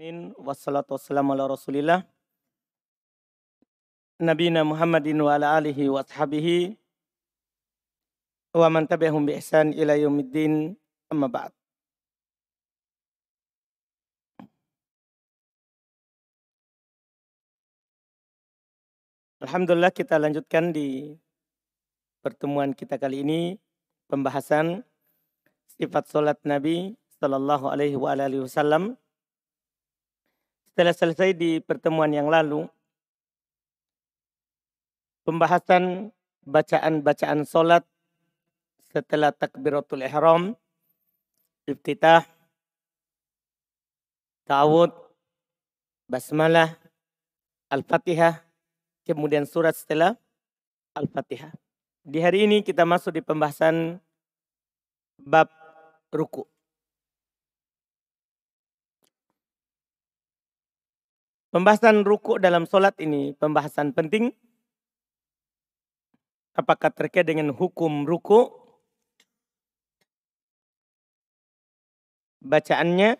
Amin. 0.00 0.32
Wassalatu 0.40 0.96
wassalamu 0.96 1.36
ala 1.36 1.44
rasulillah. 1.44 2.00
Nabina 4.16 4.64
Muhammadin 4.64 5.20
wa 5.20 5.36
ala 5.36 5.60
alihi 5.60 5.92
wa 5.92 6.00
ashabihi. 6.00 6.72
Wa 8.56 8.72
man 8.72 8.88
tabi'ahum 8.88 9.28
bi 9.28 9.36
ihsan 9.36 9.76
ila 9.76 10.00
yaumiddin. 10.00 10.72
Amma 11.12 11.28
ba'd. 11.28 11.52
Alhamdulillah 19.44 19.92
kita 19.92 20.16
lanjutkan 20.16 20.72
di 20.72 21.12
pertemuan 22.24 22.72
kita 22.72 22.96
kali 22.96 23.20
ini 23.20 23.60
pembahasan 24.08 24.80
sifat 25.76 26.08
solat 26.08 26.40
Nabi 26.48 26.96
Sallallahu 27.20 27.68
Alaihi 27.68 28.00
Wasallam. 28.00 28.96
Setelah 30.70 30.94
selesai 30.94 31.34
di 31.34 31.58
pertemuan 31.58 32.08
yang 32.14 32.30
lalu, 32.30 32.64
pembahasan 35.26 36.14
bacaan-bacaan 36.46 37.44
solat 37.44 37.84
setelah 38.90 39.34
takbiratul 39.34 40.02
ihram, 40.02 40.54
iftitah, 41.66 42.26
ta'awud, 44.46 44.94
basmalah, 46.10 46.74
al-fatihah, 47.70 48.42
kemudian 49.06 49.46
surat 49.46 49.74
setelah 49.74 50.14
Al-Fatihah. 50.94 51.54
Di 52.02 52.18
hari 52.18 52.50
ini 52.50 52.66
kita 52.66 52.82
masuk 52.82 53.14
di 53.14 53.22
pembahasan 53.22 54.02
bab 55.20 55.46
ruku. 56.10 56.42
Pembahasan 61.50 62.06
ruku 62.06 62.38
dalam 62.38 62.62
solat 62.62 62.94
ini 63.02 63.34
pembahasan 63.34 63.90
penting. 63.90 64.30
Apakah 66.54 66.94
terkait 66.94 67.26
dengan 67.26 67.50
hukum 67.50 68.06
ruku? 68.06 68.54
Bacaannya, 72.40 73.18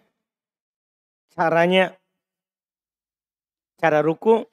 caranya, 1.34 1.92
cara 3.83 3.98
ruku, 4.01 4.47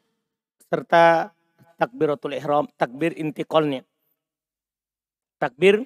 serta 0.67 1.31
takbiratul 1.77 2.33
ihram, 2.33 2.65
takbir 2.81 3.13
intiqalnya. 3.13 3.85
Takbir 5.37 5.85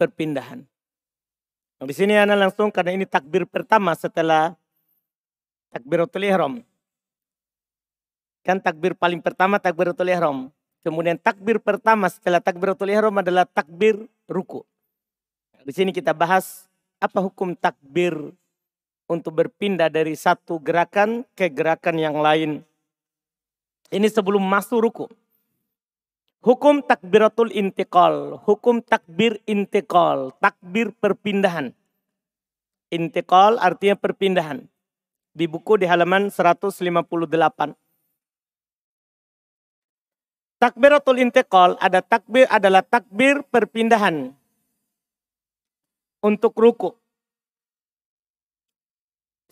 perpindahan. 0.00 0.64
Nah, 1.78 1.84
di 1.84 1.94
sini 1.94 2.16
ana 2.16 2.32
langsung 2.32 2.72
karena 2.72 2.96
ini 2.96 3.04
takbir 3.04 3.44
pertama 3.44 3.92
setelah 3.92 4.56
takbiratul 5.68 6.24
ihram. 6.24 6.64
Kan 8.44 8.60
takbir 8.60 8.92
paling 8.92 9.24
pertama 9.24 9.56
takbiratul 9.56 10.12
ihram. 10.12 10.52
Kemudian 10.84 11.16
takbir 11.16 11.56
pertama 11.58 12.12
setelah 12.12 12.44
takbiratul 12.44 12.92
ihram 12.92 13.16
adalah 13.16 13.48
takbir 13.48 14.04
ruku. 14.28 14.62
Di 15.64 15.72
sini 15.72 15.96
kita 15.96 16.12
bahas 16.12 16.68
apa 17.00 17.24
hukum 17.24 17.56
takbir 17.56 18.14
untuk 19.08 19.32
berpindah 19.32 19.88
dari 19.88 20.12
satu 20.12 20.60
gerakan 20.60 21.24
ke 21.32 21.48
gerakan 21.48 21.96
yang 21.96 22.20
lain 22.20 22.60
ini 23.94 24.10
sebelum 24.10 24.42
masuk 24.42 24.90
ruku. 24.90 25.06
Hukum 26.42 26.82
takbiratul 26.82 27.54
intikal. 27.54 28.42
Hukum 28.42 28.82
takbir 28.82 29.38
intikal. 29.46 30.34
Takbir 30.42 30.90
perpindahan. 30.98 31.70
Intikal 32.90 33.54
artinya 33.62 33.94
perpindahan. 33.94 34.66
Di 35.30 35.46
buku 35.46 35.78
di 35.78 35.86
halaman 35.86 36.26
158. 36.26 37.83
Takbiratul 40.64 41.20
intikal 41.20 41.76
ada 41.76 42.00
takbir 42.00 42.48
adalah 42.48 42.80
takbir 42.80 43.44
perpindahan 43.52 44.32
untuk 46.24 46.56
ruku. 46.56 46.96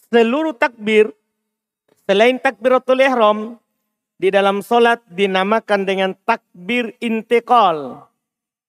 Seluruh 0.09 0.56
takbir 0.56 1.12
selain 2.09 2.41
takbiratul 2.41 3.05
ihram 3.05 3.61
di 4.17 4.33
dalam 4.33 4.65
solat 4.65 5.05
dinamakan 5.12 5.84
dengan 5.84 6.17
takbir 6.25 6.97
intikal. 6.97 8.09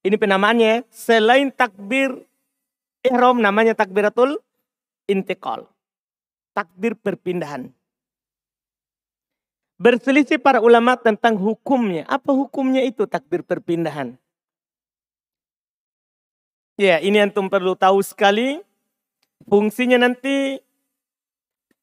Ini 0.04 0.20
penamaannya 0.20 0.84
selain 0.92 1.48
takbir 1.48 2.28
ihram 3.08 3.40
namanya 3.40 3.72
takbiratul 3.72 4.36
intikal. 5.08 5.64
Takbir 6.52 7.00
perpindahan. 7.00 7.72
Berselisih 9.84 10.40
para 10.40 10.64
ulama 10.64 10.96
tentang 10.96 11.36
hukumnya. 11.36 12.08
Apa 12.08 12.32
hukumnya 12.32 12.88
itu 12.88 13.04
takbir 13.04 13.44
perpindahan? 13.44 14.16
Ya, 16.80 17.04
ini 17.04 17.20
antum 17.20 17.52
perlu 17.52 17.76
tahu 17.76 18.00
sekali. 18.00 18.64
Fungsinya 19.44 20.00
nanti 20.00 20.64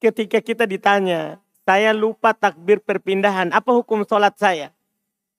ketika 0.00 0.40
kita 0.40 0.64
ditanya, 0.64 1.44
saya 1.68 1.92
lupa 1.92 2.32
takbir 2.32 2.80
perpindahan. 2.80 3.52
Apa 3.52 3.76
hukum 3.76 4.08
sholat 4.08 4.32
saya? 4.40 4.72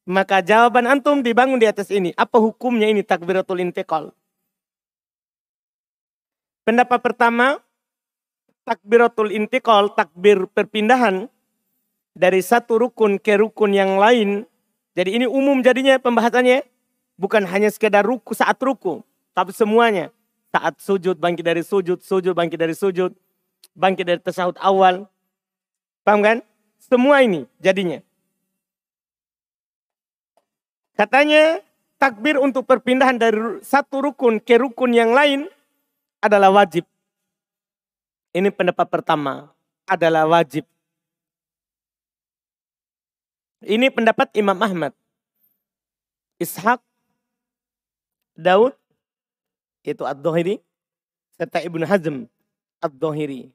Maka 0.05 0.45
jawaban 0.45 0.85
antum 0.85 1.25
dibangun 1.25 1.57
di 1.57 1.65
atas 1.65 1.89
ini. 1.89 2.13
Apa 2.13 2.37
hukumnya 2.37 2.85
ini 2.85 3.01
takbiratul 3.01 3.57
intikal? 3.57 4.13
Pendapat 6.61 7.01
pertama, 7.01 7.57
takbiratul 8.69 9.33
intikal, 9.33 9.89
takbir 9.97 10.45
perpindahan 10.45 11.25
dari 12.15 12.43
satu 12.43 12.87
rukun 12.87 13.19
ke 13.19 13.39
rukun 13.39 13.71
yang 13.75 13.99
lain. 13.99 14.43
Jadi 14.97 15.21
ini 15.21 15.25
umum 15.27 15.63
jadinya 15.63 15.95
pembahasannya. 15.97 16.67
Bukan 17.15 17.45
hanya 17.45 17.69
sekedar 17.69 18.01
ruku 18.01 18.33
saat 18.33 18.57
ruku, 18.57 19.05
tapi 19.37 19.53
semuanya. 19.53 20.09
Saat 20.49 20.81
sujud, 20.81 21.15
bangkit 21.21 21.45
dari 21.45 21.61
sujud, 21.61 22.01
sujud, 22.01 22.33
bangkit 22.33 22.57
dari 22.57 22.73
sujud, 22.73 23.13
bangkit 23.77 24.03
dari 24.03 24.19
tasawuf 24.19 24.57
awal, 24.57 25.05
Paham 26.01 26.21
kan? 26.25 26.37
Semua 26.81 27.21
ini 27.21 27.45
jadinya. 27.61 28.01
Katanya 30.97 31.61
takbir 32.01 32.41
untuk 32.41 32.65
perpindahan 32.65 33.17
dari 33.17 33.61
satu 33.61 34.09
rukun 34.09 34.41
ke 34.41 34.57
rukun 34.57 34.93
yang 34.93 35.13
lain 35.13 35.45
adalah 36.21 36.49
wajib. 36.49 36.85
Ini 38.33 38.49
pendapat 38.49 38.87
pertama, 38.89 39.53
adalah 39.85 40.25
wajib. 40.25 40.65
Ini 43.61 43.93
pendapat 43.93 44.33
Imam 44.33 44.57
Ahmad. 44.57 44.93
Ishak, 46.41 46.81
Daud, 48.33 48.73
itu 49.85 50.01
Ad-Dohiri, 50.01 50.57
serta 51.37 51.61
Ibnu 51.61 51.85
Hazm 51.85 52.25
Ad-Dohiri. 52.81 53.53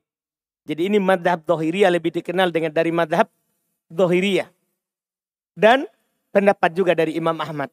Jadi 0.66 0.90
ini 0.90 0.98
madhab 0.98 1.46
dohiriyah 1.46 1.94
lebih 1.94 2.10
dikenal 2.10 2.50
dengan 2.50 2.74
dari 2.74 2.90
madhab 2.90 3.30
dohiriyah. 3.86 4.50
Dan 5.54 5.86
pendapat 6.34 6.74
juga 6.74 6.92
dari 6.94 7.14
Imam 7.14 7.38
Ahmad. 7.38 7.70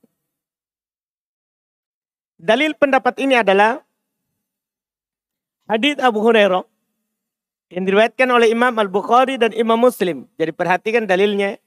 Dalil 2.37 2.77
pendapat 2.77 3.17
ini 3.17 3.39
adalah 3.39 3.81
hadits 5.65 6.01
Abu 6.01 6.21
Hurairah 6.21 6.65
yang 7.73 7.83
diriwayatkan 7.89 8.29
oleh 8.29 8.53
Imam 8.53 8.77
Al-Bukhari 8.77 9.41
dan 9.41 9.49
Imam 9.57 9.81
Muslim. 9.81 10.29
Jadi 10.37 10.53
perhatikan 10.53 11.09
dalilnya. 11.09 11.57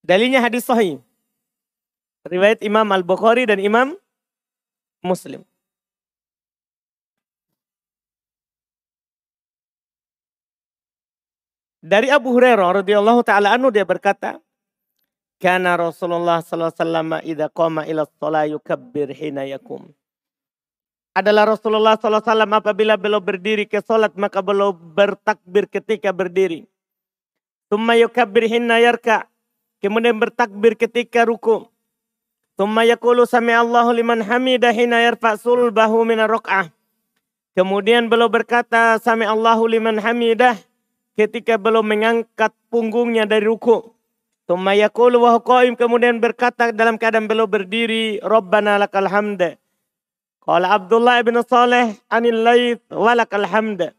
Dalilnya 0.00 0.40
hadis 0.40 0.64
sahih. 0.64 1.00
Riwayat 2.24 2.60
Imam 2.64 2.84
Al-Bukhari 2.88 3.48
dan 3.48 3.60
Imam 3.60 3.96
Muslim. 5.00 5.44
Dari 11.80 12.12
Abu 12.12 12.36
Hurairah 12.36 12.84
radhiyallahu 12.84 13.24
taala 13.24 13.56
anhu 13.56 13.72
dia 13.72 13.88
berkata, 13.88 14.36
"Kana 15.40 15.80
Rasulullah 15.80 16.44
sallallahu 16.44 16.76
alaihi 16.76 16.84
wasallam 16.84 17.08
qama 17.56 17.88
ila 17.88 18.04
shalah 18.20 18.44
yukabbir 18.44 19.08
hina 19.16 19.48
yakum." 19.48 19.88
Adalah 21.16 21.56
Rasulullah 21.56 21.96
sallallahu 21.96 22.20
alaihi 22.20 22.32
wasallam 22.36 22.52
apabila 22.52 22.94
beliau 23.00 23.24
berdiri 23.24 23.64
ke 23.64 23.80
salat 23.80 24.12
maka 24.12 24.44
beliau 24.44 24.76
bertakbir 24.76 25.64
ketika 25.72 26.12
berdiri. 26.12 26.68
Tsumma 27.72 27.96
yukabbir 27.96 28.44
hina 28.44 28.76
yarka. 28.76 29.24
Kemudian 29.80 30.20
bertakbir 30.20 30.76
ketika 30.76 31.24
ruku. 31.24 31.64
Tsumma 32.60 32.84
yaqulu 32.84 33.24
sami 33.24 33.56
Allahu 33.56 33.96
liman 33.96 34.20
hamidah 34.20 34.76
hina 34.76 35.00
yarfa 35.00 35.40
sulbahu 35.40 36.04
min 36.04 36.20
rakaah. 36.20 36.68
Kemudian 37.56 38.12
beliau 38.12 38.28
berkata 38.28 39.00
sami 39.00 39.24
Allahu 39.24 39.64
liman 39.64 39.96
hamidah 39.96 40.54
ketika 41.16 41.56
belum 41.56 41.88
mengangkat 41.88 42.52
punggungnya 42.68 43.24
dari 43.24 43.48
ruku. 43.48 43.96
Tumma 44.44 44.74
yaqulu 44.74 45.22
wa 45.22 45.38
kemudian 45.78 46.18
berkata 46.18 46.74
dalam 46.74 46.98
keadaan 46.98 47.30
belum 47.30 47.46
berdiri, 47.46 48.18
Rabbana 48.18 48.82
lakal 48.82 49.06
hamd. 49.06 49.56
Qala 50.42 50.74
Abdullah 50.74 51.22
ibn 51.22 51.38
Saleh 51.46 51.94
anil 52.10 52.42
laith 52.42 52.82
walakal 52.90 53.46
hamd. 53.46 53.94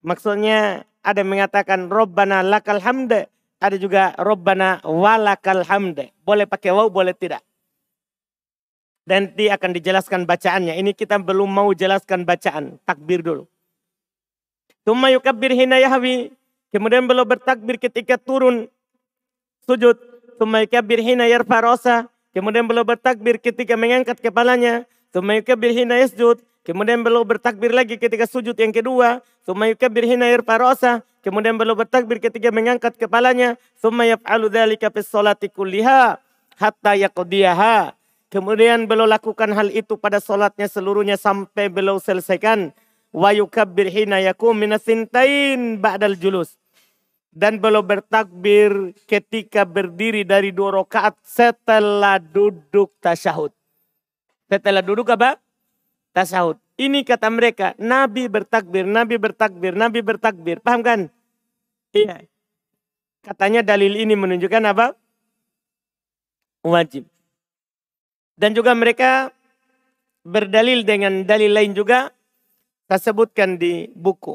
Maksudnya 0.00 0.88
ada 1.04 1.20
yang 1.20 1.28
mengatakan 1.28 1.92
Robbana 1.92 2.40
lakal 2.40 2.80
hamd, 2.80 3.28
ada 3.58 3.74
juga 3.74 4.14
Robbana 4.14 4.78
walakal 4.86 5.66
hamd. 5.66 6.14
Boleh 6.22 6.46
pakai 6.46 6.70
waw, 6.70 6.86
boleh 6.86 7.14
tidak. 7.14 7.42
Dan 9.02 9.34
dia 9.34 9.58
akan 9.58 9.74
dijelaskan 9.74 10.28
bacaannya. 10.28 10.78
Ini 10.78 10.94
kita 10.94 11.18
belum 11.18 11.48
mau 11.48 11.72
jelaskan 11.74 12.22
bacaan. 12.22 12.78
Takbir 12.86 13.24
dulu. 13.24 13.48
Tumma 14.86 15.10
yukabbir 15.10 15.56
hina 15.56 15.80
yahwi. 15.80 16.30
Kemudian 16.68 17.08
beliau 17.08 17.24
bertakbir 17.24 17.80
ketika 17.80 18.20
turun 18.20 18.68
sujud. 19.64 19.96
Tumma 20.36 20.62
yukabbir 20.62 21.00
hina 21.00 21.24
yarfa 21.24 21.58
rosa. 21.64 21.96
Kemudian 22.36 22.68
beliau 22.68 22.84
bertakbir 22.84 23.40
ketika 23.40 23.74
mengangkat 23.80 24.20
kepalanya. 24.20 24.84
Tumma 25.08 25.40
yukabbir 25.40 25.72
hina 25.72 25.98
yasjud. 26.04 26.38
Kemudian 26.68 27.00
beliau 27.00 27.24
bertakbir 27.24 27.72
lagi 27.72 27.96
ketika 27.96 28.28
sujud 28.28 28.52
yang 28.52 28.76
kedua. 28.76 29.24
Tumma 29.48 29.72
yukabbir 29.72 30.04
hina 30.04 30.28
yarfa 30.28 30.60
rosa. 30.60 30.92
Kemudian 31.24 31.56
beliau 31.56 31.72
bertakbir 31.72 32.20
ketika 32.20 32.52
mengangkat 32.52 32.92
kepalanya. 33.00 33.56
Tumma 33.80 34.04
yaf'alu 34.04 34.52
dhalika 34.52 34.92
fis 34.92 35.08
kulliha. 35.56 36.20
Hatta 36.60 36.92
yaqdiyaha. 36.92 37.96
Kemudian 38.28 38.84
beliau 38.84 39.08
lakukan 39.08 39.48
hal 39.56 39.72
itu 39.72 39.96
pada 39.96 40.20
solatnya 40.20 40.68
seluruhnya 40.68 41.16
sampai 41.16 41.72
beliau 41.72 41.96
selesaikan. 41.96 42.76
Wa 43.16 43.32
yukabbir 43.32 43.88
hina 43.88 44.20
yakum 44.20 44.52
minasintain 44.52 45.80
ba'dal 45.80 46.20
julus. 46.20 46.60
Dan 47.32 47.64
beliau 47.64 47.80
bertakbir 47.80 48.92
ketika 49.08 49.64
berdiri 49.64 50.20
dari 50.20 50.52
dua 50.52 50.84
rakaat 50.84 51.16
setelah 51.24 52.20
duduk 52.20 52.92
tasyahud. 53.00 53.56
Setelah 54.52 54.84
duduk 54.84 55.08
apa? 55.08 55.40
Tasyahud. 56.18 56.58
Ini 56.74 57.06
kata 57.06 57.30
mereka, 57.30 57.78
Nabi 57.78 58.26
bertakbir, 58.26 58.82
Nabi 58.82 59.22
bertakbir, 59.22 59.78
Nabi 59.78 60.02
bertakbir. 60.02 60.58
Paham 60.58 60.82
kan? 60.82 61.00
Iya. 61.94 62.26
Katanya 63.22 63.62
dalil 63.62 63.94
ini 63.94 64.18
menunjukkan 64.18 64.62
apa? 64.66 64.98
Wajib. 66.66 67.06
Dan 68.34 68.50
juga 68.50 68.74
mereka 68.74 69.30
berdalil 70.26 70.82
dengan 70.82 71.22
dalil 71.22 71.54
lain 71.54 71.78
juga. 71.78 72.10
Saya 72.90 73.14
sebutkan 73.14 73.54
di 73.54 73.86
buku. 73.94 74.34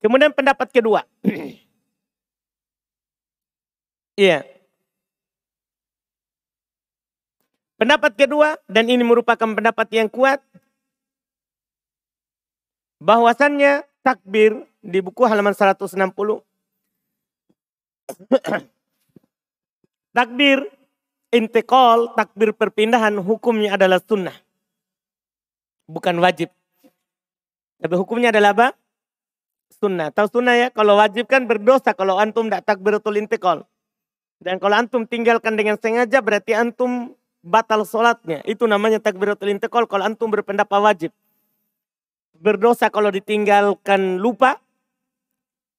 Kemudian 0.00 0.32
pendapat 0.32 0.72
kedua. 0.72 1.04
Iya. 4.14 4.46
Pendapat 7.74 8.14
kedua, 8.14 8.54
dan 8.70 8.86
ini 8.86 9.02
merupakan 9.02 9.50
pendapat 9.50 9.88
yang 9.90 10.06
kuat. 10.06 10.38
Bahwasannya 13.02 13.82
takbir 14.06 14.62
di 14.78 15.02
buku 15.02 15.26
halaman 15.26 15.52
160. 15.52 15.90
takbir 20.16 20.62
intikal, 21.34 22.14
takbir 22.14 22.54
perpindahan 22.54 23.18
hukumnya 23.18 23.74
adalah 23.74 23.98
sunnah. 23.98 24.38
Bukan 25.90 26.22
wajib. 26.22 26.54
Tapi 27.82 27.94
hukumnya 27.98 28.30
adalah 28.30 28.54
apa? 28.54 28.68
Sunnah. 29.74 30.14
Tahu 30.14 30.30
sunnah 30.30 30.54
ya? 30.54 30.68
Kalau 30.70 30.94
wajib 30.96 31.26
kan 31.26 31.44
berdosa 31.50 31.90
kalau 31.92 32.22
antum 32.22 32.46
tidak 32.46 32.64
takbiratul 32.64 33.18
intikal. 33.18 33.66
Dan 34.38 34.62
kalau 34.62 34.78
antum 34.78 35.04
tinggalkan 35.04 35.58
dengan 35.58 35.74
sengaja 35.76 36.22
berarti 36.22 36.54
antum 36.54 37.12
batal 37.44 37.84
sholatnya. 37.84 38.40
Itu 38.48 38.64
namanya 38.64 38.98
takbiratul 38.98 39.52
intikal 39.52 39.84
kalau 39.84 40.08
antum 40.08 40.32
berpendapat 40.32 40.80
wajib. 40.80 41.12
Berdosa 42.40 42.88
kalau 42.88 43.12
ditinggalkan 43.12 44.16
lupa. 44.18 44.58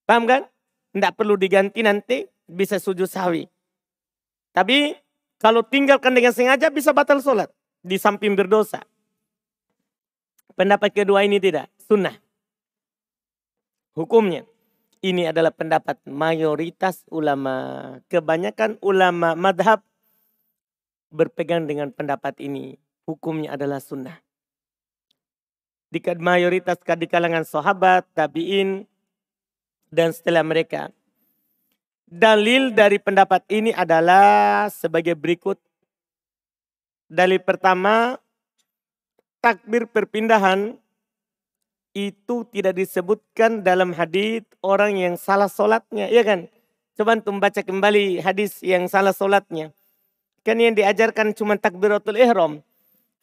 Paham 0.06 0.30
kan? 0.30 0.46
Tidak 0.94 1.12
perlu 1.18 1.36
diganti 1.36 1.82
nanti 1.82 2.24
bisa 2.46 2.78
sujud 2.78 3.10
sawi. 3.10 3.50
Tapi 4.54 4.94
kalau 5.42 5.66
tinggalkan 5.66 6.14
dengan 6.14 6.32
sengaja 6.32 6.70
bisa 6.70 6.94
batal 6.94 7.20
sholat. 7.20 7.50
Di 7.86 7.98
samping 7.98 8.38
berdosa. 8.38 8.86
Pendapat 10.56 10.94
kedua 10.96 11.26
ini 11.26 11.42
tidak. 11.42 11.68
Sunnah. 11.82 12.16
Hukumnya. 13.94 14.48
Ini 15.06 15.30
adalah 15.30 15.54
pendapat 15.54 16.02
mayoritas 16.10 17.06
ulama. 17.14 18.00
Kebanyakan 18.10 18.82
ulama 18.82 19.38
madhab 19.38 19.86
berpegang 21.16 21.64
dengan 21.64 21.96
pendapat 21.96 22.36
ini. 22.44 22.76
Hukumnya 23.08 23.56
adalah 23.56 23.80
sunnah. 23.80 24.20
Di 25.88 26.04
mayoritas 26.20 26.76
di 26.84 27.08
kalangan 27.08 27.48
sahabat, 27.48 28.04
tabiin, 28.12 28.84
dan 29.88 30.12
setelah 30.12 30.44
mereka 30.44 30.92
Dalil 32.06 32.70
dari 32.70 33.02
pendapat 33.02 33.42
ini 33.50 33.74
adalah 33.74 34.70
sebagai 34.70 35.18
berikut. 35.18 35.58
Dalil 37.10 37.42
pertama, 37.42 38.22
takbir 39.42 39.90
perpindahan 39.90 40.78
itu 41.98 42.46
tidak 42.54 42.78
disebutkan 42.78 43.66
dalam 43.66 43.90
hadis 43.98 44.46
orang 44.62 45.02
yang 45.02 45.18
salah 45.18 45.50
solatnya, 45.50 46.06
ya 46.06 46.22
kan? 46.22 46.46
Coba 46.94 47.18
untuk 47.18 47.42
baca 47.42 47.62
kembali 47.66 48.22
hadis 48.22 48.62
yang 48.62 48.86
salah 48.86 49.12
solatnya. 49.12 49.74
Kan 50.46 50.62
yang 50.62 50.78
diajarkan 50.78 51.34
cuma 51.34 51.58
takbiratul 51.58 52.22
ihram. 52.22 52.62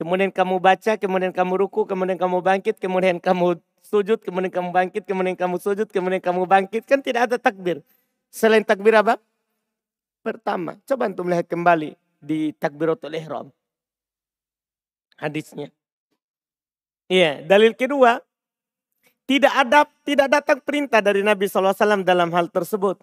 Kemudian 0.03 0.35
kamu 0.35 0.59
baca, 0.59 0.99
kemudian 0.99 1.31
kamu 1.31 1.55
ruku, 1.55 1.87
kemudian 1.87 2.19
kamu 2.19 2.43
bangkit, 2.43 2.83
kemudian 2.83 3.23
kamu 3.23 3.63
sujud, 3.87 4.19
kemudian 4.19 4.51
kamu 4.51 4.75
bangkit, 4.75 5.07
kemudian 5.07 5.39
kamu 5.39 5.63
sujud, 5.63 5.87
kemudian 5.87 6.19
kamu 6.19 6.43
bangkit. 6.51 6.83
Kan 6.83 6.99
tidak 6.99 7.31
ada 7.31 7.37
takbir. 7.39 7.79
Selain 8.27 8.67
takbir 8.67 8.99
apa? 8.99 9.23
Pertama, 10.27 10.83
coba 10.83 11.07
untuk 11.07 11.31
melihat 11.31 11.47
kembali 11.47 11.95
di 12.19 12.51
takbiratul 12.59 13.15
ihram. 13.15 13.47
Hadisnya. 15.15 15.71
Iya, 17.07 17.47
dalil 17.47 17.79
kedua, 17.79 18.19
tidak 19.31 19.55
ada 19.55 19.87
tidak 20.03 20.29
datang 20.31 20.59
perintah 20.59 20.99
dari 20.99 21.23
Nabi 21.23 21.47
SAW 21.47 22.03
dalam 22.03 22.35
hal 22.35 22.51
tersebut. 22.51 22.99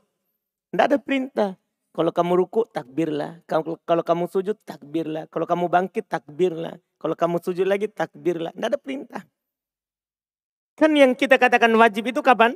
Tidak 0.76 0.84
ada 0.84 1.00
perintah. 1.00 1.56
Kalau 2.00 2.16
kamu 2.16 2.32
ruku, 2.40 2.64
takbirlah. 2.72 3.44
Kalau, 3.44 3.76
kamu 3.84 4.32
sujud, 4.32 4.56
takbirlah. 4.64 5.28
Kalau 5.28 5.44
kamu 5.44 5.68
bangkit, 5.68 6.08
takbirlah. 6.08 6.80
Kalau 6.96 7.12
kamu 7.20 7.44
sujud 7.44 7.68
lagi, 7.68 7.92
takbirlah. 7.92 8.56
Tidak 8.56 8.72
ada 8.72 8.80
perintah. 8.80 9.28
Kan 10.80 10.96
yang 10.96 11.12
kita 11.12 11.36
katakan 11.36 11.76
wajib 11.76 12.08
itu 12.08 12.24
kapan? 12.24 12.56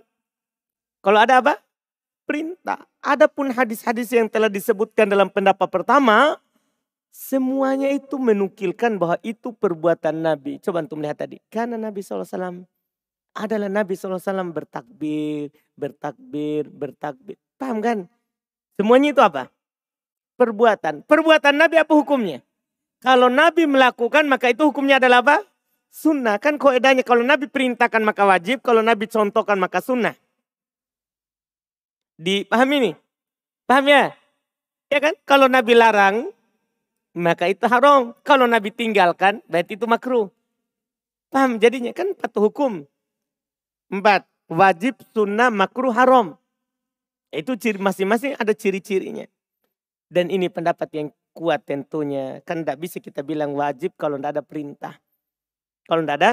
Kalau 1.03 1.19
ada 1.19 1.43
apa? 1.43 1.59
perintah. 2.23 2.87
Adapun 3.03 3.51
hadis-hadis 3.51 4.09
yang 4.15 4.31
telah 4.31 4.47
disebutkan 4.47 5.11
dalam 5.11 5.27
pendapat 5.27 5.67
pertama, 5.67 6.39
semuanya 7.11 7.91
itu 7.91 8.15
menukilkan 8.15 8.95
bahwa 8.95 9.19
itu 9.21 9.51
perbuatan 9.51 10.23
Nabi. 10.23 10.57
Coba 10.63 10.87
untuk 10.87 11.03
melihat 11.03 11.27
tadi. 11.27 11.43
Karena 11.51 11.75
Nabi 11.75 11.99
SAW 11.99 12.63
adalah 13.35 13.69
Nabi 13.69 13.93
SAW 13.99 14.55
bertakbir, 14.55 15.51
bertakbir, 15.75 16.71
bertakbir. 16.71 17.35
Paham 17.59 17.83
kan? 17.83 18.07
Semuanya 18.79 19.13
itu 19.13 19.21
apa? 19.21 19.53
Perbuatan. 20.37 21.05
Perbuatan 21.05 21.53
Nabi 21.53 21.77
apa 21.77 21.93
hukumnya? 21.93 22.41
Kalau 23.03 23.27
Nabi 23.29 23.67
melakukan 23.67 24.25
maka 24.25 24.49
itu 24.49 24.65
hukumnya 24.65 24.97
adalah 24.97 25.21
apa? 25.21 25.37
Sunnah. 25.93 26.41
Kan 26.41 26.57
koedanya 26.57 27.05
kalau 27.05 27.21
Nabi 27.21 27.45
perintahkan 27.45 28.01
maka 28.01 28.25
wajib, 28.25 28.65
kalau 28.65 28.81
Nabi 28.81 29.05
contohkan 29.05 29.61
maka 29.61 29.77
sunnah. 29.83 30.17
Dipahami 32.17 32.77
nih? 32.89 32.95
Paham 33.69 33.85
ya? 33.89 34.03
Ya 34.89 34.99
kan? 35.01 35.13
Kalau 35.25 35.45
Nabi 35.49 35.73
larang, 35.77 36.33
maka 37.13 37.45
itu 37.49 37.65
haram. 37.69 38.17
Kalau 38.25 38.49
Nabi 38.49 38.73
tinggalkan, 38.73 39.41
berarti 39.45 39.77
itu 39.77 39.85
makruh. 39.85 40.33
Paham 41.29 41.61
jadinya? 41.61 41.93
Kan 41.93 42.13
empat 42.13 42.33
hukum. 42.37 42.85
Empat. 43.89 44.25
Wajib, 44.49 45.01
sunnah, 45.13 45.49
makruh, 45.49 45.93
haram. 45.93 46.37
Itu 47.33 47.57
ciri 47.57 47.81
masing-masing 47.81 48.37
ada 48.37 48.53
ciri-cirinya. 48.53 49.25
Dan 50.05 50.29
ini 50.29 50.45
pendapat 50.53 50.85
yang 50.93 51.09
kuat 51.33 51.65
tentunya. 51.65 52.45
Kan 52.45 52.61
tidak 52.61 52.77
bisa 52.77 53.01
kita 53.01 53.25
bilang 53.25 53.57
wajib 53.57 53.97
kalau 53.97 54.21
tidak 54.21 54.37
ada 54.37 54.43
perintah. 54.45 54.93
Kalau 55.89 56.05
tidak 56.05 56.17
ada 56.21 56.31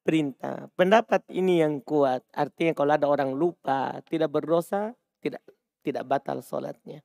perintah. 0.00 0.72
Pendapat 0.72 1.20
ini 1.28 1.60
yang 1.60 1.84
kuat. 1.84 2.24
Artinya 2.32 2.72
kalau 2.72 2.96
ada 2.96 3.04
orang 3.04 3.36
lupa, 3.36 4.00
tidak 4.08 4.32
berdosa, 4.32 4.96
tidak 5.20 5.44
tidak 5.84 6.08
batal 6.08 6.40
sholatnya. 6.40 7.04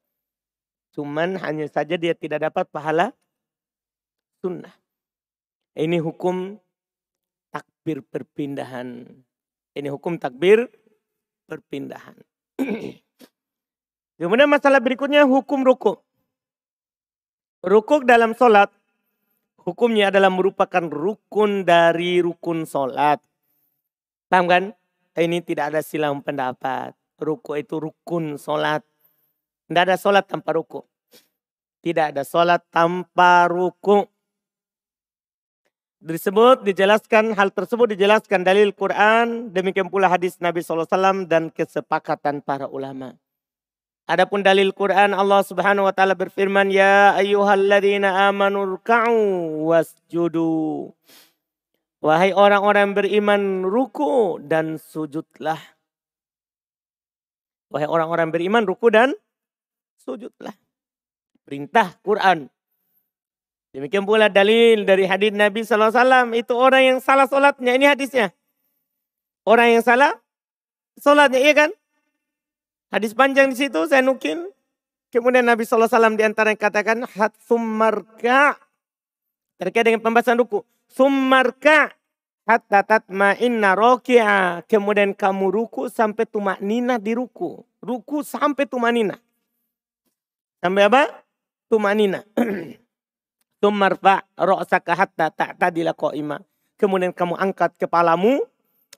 Cuman 0.95 1.35
hanya 1.43 1.67
saja 1.67 1.99
dia 1.99 2.15
tidak 2.15 2.47
dapat 2.47 2.63
pahala 2.71 3.11
sunnah. 4.39 4.71
Ini 5.75 5.99
hukum 5.99 6.55
takbir 7.51 8.05
perpindahan. 8.07 9.03
Ini 9.75 9.87
hukum 9.91 10.15
takbir 10.15 10.71
perpindahan. 11.51 12.15
Kemudian 14.23 14.47
masalah 14.47 14.79
berikutnya 14.79 15.27
hukum 15.27 15.67
rukuk. 15.67 15.99
Rukuk 17.59 18.07
dalam 18.07 18.31
sholat 18.31 18.71
hukumnya 19.67 20.15
adalah 20.15 20.31
merupakan 20.31 20.87
rukun 20.87 21.67
dari 21.67 22.23
rukun 22.23 22.63
sholat. 22.63 23.19
Paham 24.31 24.47
kan? 24.47 24.63
ini 25.19 25.43
tidak 25.43 25.75
ada 25.75 25.83
silang 25.83 26.23
pendapat. 26.23 26.95
Ruku 27.19 27.59
itu 27.59 27.83
rukun 27.83 28.39
sholat. 28.39 28.79
Tidak 29.67 29.83
ada 29.91 29.99
sholat 29.99 30.23
tanpa 30.23 30.55
ruku. 30.55 30.87
Tidak 31.83 32.15
ada 32.15 32.23
sholat 32.23 32.63
tanpa 32.71 33.51
ruku. 33.51 34.07
Disebut, 35.99 36.63
dijelaskan, 36.63 37.35
hal 37.35 37.51
tersebut 37.51 37.91
dijelaskan 37.91 38.43
dalil 38.43 38.71
Quran, 38.71 39.51
demikian 39.51 39.87
pula 39.91 40.07
hadis 40.07 40.39
Nabi 40.39 40.63
SAW 40.63 41.27
dan 41.27 41.47
kesepakatan 41.47 42.39
para 42.39 42.67
ulama. 42.67 43.19
Adapun 44.03 44.43
dalil 44.43 44.75
Quran 44.75 45.15
Allah 45.15 45.39
Subhanahu 45.47 45.87
wa 45.87 45.95
taala 45.95 46.11
berfirman 46.11 46.67
ya 46.67 47.15
ayyuhalladzina 47.15 48.27
amanu 48.27 48.75
ruk'u 48.75 49.63
wasjudu. 49.71 50.91
Wahai 52.03 52.35
orang-orang 52.35 52.91
beriman 52.91 53.63
ruku 53.63 54.43
dan 54.43 54.75
sujudlah. 54.75 55.55
Wahai 57.71 57.87
orang-orang 57.87 58.27
beriman 58.27 58.67
ruku 58.67 58.91
dan 58.91 59.15
sujudlah. 60.03 60.51
Perintah 61.47 61.95
Quran. 62.03 62.51
Demikian 63.71 64.03
pula 64.03 64.27
dalil 64.27 64.83
dari 64.83 65.07
hadis 65.07 65.31
Nabi 65.31 65.63
SAW. 65.63 66.35
Itu 66.35 66.59
orang 66.59 66.83
yang 66.91 66.99
salah 66.99 67.25
solatnya. 67.25 67.71
Ini 67.73 67.95
hadisnya. 67.95 68.35
Orang 69.47 69.71
yang 69.71 69.81
salah 69.81 70.11
solatnya. 70.99 71.39
Iya 71.39 71.53
kan? 71.55 71.69
Hadis 72.93 73.17
panjang 73.17 73.49
di 73.49 73.57
situ 73.57 73.89
saya 73.89 74.05
nukil. 74.05 74.53
Kemudian 75.09 75.41
Nabi 75.41 75.65
SAW 75.65 75.89
di 76.13 76.21
antara 76.21 76.53
yang 76.53 76.61
katakan 76.61 77.09
hat 77.09 77.33
summarka 77.41 78.53
terkait 79.57 79.89
dengan 79.89 79.97
pembahasan 79.97 80.37
ruku. 80.37 80.61
Summarka 80.85 81.89
hatta 82.45 82.85
tatma'inna 82.85 83.73
roki'a. 83.73 84.61
Kemudian 84.69 85.17
kamu 85.17 85.49
ruku 85.49 85.89
sampai 85.89 86.29
tumaknina 86.29 87.01
di 87.01 87.17
ruku. 87.17 87.65
Ruku 87.81 88.21
sampai 88.21 88.69
tumaknina. 88.69 89.17
Sampai 90.61 90.85
apa? 90.85 91.09
Tumaknina. 91.73 92.21
Tumarfa 93.57 94.21
ro'saka 94.37 94.93
hatta 94.93 95.33
ta'tadila 95.33 95.97
qa'ima. 95.97 96.45
Kemudian 96.77 97.09
kamu 97.09 97.41
angkat 97.41 97.73
kepalamu, 97.81 98.37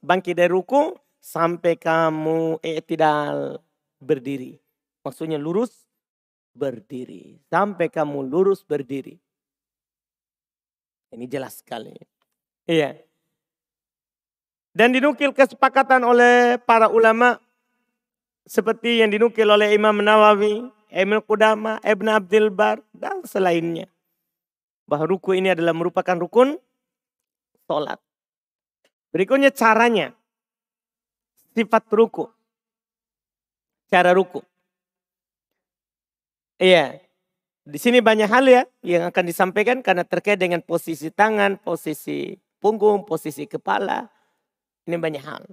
bangkit 0.04 0.36
dari 0.36 0.52
ruku, 0.52 1.00
sampai 1.24 1.80
kamu 1.80 2.60
i'tidal 2.60 3.64
berdiri. 4.06 4.62
Maksudnya 5.02 5.42
lurus 5.42 5.90
berdiri. 6.54 7.42
Sampai 7.50 7.90
kamu 7.90 8.22
lurus 8.22 8.62
berdiri. 8.62 9.18
Ini 11.10 11.26
jelas 11.26 11.66
sekali. 11.66 11.94
Iya. 12.70 13.02
Dan 14.76 14.94
dinukil 14.94 15.32
kesepakatan 15.34 16.04
oleh 16.06 16.60
para 16.62 16.92
ulama 16.92 17.40
seperti 18.46 19.02
yang 19.02 19.10
dinukil 19.10 19.48
oleh 19.48 19.72
Imam 19.74 19.96
Nawawi, 20.04 20.68
Ibn 20.92 21.18
Qudama, 21.24 21.80
Ibn 21.82 22.08
Abdul 22.12 22.52
Bar, 22.52 22.84
dan 22.92 23.24
selainnya. 23.24 23.88
Bahwa 24.86 25.10
ruku 25.10 25.34
ini 25.34 25.50
adalah 25.56 25.72
merupakan 25.72 26.14
rukun 26.20 26.60
sholat. 27.66 27.98
Berikutnya 29.16 29.50
caranya. 29.56 30.12
Sifat 31.56 31.88
ruku 31.96 32.35
cara 33.96 34.12
ruku. 34.12 34.44
Iya. 36.60 37.00
Di 37.66 37.80
sini 37.80 38.04
banyak 38.04 38.28
hal 38.28 38.46
ya 38.46 38.62
yang 38.84 39.08
akan 39.08 39.24
disampaikan 39.24 39.80
karena 39.80 40.04
terkait 40.04 40.38
dengan 40.38 40.60
posisi 40.60 41.08
tangan, 41.10 41.56
posisi 41.58 42.36
punggung, 42.60 43.08
posisi 43.08 43.48
kepala. 43.48 44.12
Ini 44.86 45.00
banyak 45.00 45.24
hal. 45.24 45.44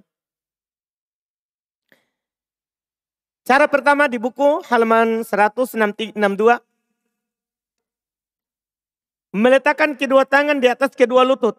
Cara 3.46 3.66
pertama 3.70 4.10
di 4.10 4.18
buku 4.20 4.60
halaman 4.66 5.24
162. 5.24 6.12
Meletakkan 9.32 9.96
kedua 9.96 10.28
tangan 10.28 10.60
di 10.60 10.68
atas 10.68 10.92
kedua 10.92 11.24
lutut. 11.24 11.56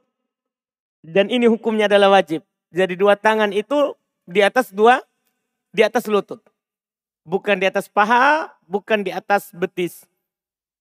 Dan 1.02 1.34
ini 1.34 1.50
hukumnya 1.50 1.90
adalah 1.90 2.22
wajib. 2.22 2.46
Jadi 2.70 2.94
dua 2.94 3.18
tangan 3.18 3.50
itu 3.50 3.98
di 4.30 4.46
atas 4.46 4.70
dua, 4.70 5.02
di 5.74 5.82
atas 5.82 6.06
lutut. 6.06 6.53
Bukan 7.24 7.60
di 7.60 7.66
atas 7.68 7.88
paha, 7.88 8.52
bukan 8.68 9.04
di 9.08 9.12
atas 9.16 9.52
betis. 9.56 10.04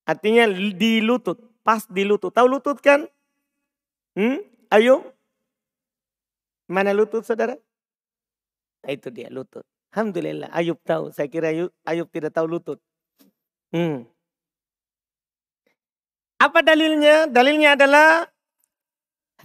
Artinya 0.02 0.50
di 0.50 0.99
lutut, 0.99 1.38
pas 1.62 1.87
di 1.87 2.02
lutut. 2.02 2.34
Tahu 2.34 2.46
lutut 2.50 2.82
kan? 2.82 3.06
Hmm? 4.18 4.42
Ayo. 4.75 5.06
Mana 6.66 6.90
lutut 6.90 7.22
saudara? 7.22 7.54
Nah, 8.82 8.90
itu 8.90 9.08
dia 9.14 9.30
lutut. 9.30 9.62
Alhamdulillah 9.94 10.50
Ayub 10.50 10.80
tahu. 10.82 11.12
Saya 11.12 11.28
kira 11.28 11.52
Ayub, 11.52 11.70
Ayub 11.84 12.08
tidak 12.11 12.32
tahu 12.34 12.49
lutut. 12.49 12.80
Hmm. 13.70 14.08
Apa 16.40 16.64
dalilnya? 16.64 17.30
Dalilnya 17.30 17.78
adalah 17.78 18.26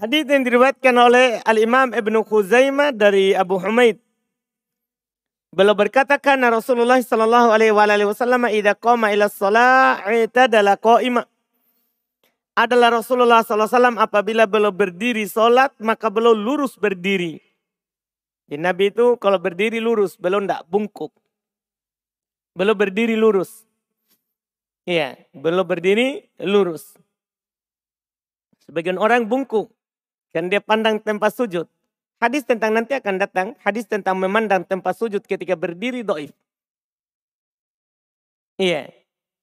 hadis 0.01 0.25
yang 0.25 0.41
diriwayatkan 0.41 0.95
oleh 0.97 1.43
Al-Imam 1.45 1.93
Ibnu 1.93 2.25
Khuzaimah 2.25 2.95
dari 2.95 3.37
Abu 3.37 3.61
Humaid 3.61 4.01
Beliau 5.57 5.73
berkata 5.73 6.21
karena 6.21 6.53
Rasulullah 6.53 7.01
sallallahu 7.01 7.49
alaihi 7.49 7.73
wasallam 8.05 8.45
idza 8.45 8.77
qama 8.77 9.09
ila 9.09 9.25
shalah 9.25 10.05
itadala 10.05 10.77
qa'ima. 10.77 11.25
Adalah 12.53 13.01
Rasulullah 13.01 13.41
sallallahu 13.41 13.65
alaihi 13.65 13.73
wasallam 13.81 13.97
apabila 13.97 14.45
beliau 14.45 14.69
berdiri 14.69 15.25
salat 15.25 15.73
maka 15.81 16.13
beliau 16.13 16.37
lurus 16.37 16.77
berdiri. 16.77 17.41
Jadi 18.45 18.61
Nabi 18.61 18.93
itu 18.93 19.17
kalau 19.17 19.41
berdiri 19.41 19.81
lurus, 19.81 20.13
beliau 20.13 20.45
tidak 20.45 20.61
bungkuk. 20.69 21.09
Beliau 22.53 22.77
berdiri 22.77 23.17
lurus. 23.17 23.65
Iya, 24.85 25.17
beliau 25.33 25.65
berdiri 25.65 26.29
lurus. 26.37 26.93
Sebagian 28.61 29.01
orang 29.01 29.25
bungkuk. 29.25 29.73
Kan 30.29 30.53
dia 30.53 30.61
pandang 30.61 31.01
tempat 31.01 31.33
sujud. 31.33 31.65
Hadis 32.17 32.41
tentang 32.49 32.73
nanti 32.73 32.97
akan 32.97 33.21
datang, 33.21 33.47
hadis 33.61 33.85
tentang 33.85 34.17
memandang 34.17 34.65
tempat 34.65 34.97
sujud 34.97 35.21
ketika 35.21 35.53
berdiri 35.53 36.01
doif. 36.01 36.33
Iya. 38.57 38.89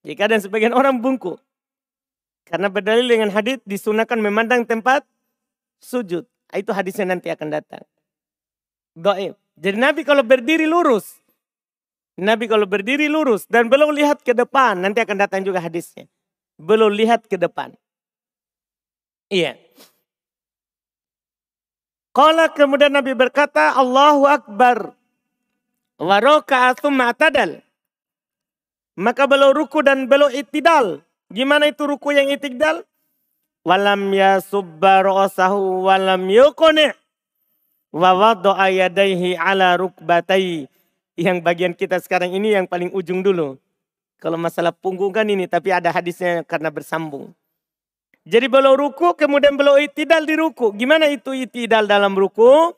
Jika 0.03 0.27
dan 0.27 0.43
sebagian 0.43 0.75
orang 0.75 0.99
bungkuk. 0.99 1.39
Karena 2.45 2.69
berdalil 2.69 3.09
dengan 3.09 3.31
hadis 3.33 3.63
disunahkan 3.65 4.21
memandang 4.21 4.67
tempat 4.67 5.07
sujud. 5.81 6.29
Ah, 6.53 6.61
itu 6.61 6.75
hadisnya 6.75 7.09
nanti 7.09 7.33
akan 7.33 7.49
datang. 7.49 7.87
Doif. 8.93 9.39
Jadi 9.55 9.79
Nabi 9.79 10.03
kalau 10.03 10.27
berdiri 10.27 10.67
lurus. 10.67 11.23
Nabi 12.19 12.47
kalau 12.47 12.67
berdiri 12.67 13.07
lurus 13.11 13.47
dan 13.47 13.71
belum 13.71 13.95
lihat 13.95 14.23
ke 14.27 14.35
depan. 14.35 14.83
Nanti 14.83 14.99
akan 14.99 15.17
datang 15.19 15.41
juga 15.47 15.63
hadisnya. 15.63 16.11
Belum 16.59 16.91
lihat 16.91 17.27
ke 17.31 17.39
depan. 17.39 17.73
Iya. 19.31 19.57
Kala 22.15 22.47
kemudian 22.47 22.95
Nabi 22.95 23.11
berkata, 23.11 23.75
Allahu 23.75 24.31
Akbar. 24.31 24.95
Waroka 25.99 26.71
thumma 26.79 27.11
atadal. 27.11 27.59
Maka 28.95 29.27
beliau 29.27 29.51
ruku 29.51 29.83
dan 29.83 30.07
beliau 30.07 30.31
itidal. 30.31 31.03
Gimana 31.27 31.67
itu 31.67 31.83
ruku 31.83 32.15
yang 32.15 32.31
itidal? 32.31 32.87
Walam 33.67 34.15
yasubba 34.15 35.03
ra'sahu 35.03 35.91
walam 35.91 36.31
yukuni. 36.31 36.95
Wa 37.91 38.15
wada'a 38.15 38.71
yadaihi 38.71 39.35
ala 39.35 39.75
rukbatai. 39.75 40.71
Yang 41.19 41.37
bagian 41.43 41.75
kita 41.75 41.99
sekarang 41.99 42.31
ini 42.31 42.55
yang 42.55 42.71
paling 42.71 42.95
ujung 42.95 43.27
dulu. 43.27 43.59
Kalau 44.23 44.39
masalah 44.39 44.71
punggung 44.71 45.11
kan 45.11 45.27
ini, 45.27 45.51
tapi 45.51 45.75
ada 45.75 45.91
hadisnya 45.91 46.47
karena 46.47 46.71
bersambung. 46.71 47.35
Jadi 48.25 48.49
beliau 48.49 48.73
ruku, 48.73 49.13
kemudian 49.21 49.53
beliau 49.53 49.77
itidal 49.77 50.25
di 50.25 50.33
ruku. 50.33 50.73
Gimana 50.73 51.13
itu 51.13 51.37
itidal 51.37 51.85
dalam 51.85 52.17
ruku? 52.17 52.73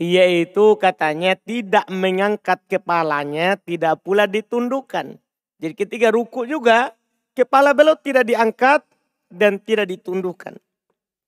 Yaitu 0.00 0.76
katanya 0.80 1.36
tidak 1.36 1.84
mengangkat 1.92 2.64
kepalanya, 2.64 3.60
tidak 3.60 4.00
pula 4.00 4.24
ditundukkan. 4.24 5.20
Jadi 5.60 5.74
ketika 5.76 6.08
ruku 6.08 6.48
juga, 6.48 6.96
kepala 7.36 7.76
beliau 7.76 7.96
tidak 8.00 8.24
diangkat 8.24 8.80
dan 9.28 9.60
tidak 9.60 9.92
ditundukkan. 9.92 10.56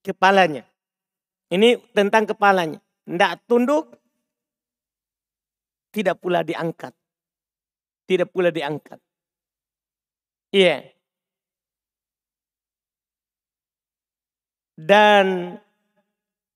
Kepalanya. 0.00 0.64
Ini 1.52 1.76
tentang 1.92 2.24
kepalanya. 2.24 2.80
Tidak 3.04 3.32
tunduk, 3.44 3.92
tidak 5.92 6.16
pula 6.20 6.40
diangkat. 6.40 6.92
Tidak 8.08 8.28
pula 8.32 8.48
diangkat. 8.48 8.96
Iya. 10.56 10.88
Yeah. 10.88 10.97
Dan 14.78 15.58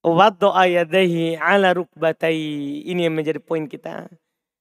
wadda 0.06 0.54
ayadaihi 0.54 1.34
ala 1.42 1.74
rukbatai. 1.74 2.86
Ini 2.86 3.10
yang 3.10 3.18
menjadi 3.18 3.42
poin 3.42 3.66
kita. 3.66 4.06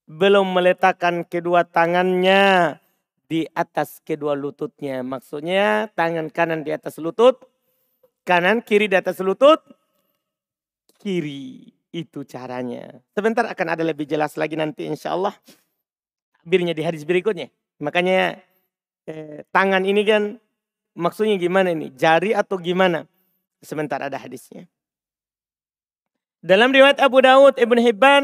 Belum 0.10 0.50
meletakkan 0.50 1.22
kedua 1.22 1.62
tangannya 1.62 2.76
di 3.30 3.46
atas 3.54 4.02
kedua 4.02 4.34
lututnya. 4.34 5.06
Maksudnya 5.06 5.94
tangan 5.94 6.34
kanan 6.34 6.66
di 6.66 6.74
atas 6.74 6.98
lutut, 6.98 7.38
kanan 8.26 8.66
kiri 8.66 8.90
di 8.90 8.98
atas 8.98 9.22
lutut, 9.22 9.62
kiri. 10.98 11.70
Itu 11.92 12.24
caranya. 12.24 13.04
Sebentar 13.12 13.44
akan 13.46 13.68
ada 13.76 13.84
lebih 13.84 14.08
jelas 14.08 14.40
lagi 14.40 14.56
nanti 14.56 14.88
insya 14.88 15.12
Allah. 15.12 15.36
Takbirnya 16.40 16.72
di 16.72 16.82
hadis 16.88 17.04
berikutnya. 17.04 17.52
Makanya 17.84 18.40
eh, 19.06 19.44
tangan 19.52 19.84
ini 19.84 20.02
kan 20.08 20.40
maksudnya 20.96 21.36
gimana 21.36 21.76
ini? 21.76 21.92
Jari 21.92 22.32
atau 22.32 22.56
gimana? 22.56 23.12
Sebentar 23.62 24.02
ada 24.02 24.18
hadisnya. 24.18 24.66
Dalam 26.42 26.74
riwayat 26.74 26.98
Abu 26.98 27.22
Dawud 27.22 27.54
Ibn 27.62 27.78
Hibban 27.78 28.24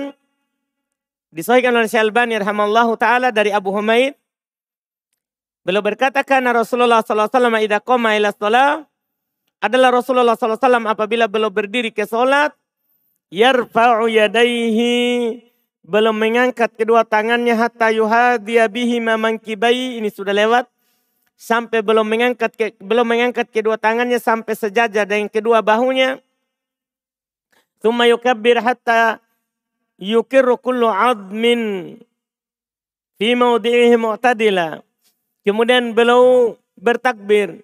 disahihkan 1.29 1.70
oleh 1.70 1.86
Syalbani 1.86 2.41
rahimallahu 2.41 2.98
taala 2.98 3.29
dari 3.29 3.53
Abu 3.53 3.70
Humaid 3.70 4.17
Beliau 5.67 5.84
berkata 5.84 6.24
karena 6.24 6.56
Rasulullah 6.56 7.03
SAW 7.03 7.27
idha 7.60 7.84
qoma 7.84 8.15
ila 8.15 8.32
adalah 9.60 9.89
Rasulullah 9.91 10.39
SAW 10.39 10.63
apabila 10.88 11.27
beliau 11.27 11.51
berdiri 11.51 11.91
ke 11.91 12.08
sholat 12.08 12.56
yarfa'u 13.27 14.08
yadaihi 14.08 15.44
belum 15.84 16.15
mengangkat 16.15 16.72
kedua 16.72 17.03
tangannya 17.03 17.51
hatta 17.51 17.91
yuhadiya 17.91 18.72
bihi 18.72 19.03
mamangkibai 19.03 20.00
ini 20.00 20.08
sudah 20.08 20.32
lewat 20.32 20.72
sampai 21.38 21.86
belum 21.86 22.03
mengangkat 22.03 22.51
ke, 22.58 22.65
belum 22.82 23.06
mengangkat 23.06 23.48
kedua 23.53 23.77
tangannya 23.77 24.17
sampai 24.17 24.58
sejajar 24.58 25.06
dengan 25.06 25.29
kedua 25.29 25.62
bahunya 25.62 26.17
thumma 27.77 28.10
yukabbir 28.10 28.58
hatta 28.58 29.22
yukirru 30.01 30.58
kullu 30.58 30.89
admin 30.89 31.96
fi 33.22 33.38
mawdi'ihi 33.38 33.96
mu'tadila 34.01 34.82
Kemudian 35.48 35.96
beliau 35.96 36.60
bertakbir. 36.75 37.63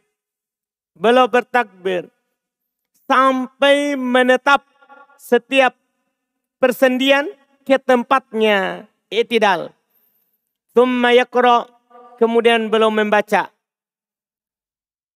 Beliau 0.96 1.28
bertakbir. 1.28 2.08
Sampai 3.04 4.00
menetap 4.00 4.64
setiap 5.20 5.76
persendian 6.64 7.28
ke 7.68 7.76
tempatnya. 7.76 8.88
Itidal. 9.12 9.76
Thumma 10.72 11.12
yakra. 11.12 11.68
Kemudian 12.24 12.72
beliau 12.72 12.88
membaca. 12.88 13.52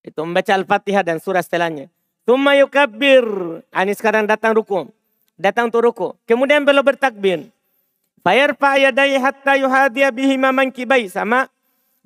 Itu 0.07 0.23
membaca 0.23 0.55
Al-Fatihah 0.55 1.03
dan 1.03 1.19
surah 1.19 1.43
setelahnya. 1.43 1.91
Thumma 2.23 2.55
yukabbir. 2.55 3.27
Ah, 3.75 3.83
ini 3.83 3.91
sekarang 3.91 4.23
datang 4.23 4.55
ruku. 4.55 4.87
Datang 5.35 5.67
untuk 5.67 5.83
ruku. 5.83 6.07
Kemudian 6.23 6.63
beliau 6.63 6.79
bertakbir. 6.79 7.51
Fayarfa 8.23 8.79
yadai 8.79 9.19
hatta 9.19 9.59
yuhadiya 9.59 10.15
bihi 10.15 10.39
kibai. 10.71 11.11
Sama 11.11 11.51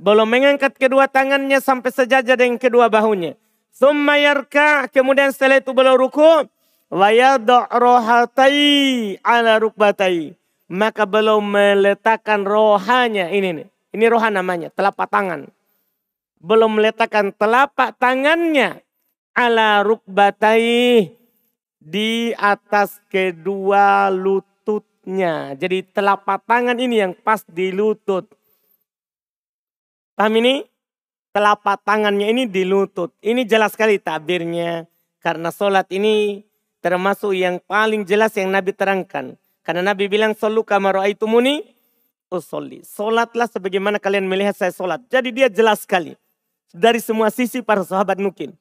belum 0.02 0.26
mengangkat 0.26 0.82
kedua 0.82 1.06
tangannya 1.06 1.62
sampai 1.62 1.94
sejajar 1.94 2.34
dengan 2.34 2.58
kedua 2.58 2.90
bahunya. 2.90 3.38
Summa 3.70 4.18
yarka, 4.18 4.90
kemudian 4.90 5.30
setelah 5.30 5.62
itu 5.62 5.70
beliau 5.70 5.94
ruku. 5.94 6.50
Wayadu' 6.90 7.70
rohatai 7.70 9.22
ala 9.22 9.62
rukbatai. 9.62 10.34
Maka 10.68 11.06
beliau 11.06 11.38
meletakkan 11.38 12.44
rohanya. 12.44 13.30
Ini 13.30 13.62
nih, 13.62 13.68
ini 13.94 14.06
roha 14.10 14.34
namanya, 14.34 14.74
telapak 14.74 15.08
tangan. 15.08 15.48
Belum 16.42 16.74
meletakkan 16.74 17.30
telapak 17.38 18.02
tangannya 18.02 18.82
ala 19.38 19.86
rukbatai 19.86 21.14
di 21.78 22.34
atas 22.34 22.98
kedua 23.14 24.10
lututnya. 24.10 25.54
Jadi 25.54 25.86
telapak 25.94 26.42
tangan 26.50 26.82
ini 26.82 27.06
yang 27.06 27.14
pas 27.14 27.46
di 27.46 27.70
lutut. 27.70 28.26
Paham 30.18 30.34
ini? 30.42 30.66
Telapak 31.30 31.86
tangannya 31.86 32.34
ini 32.34 32.50
di 32.50 32.66
lutut. 32.66 33.14
Ini 33.22 33.46
jelas 33.46 33.78
sekali 33.78 34.02
tabirnya. 34.02 34.90
Karena 35.22 35.54
sholat 35.54 35.94
ini 35.94 36.42
termasuk 36.82 37.38
yang 37.38 37.62
paling 37.70 38.02
jelas 38.02 38.34
yang 38.34 38.50
Nabi 38.50 38.74
terangkan. 38.74 39.38
Karena 39.62 39.94
Nabi 39.94 40.10
bilang, 40.10 40.34
Solu 40.34 40.66
kamaru 40.66 41.06
aitumuni 41.06 41.62
usolli. 42.34 42.82
Sholatlah 42.82 43.46
sebagaimana 43.46 44.02
kalian 44.02 44.26
melihat 44.26 44.58
saya 44.58 44.74
sholat. 44.74 45.06
Jadi 45.06 45.30
dia 45.30 45.48
jelas 45.48 45.86
sekali. 45.86 46.18
Dari 46.72 47.04
semua 47.04 47.28
sisi 47.28 47.60
para 47.60 47.84
sahabat 47.84 48.18
nukil. 48.18 48.56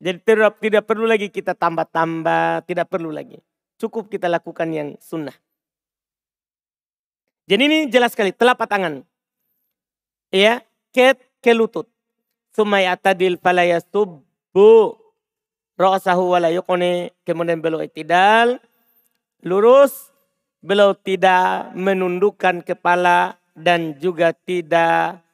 Jadi 0.00 0.18
tidak, 0.24 0.56
tidak 0.56 0.82
perlu 0.88 1.04
lagi 1.04 1.28
kita 1.28 1.52
tambah-tambah, 1.52 2.64
tidak 2.64 2.88
perlu 2.88 3.12
lagi. 3.12 3.36
Cukup 3.76 4.08
kita 4.08 4.32
lakukan 4.32 4.68
yang 4.72 4.88
sunnah. 4.96 5.36
Jadi 7.44 7.62
ini 7.68 7.78
jelas 7.92 8.16
sekali, 8.16 8.32
telapak 8.32 8.64
tangan 8.70 9.04
ya 10.32 10.62
ke 10.94 11.18
ke 11.42 11.52
lutut. 11.52 11.90
Sumay 12.54 12.86
atadil 12.86 13.38
falayastubbu 13.38 14.98
ra'sahu 15.78 16.34
wala 16.34 16.50
yuqni 16.50 17.08
kemudian 17.24 17.62
beliau 17.62 17.80
itidal 17.80 18.60
lurus 19.40 20.12
beliau 20.60 20.92
tidak 20.92 21.72
menundukkan 21.72 22.60
kepala 22.60 23.40
dan 23.56 23.96
juga 23.96 24.36
tidak 24.36 25.24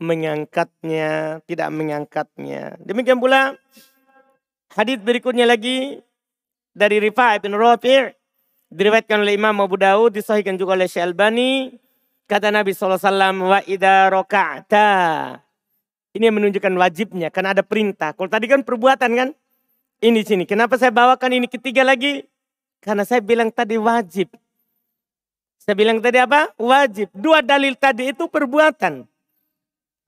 mengangkatnya, 0.00 1.38
tidak 1.44 1.68
mengangkatnya. 1.70 2.80
Demikian 2.80 3.20
pula 3.20 3.54
hadis 4.74 4.98
berikutnya 4.98 5.44
lagi 5.44 6.00
dari 6.72 6.98
Rifa'ah 6.98 7.38
bin 7.38 7.54
Rafi' 7.54 8.16
diriwayatkan 8.72 9.20
oleh 9.20 9.36
Imam 9.36 9.60
Abu 9.60 9.76
Dawud 9.76 10.16
disahihkan 10.16 10.56
juga 10.56 10.74
oleh 10.74 10.88
Syalbani 10.88 11.76
Kata 12.30 12.54
Nabi 12.54 12.70
SAW, 12.70 13.02
wa 13.42 13.58
idha 13.66 14.06
roka'ta. 14.06 14.86
Ini 16.14 16.30
menunjukkan 16.30 16.70
wajibnya, 16.78 17.26
karena 17.34 17.58
ada 17.58 17.66
perintah. 17.66 18.14
Kalau 18.14 18.30
tadi 18.30 18.46
kan 18.46 18.62
perbuatan 18.62 19.10
kan? 19.18 19.28
Ini 19.98 20.22
sini. 20.22 20.46
Kenapa 20.46 20.78
saya 20.78 20.94
bawakan 20.94 21.42
ini 21.42 21.50
ketiga 21.50 21.82
lagi? 21.82 22.22
Karena 22.78 23.02
saya 23.02 23.18
bilang 23.18 23.50
tadi 23.50 23.74
wajib. 23.74 24.30
Saya 25.58 25.74
bilang 25.74 25.98
tadi 25.98 26.22
apa? 26.22 26.54
Wajib. 26.54 27.10
Dua 27.10 27.42
dalil 27.42 27.74
tadi 27.74 28.14
itu 28.14 28.30
perbuatan. 28.30 29.09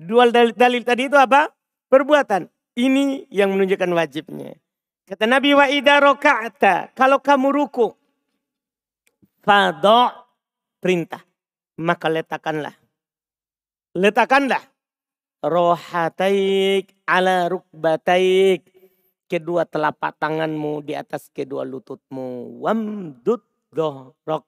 Dua 0.02 0.26
dalil, 0.34 0.50
dalil 0.50 0.82
tadi 0.82 1.06
itu 1.06 1.14
apa? 1.14 1.46
Perbuatan. 1.86 2.50
Ini 2.74 3.30
yang 3.30 3.54
menunjukkan 3.54 3.90
wajibnya. 3.94 4.58
Kata 5.06 5.28
Nabi 5.28 5.54
wa 5.54 5.68
roka'ta. 5.68 6.90
Kalau 6.96 7.22
kamu 7.22 7.48
ruku. 7.52 7.94
Fado' 9.42 10.10
perintah 10.82 11.22
maka 11.78 12.06
letakkanlah. 12.10 12.74
Letakkanlah 13.98 14.62
rohataik 15.44 16.94
ala 17.06 17.50
rukbataik. 17.50 18.70
Kedua 19.28 19.64
telapak 19.64 20.20
tanganmu 20.20 20.84
di 20.84 20.92
atas 20.92 21.32
kedua 21.32 21.64
lututmu. 21.64 22.60
Wamdud 22.60 23.42
dohrok. 23.72 24.44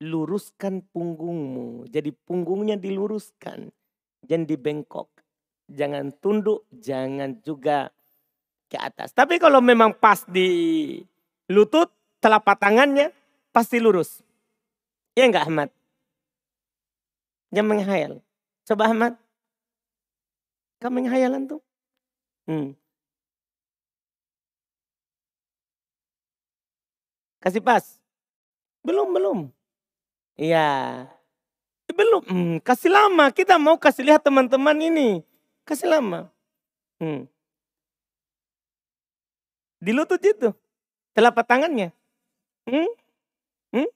Luruskan 0.00 0.80
punggungmu. 0.96 1.84
Jadi 1.92 2.08
punggungnya 2.24 2.80
diluruskan. 2.80 3.68
Jangan 4.24 4.44
dibengkok. 4.48 5.08
Jangan 5.70 6.12
tunduk. 6.18 6.66
Jangan 6.72 7.40
juga 7.44 7.92
ke 8.70 8.78
atas. 8.78 9.10
Tapi 9.10 9.42
kalau 9.42 9.58
memang 9.58 9.94
pas 9.96 10.22
di 10.26 11.00
lutut, 11.50 11.90
telapak 12.22 12.60
tangannya 12.60 13.10
pasti 13.50 13.82
lurus. 13.82 14.22
Iya 15.18 15.26
enggak 15.26 15.46
Ahmad? 15.50 15.68
Jangan 17.50 17.68
menghayal. 17.68 18.12
Coba 18.62 18.86
Ahmad. 18.86 19.12
Kamu 20.80 21.02
menghayalan 21.02 21.50
tuh. 21.50 21.60
Hmm. 22.46 22.72
Kasih 27.42 27.60
pas. 27.60 28.00
Belum, 28.80 29.12
belum. 29.12 29.38
Iya. 30.40 31.08
Belum. 32.00 32.22
Hmm, 32.24 32.56
kasih 32.64 32.88
lama. 32.88 33.28
Kita 33.28 33.60
mau 33.60 33.76
kasih 33.76 34.08
lihat 34.08 34.24
teman-teman 34.24 34.72
ini. 34.80 35.20
Kasih 35.68 35.84
lama. 35.92 36.32
Hmm. 36.96 37.28
Di 39.84 39.92
lutut 39.92 40.20
itu. 40.24 40.56
Telapak 41.12 41.44
tangannya. 41.44 41.92
Hmm? 42.64 42.88
Hmm? 43.76 43.90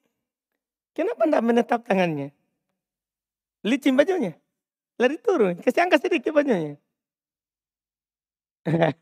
Kenapa 0.93 1.25
tidak 1.25 1.45
menetap 1.49 1.81
tangannya? 1.89 2.29
Licin 3.65 3.97
bajunya. 3.97 4.37
Lari 5.01 5.17
turun. 5.17 5.57
Kasih 5.65 5.89
angkat 5.89 6.05
sedikit 6.05 6.37
bajunya. 6.37 6.77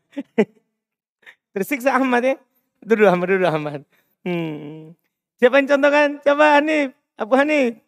Tersiksa 1.53 1.99
Ahmad 1.99 2.23
ya. 2.23 2.35
Duduk 2.79 3.11
Ahmad, 3.11 3.27
duduk 3.27 3.51
Ahmad. 3.51 3.81
Hmm. 4.23 4.95
Siapa 5.43 5.59
yang 5.59 5.67
contohkan? 5.75 6.23
Coba 6.23 6.55
Hanif. 6.55 6.95
Abu 7.19 7.35
Hanif. 7.35 7.83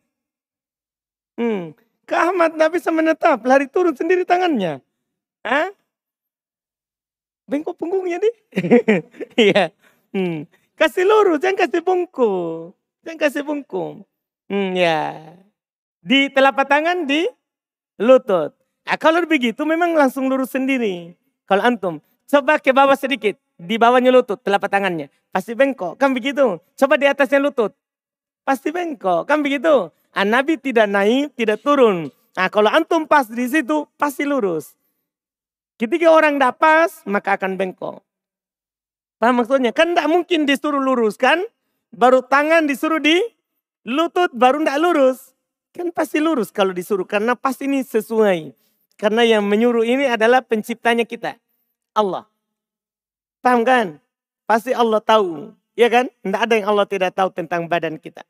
Hmm. 1.35 1.75
Ke 2.05 2.15
Ahmad 2.15 2.55
tidak 2.55 2.71
bisa 2.79 2.89
menetap. 2.91 3.43
Lari 3.43 3.67
turun 3.67 3.95
sendiri 3.95 4.23
tangannya. 4.23 4.79
Hah? 5.43 5.69
Bengkok 7.45 7.77
punggungnya 7.77 8.17
nih. 8.17 8.35
Iya. 9.49 9.63
hmm. 10.15 10.49
Kasih 10.75 11.07
lurus, 11.07 11.39
jangan 11.39 11.65
kasih 11.65 11.81
bungkuk. 11.85 12.75
Jangan 13.05 13.19
kasih 13.21 13.43
bungkuk. 13.47 14.03
Hmm, 14.51 14.75
ya. 14.75 15.33
Di 16.03 16.27
telapak 16.29 16.67
tangan, 16.67 17.07
di 17.07 17.23
lutut. 17.97 18.51
Nah, 18.85 18.97
kalau 18.99 19.23
begitu 19.25 19.65
memang 19.65 19.95
langsung 19.95 20.27
lurus 20.27 20.53
sendiri. 20.53 21.15
Kalau 21.47 21.63
antum, 21.63 21.95
coba 22.27 22.59
ke 22.59 22.75
bawah 22.75 22.97
sedikit. 22.97 23.39
di 23.55 23.79
bawahnya 23.79 24.11
lutut, 24.11 24.35
telapak 24.43 24.67
tangannya. 24.67 25.07
Pasti 25.31 25.55
bengkok, 25.55 25.95
kan 25.95 26.11
begitu. 26.11 26.59
Coba 26.75 26.99
di 26.99 27.07
atasnya 27.07 27.39
lutut, 27.39 27.71
pasti 28.43 28.67
bengkok, 28.67 29.23
kan 29.23 29.39
begitu. 29.39 29.95
Ah, 30.15 30.23
Nabi 30.23 30.55
tidak 30.55 30.87
naik, 30.87 31.35
tidak 31.35 31.59
turun. 31.59 32.07
Nah 32.39 32.47
kalau 32.47 32.71
antum 32.71 33.03
pas 33.03 33.27
di 33.27 33.51
situ, 33.51 33.83
pasti 33.99 34.23
lurus. 34.23 34.71
Ketika 35.75 36.07
orang 36.07 36.39
tidak 36.39 36.55
pas, 36.55 37.03
maka 37.03 37.35
akan 37.35 37.59
bengkok. 37.59 37.99
Paham 39.19 39.43
maksudnya? 39.43 39.75
Kan 39.75 39.91
tidak 39.91 40.07
mungkin 40.07 40.47
disuruh 40.47 40.79
lurus 40.79 41.19
kan? 41.19 41.43
Baru 41.91 42.23
tangan 42.23 42.63
disuruh 42.63 43.03
di 43.03 43.19
lutut, 43.83 44.31
baru 44.31 44.63
tidak 44.63 44.79
lurus. 44.79 45.35
Kan 45.75 45.91
pasti 45.91 46.23
lurus 46.23 46.47
kalau 46.47 46.71
disuruh, 46.71 47.03
karena 47.03 47.35
pasti 47.35 47.67
ini 47.67 47.83
sesuai. 47.83 48.55
Karena 48.95 49.27
yang 49.27 49.43
menyuruh 49.43 49.83
ini 49.83 50.07
adalah 50.07 50.39
penciptanya 50.39 51.03
kita. 51.03 51.35
Allah. 51.91 52.23
Paham 53.43 53.67
kan? 53.67 53.99
Pasti 54.47 54.71
Allah 54.71 55.03
tahu. 55.03 55.51
Iya 55.75 55.91
kan? 55.91 56.05
Tidak 56.07 56.39
ada 56.39 56.53
yang 56.55 56.67
Allah 56.71 56.87
tidak 56.87 57.11
tahu 57.11 57.35
tentang 57.35 57.67
badan 57.67 57.99
kita. 57.99 58.23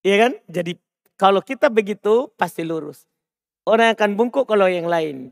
Iya 0.00 0.16
kan? 0.28 0.32
Jadi 0.48 0.80
kalau 1.20 1.44
kita 1.44 1.68
begitu 1.68 2.32
pasti 2.40 2.64
lurus. 2.64 3.04
Orang 3.68 3.92
akan 3.92 4.16
bungkuk 4.16 4.48
kalau 4.48 4.66
yang 4.66 4.88
lain. 4.88 5.30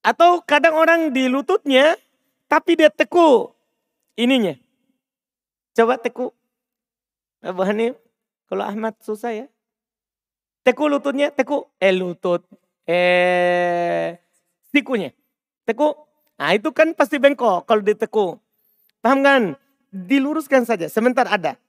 Atau 0.00 0.40
kadang 0.48 0.72
orang 0.78 1.12
di 1.12 1.28
lututnya 1.28 1.96
tapi 2.48 2.80
dia 2.80 2.88
teku 2.88 3.52
ininya. 4.16 4.56
Coba 5.76 6.00
teku. 6.00 6.32
Abu 7.38 7.62
Hanif, 7.62 7.94
kalau 8.50 8.66
Ahmad 8.66 8.98
susah 8.98 9.30
ya. 9.30 9.46
Teku 10.66 10.90
lututnya, 10.90 11.30
teku. 11.30 11.68
Eh 11.78 11.94
lutut. 11.94 12.42
Eh 12.88 14.16
sikunya. 14.72 15.12
Teku. 15.68 15.92
Nah 16.40 16.56
itu 16.56 16.72
kan 16.72 16.96
pasti 16.96 17.20
bengkok 17.20 17.68
kalau 17.68 17.84
diteku. 17.84 18.40
Paham 19.04 19.20
kan? 19.22 19.42
Diluruskan 19.92 20.64
saja. 20.64 20.88
Sebentar 20.88 21.28
ada. 21.28 21.60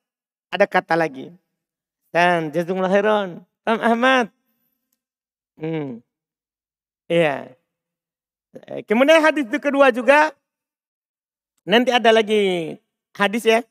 Ada 0.49 0.65
kata 0.65 0.97
lagi. 0.97 1.29
Dan 2.09 2.49
jazakumullah 2.49 2.89
khairan. 2.89 3.29
Paham 3.61 3.79
Ahmad? 3.85 4.25
Hmm. 5.61 6.01
Iya. 7.05 7.53
Eh, 8.65 8.81
kemudian 8.85 9.21
hadis 9.21 9.45
itu 9.45 9.57
kedua 9.61 9.93
juga. 9.93 10.33
Nanti 11.69 11.93
ada 11.93 12.09
lagi 12.09 12.73
hadis 13.13 13.45
ya. 13.45 13.61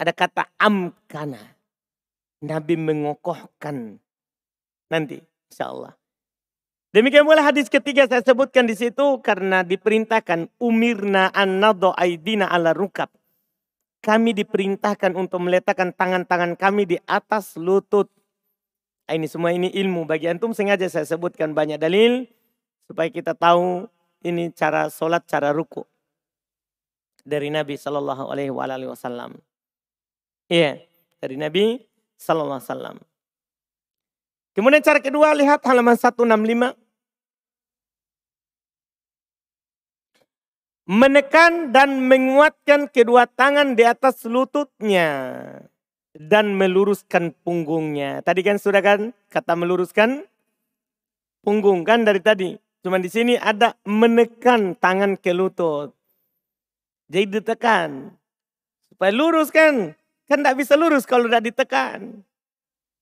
Ada 0.00 0.12
kata 0.16 0.48
amkana. 0.56 1.40
Nabi 2.40 2.76
mengokohkan. 2.76 4.00
Nanti 4.88 5.20
insya 5.52 5.72
Allah. 5.72 5.92
Demikian 6.96 7.28
pula 7.28 7.44
hadis 7.44 7.68
ketiga 7.68 8.08
saya 8.08 8.24
sebutkan 8.24 8.64
di 8.64 8.72
situ 8.72 9.20
karena 9.20 9.60
diperintahkan 9.60 10.48
umirna 10.56 11.28
an 11.28 11.60
aidina 12.00 12.48
ala 12.48 12.72
rukab 12.72 13.12
kami 14.00 14.36
diperintahkan 14.36 15.14
untuk 15.14 15.42
meletakkan 15.42 15.90
tangan-tangan 15.92 16.54
kami 16.54 16.84
di 16.84 16.96
atas 17.04 17.58
lutut. 17.58 18.10
Ah, 19.06 19.14
ini 19.14 19.30
semua 19.30 19.54
ini 19.54 19.70
ilmu 19.70 20.02
bagi 20.02 20.26
antum 20.26 20.50
sengaja 20.50 20.86
saya 20.90 21.06
sebutkan 21.06 21.54
banyak 21.54 21.78
dalil 21.78 22.26
supaya 22.86 23.06
kita 23.10 23.38
tahu 23.38 23.86
ini 24.26 24.50
cara 24.50 24.90
sholat, 24.90 25.22
cara 25.30 25.54
ruku 25.54 25.86
dari 27.26 27.50
Nabi 27.50 27.74
Shallallahu 27.74 28.30
Alaihi 28.30 28.54
Wasallam. 28.86 29.34
Iya, 30.46 30.78
dari 31.18 31.34
Nabi 31.34 31.82
Shallallahu 32.14 32.58
Alaihi 32.62 32.70
Wasallam. 32.70 32.96
Kemudian 34.54 34.80
cara 34.80 35.02
kedua 35.02 35.34
lihat 35.36 35.60
halaman 35.66 35.98
165. 35.98 36.85
Menekan 40.86 41.74
dan 41.74 42.06
menguatkan 42.06 42.86
kedua 42.86 43.26
tangan 43.26 43.74
di 43.74 43.82
atas 43.82 44.22
lututnya 44.24 45.10
dan 46.14 46.54
meluruskan 46.54 47.34
punggungnya. 47.42 48.22
Tadi 48.22 48.40
kan 48.46 48.56
sudah 48.56 48.80
kan 48.80 49.10
kata 49.28 49.52
meluruskan 49.58 50.24
punggung 51.42 51.82
kan 51.82 52.06
dari 52.06 52.22
tadi. 52.22 52.54
Cuma 52.86 53.02
di 53.02 53.10
sini 53.10 53.34
ada 53.34 53.74
menekan 53.82 54.78
tangan 54.78 55.18
ke 55.18 55.34
lutut. 55.34 55.90
Jadi 57.10 57.38
ditekan. 57.38 58.14
Supaya 58.94 59.10
lurus 59.10 59.50
kan. 59.50 59.94
Kan 60.30 60.42
tidak 60.42 60.58
bisa 60.58 60.78
lurus 60.78 61.02
kalau 61.02 61.26
tidak 61.26 61.50
ditekan. 61.50 62.22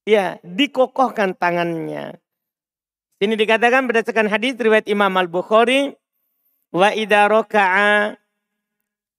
Ya, 0.04 0.36
dikokohkan 0.44 1.36
tangannya. 1.36 2.20
Ini 3.20 3.40
dikatakan 3.40 3.88
berdasarkan 3.88 4.28
hadis 4.28 4.56
riwayat 4.60 4.84
Imam 4.84 5.12
Al-Bukhari 5.16 5.96
Wa 6.74 6.90
idza 6.90 7.30
raka'a 7.30 8.18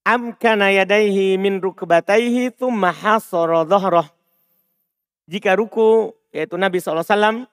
amkana 0.04 0.76
yadaihi 0.76 1.40
min 1.40 1.64
rukbataihi 1.64 2.52
thumma 2.52 2.92
hasara 2.92 3.64
dhahrah. 3.64 4.12
Jika 5.32 5.56
ruku 5.56 6.12
yaitu 6.36 6.60
Nabi 6.60 6.84
SAW 6.84 7.48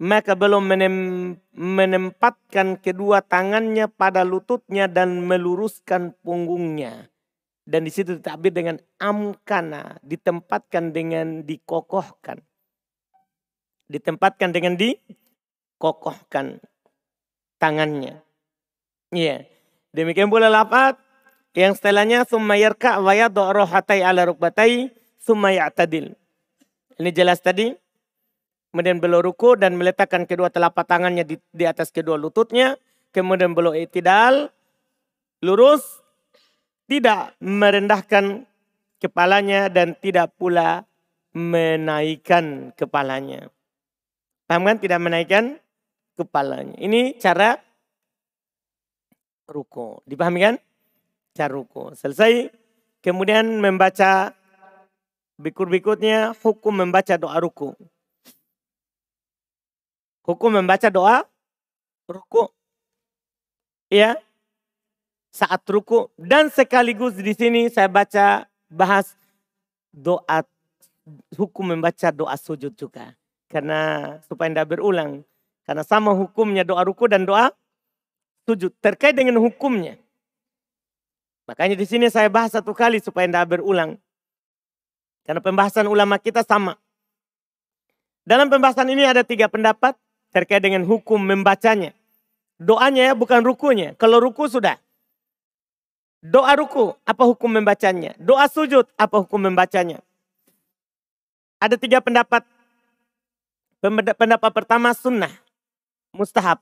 maka 0.00 0.32
belum 0.32 0.64
menem, 0.64 0.96
menempatkan 1.52 2.80
kedua 2.80 3.20
tangannya 3.20 3.84
pada 3.90 4.24
lututnya 4.24 4.88
dan 4.88 5.26
meluruskan 5.26 6.16
punggungnya. 6.24 7.12
Dan 7.68 7.84
di 7.84 7.92
situ 7.92 8.16
ditakbir 8.16 8.54
dengan 8.56 8.80
amkana, 8.96 10.00
ditempatkan 10.00 10.96
dengan 10.96 11.44
dikokohkan. 11.44 12.40
Ditempatkan 13.92 14.56
dengan 14.56 14.80
dikokohkan 14.80 16.64
tangannya. 17.60 18.29
Iya. 19.10 19.46
Demikian 19.90 20.30
pula 20.30 20.46
lapat 20.46 20.94
yang 21.54 21.74
setelahnya 21.74 22.22
summa 22.26 22.54
yarka 22.54 23.02
wa 23.02 23.10
yad'u 23.10 23.50
rohatai 23.50 24.06
ala 24.06 24.22
rukbatai 24.30 24.94
summa 25.18 25.50
ya'tadil. 25.50 26.14
Ini 26.98 27.10
jelas 27.10 27.42
tadi. 27.42 27.74
Kemudian 28.70 29.02
beliau 29.02 29.18
ruku 29.18 29.58
dan 29.58 29.74
meletakkan 29.74 30.30
kedua 30.30 30.46
telapak 30.46 30.86
tangannya 30.86 31.26
di, 31.26 31.34
di 31.50 31.64
atas 31.66 31.90
kedua 31.90 32.14
lututnya. 32.14 32.78
Kemudian 33.10 33.50
beliau 33.50 33.74
itidal, 33.74 34.54
lurus, 35.42 35.82
tidak 36.86 37.34
merendahkan 37.42 38.46
kepalanya 39.02 39.66
dan 39.66 39.98
tidak 39.98 40.30
pula 40.38 40.86
menaikkan 41.34 42.70
kepalanya. 42.78 43.50
Paham 44.46 44.70
kan? 44.70 44.78
Tidak 44.78 44.98
menaikkan 45.02 45.58
kepalanya. 46.14 46.78
Ini 46.78 47.18
cara 47.18 47.58
ruko. 49.50 50.00
Dipahami 50.06 50.38
kan? 50.46 50.56
Cara 51.34 51.52
ruko. 51.52 51.92
Selesai. 51.98 52.48
Kemudian 53.02 53.58
membaca 53.58 54.32
berikut-berikutnya 55.40 56.36
hukum 56.38 56.84
membaca 56.86 57.18
doa 57.18 57.36
ruku. 57.42 57.74
Hukum 60.22 60.62
membaca 60.62 60.86
doa 60.86 61.26
ruku. 62.06 62.46
Ya. 63.90 64.14
Saat 65.34 65.66
ruku. 65.66 66.06
Dan 66.14 66.48
sekaligus 66.54 67.18
di 67.18 67.34
sini 67.34 67.66
saya 67.66 67.90
baca 67.90 68.46
bahas 68.70 69.18
doa 69.90 70.46
hukum 71.34 71.74
membaca 71.74 72.14
doa 72.14 72.38
sujud 72.38 72.70
juga. 72.78 73.18
Karena 73.50 74.14
supaya 74.30 74.52
tidak 74.52 74.78
berulang. 74.78 75.26
Karena 75.66 75.82
sama 75.82 76.14
hukumnya 76.14 76.62
doa 76.62 76.86
ruku 76.86 77.10
dan 77.10 77.26
doa 77.26 77.50
sujud 78.48 78.72
terkait 78.80 79.12
dengan 79.16 79.40
hukumnya. 79.42 80.00
Makanya 81.50 81.74
di 81.74 81.86
sini 81.88 82.06
saya 82.06 82.30
bahas 82.30 82.54
satu 82.54 82.70
kali 82.70 83.02
supaya 83.02 83.26
tidak 83.26 83.58
berulang. 83.58 83.98
Karena 85.26 85.42
pembahasan 85.42 85.90
ulama 85.90 86.16
kita 86.16 86.46
sama. 86.46 86.78
Dalam 88.22 88.46
pembahasan 88.46 88.86
ini 88.92 89.02
ada 89.02 89.26
tiga 89.26 89.50
pendapat 89.50 89.98
terkait 90.30 90.62
dengan 90.62 90.86
hukum 90.86 91.18
membacanya. 91.18 91.90
Doanya 92.60 93.10
ya 93.10 93.14
bukan 93.18 93.42
rukunya. 93.42 93.98
Kalau 93.98 94.22
ruku 94.22 94.46
sudah. 94.46 94.78
Doa 96.20 96.52
ruku, 96.52 96.92
apa 97.08 97.24
hukum 97.24 97.48
membacanya? 97.48 98.12
Doa 98.20 98.44
sujud, 98.44 98.84
apa 99.00 99.24
hukum 99.24 99.40
membacanya? 99.40 100.04
Ada 101.56 101.80
tiga 101.80 102.04
pendapat. 102.04 102.44
Pendapat 103.80 104.50
pertama 104.52 104.92
sunnah, 104.92 105.32
mustahab, 106.12 106.60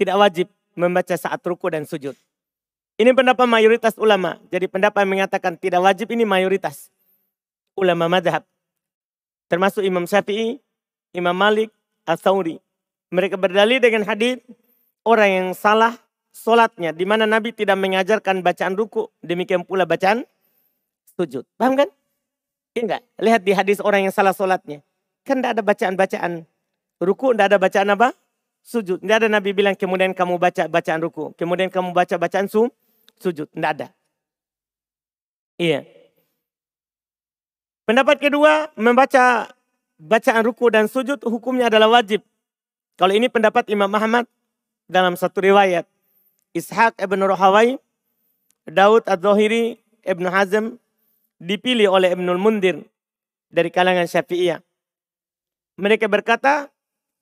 tidak 0.00 0.16
wajib 0.16 0.48
membaca 0.74 1.14
saat 1.14 1.40
ruku 1.42 1.66
dan 1.70 1.86
sujud. 1.86 2.14
Ini 3.00 3.16
pendapat 3.16 3.48
mayoritas 3.48 3.96
ulama. 3.96 4.36
Jadi 4.52 4.68
pendapat 4.68 5.08
yang 5.08 5.12
mengatakan 5.16 5.56
tidak 5.56 5.80
wajib 5.80 6.12
ini 6.12 6.28
mayoritas. 6.28 6.92
Ulama 7.72 8.12
madhab. 8.12 8.44
Termasuk 9.48 9.80
Imam 9.80 10.04
Syafi'i, 10.04 10.60
Imam 11.16 11.32
Malik, 11.32 11.72
Al-Thawri. 12.04 12.60
Mereka 13.08 13.40
berdalil 13.40 13.80
dengan 13.80 14.04
hadis 14.04 14.38
orang 15.02 15.30
yang 15.32 15.48
salah 15.56 15.96
solatnya. 16.30 16.92
Di 16.92 17.08
mana 17.08 17.24
Nabi 17.24 17.56
tidak 17.56 17.80
mengajarkan 17.80 18.44
bacaan 18.44 18.76
ruku. 18.76 19.08
Demikian 19.24 19.64
pula 19.64 19.88
bacaan 19.88 20.28
sujud. 21.16 21.48
Paham 21.56 21.80
kan? 21.80 21.88
Iya 22.76 22.82
enggak? 22.86 23.02
Lihat 23.18 23.40
di 23.42 23.52
hadis 23.56 23.78
orang 23.80 24.06
yang 24.06 24.14
salah 24.14 24.36
solatnya. 24.36 24.84
Kan 25.24 25.40
tidak 25.40 25.58
ada 25.58 25.62
bacaan-bacaan 25.64 26.32
ruku, 27.00 27.32
tidak 27.32 27.46
ada 27.50 27.58
bacaan 27.58 27.88
apa? 27.96 28.08
Sujud. 28.64 29.00
Tidak 29.00 29.16
ada 29.24 29.28
Nabi 29.28 29.50
bilang 29.56 29.74
kemudian 29.74 30.12
kamu 30.12 30.36
baca 30.36 30.68
bacaan 30.68 31.00
ruku. 31.00 31.32
Kemudian 31.36 31.68
kamu 31.68 31.92
baca 31.92 32.14
bacaan 32.16 32.46
su, 32.46 32.68
sujud. 33.18 33.48
Tidak 33.50 33.70
ada. 33.70 33.88
Iya. 35.60 35.84
Pendapat 37.84 38.22
kedua, 38.22 38.70
membaca 38.78 39.50
bacaan 40.00 40.46
ruku 40.46 40.72
dan 40.72 40.88
sujud 40.88 41.20
hukumnya 41.26 41.68
adalah 41.68 42.00
wajib. 42.00 42.24
Kalau 42.96 43.12
ini 43.12 43.28
pendapat 43.28 43.68
Imam 43.68 43.90
Ahmad 43.92 44.24
dalam 44.88 45.16
satu 45.16 45.44
riwayat. 45.44 45.84
Ishaq 46.50 46.98
ibn 46.98 47.22
Rohawai, 47.22 47.78
Daud 48.66 49.06
ad-Zahiri, 49.06 49.78
Ibn 50.02 50.24
Hazm, 50.30 50.80
dipilih 51.38 51.88
oleh 51.94 52.12
Ibnul 52.12 52.42
Mundir 52.42 52.82
dari 53.48 53.70
kalangan 53.70 54.10
Syafi'iyah. 54.10 54.58
Mereka 55.78 56.10
berkata, 56.10 56.68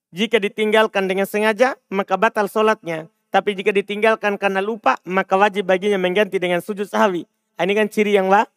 jika 0.08 0.40
ditinggalkan 0.40 1.04
dengan 1.04 1.28
sengaja, 1.28 1.76
maka 1.92 2.16
batal 2.16 2.48
sholatnya. 2.48 3.12
Tapi 3.28 3.52
jika 3.52 3.76
ditinggalkan 3.76 4.40
karena 4.40 4.64
lupa, 4.64 4.96
maka 5.04 5.36
wajib 5.36 5.68
baginya 5.68 6.00
mengganti 6.00 6.40
dengan 6.40 6.64
sujud 6.64 6.88
sahwi. 6.88 7.28
Ini 7.60 7.72
kan 7.76 7.86
ciri 7.92 8.16
yang 8.16 8.32
wa, 8.32 8.48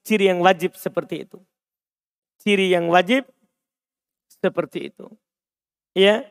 ciri 0.00 0.32
yang 0.32 0.40
wajib 0.40 0.72
seperti 0.72 1.28
itu. 1.28 1.36
Ciri 2.40 2.72
yang 2.72 2.88
wajib 2.88 3.28
seperti 4.40 4.88
itu. 4.88 5.12
Ya. 5.92 6.24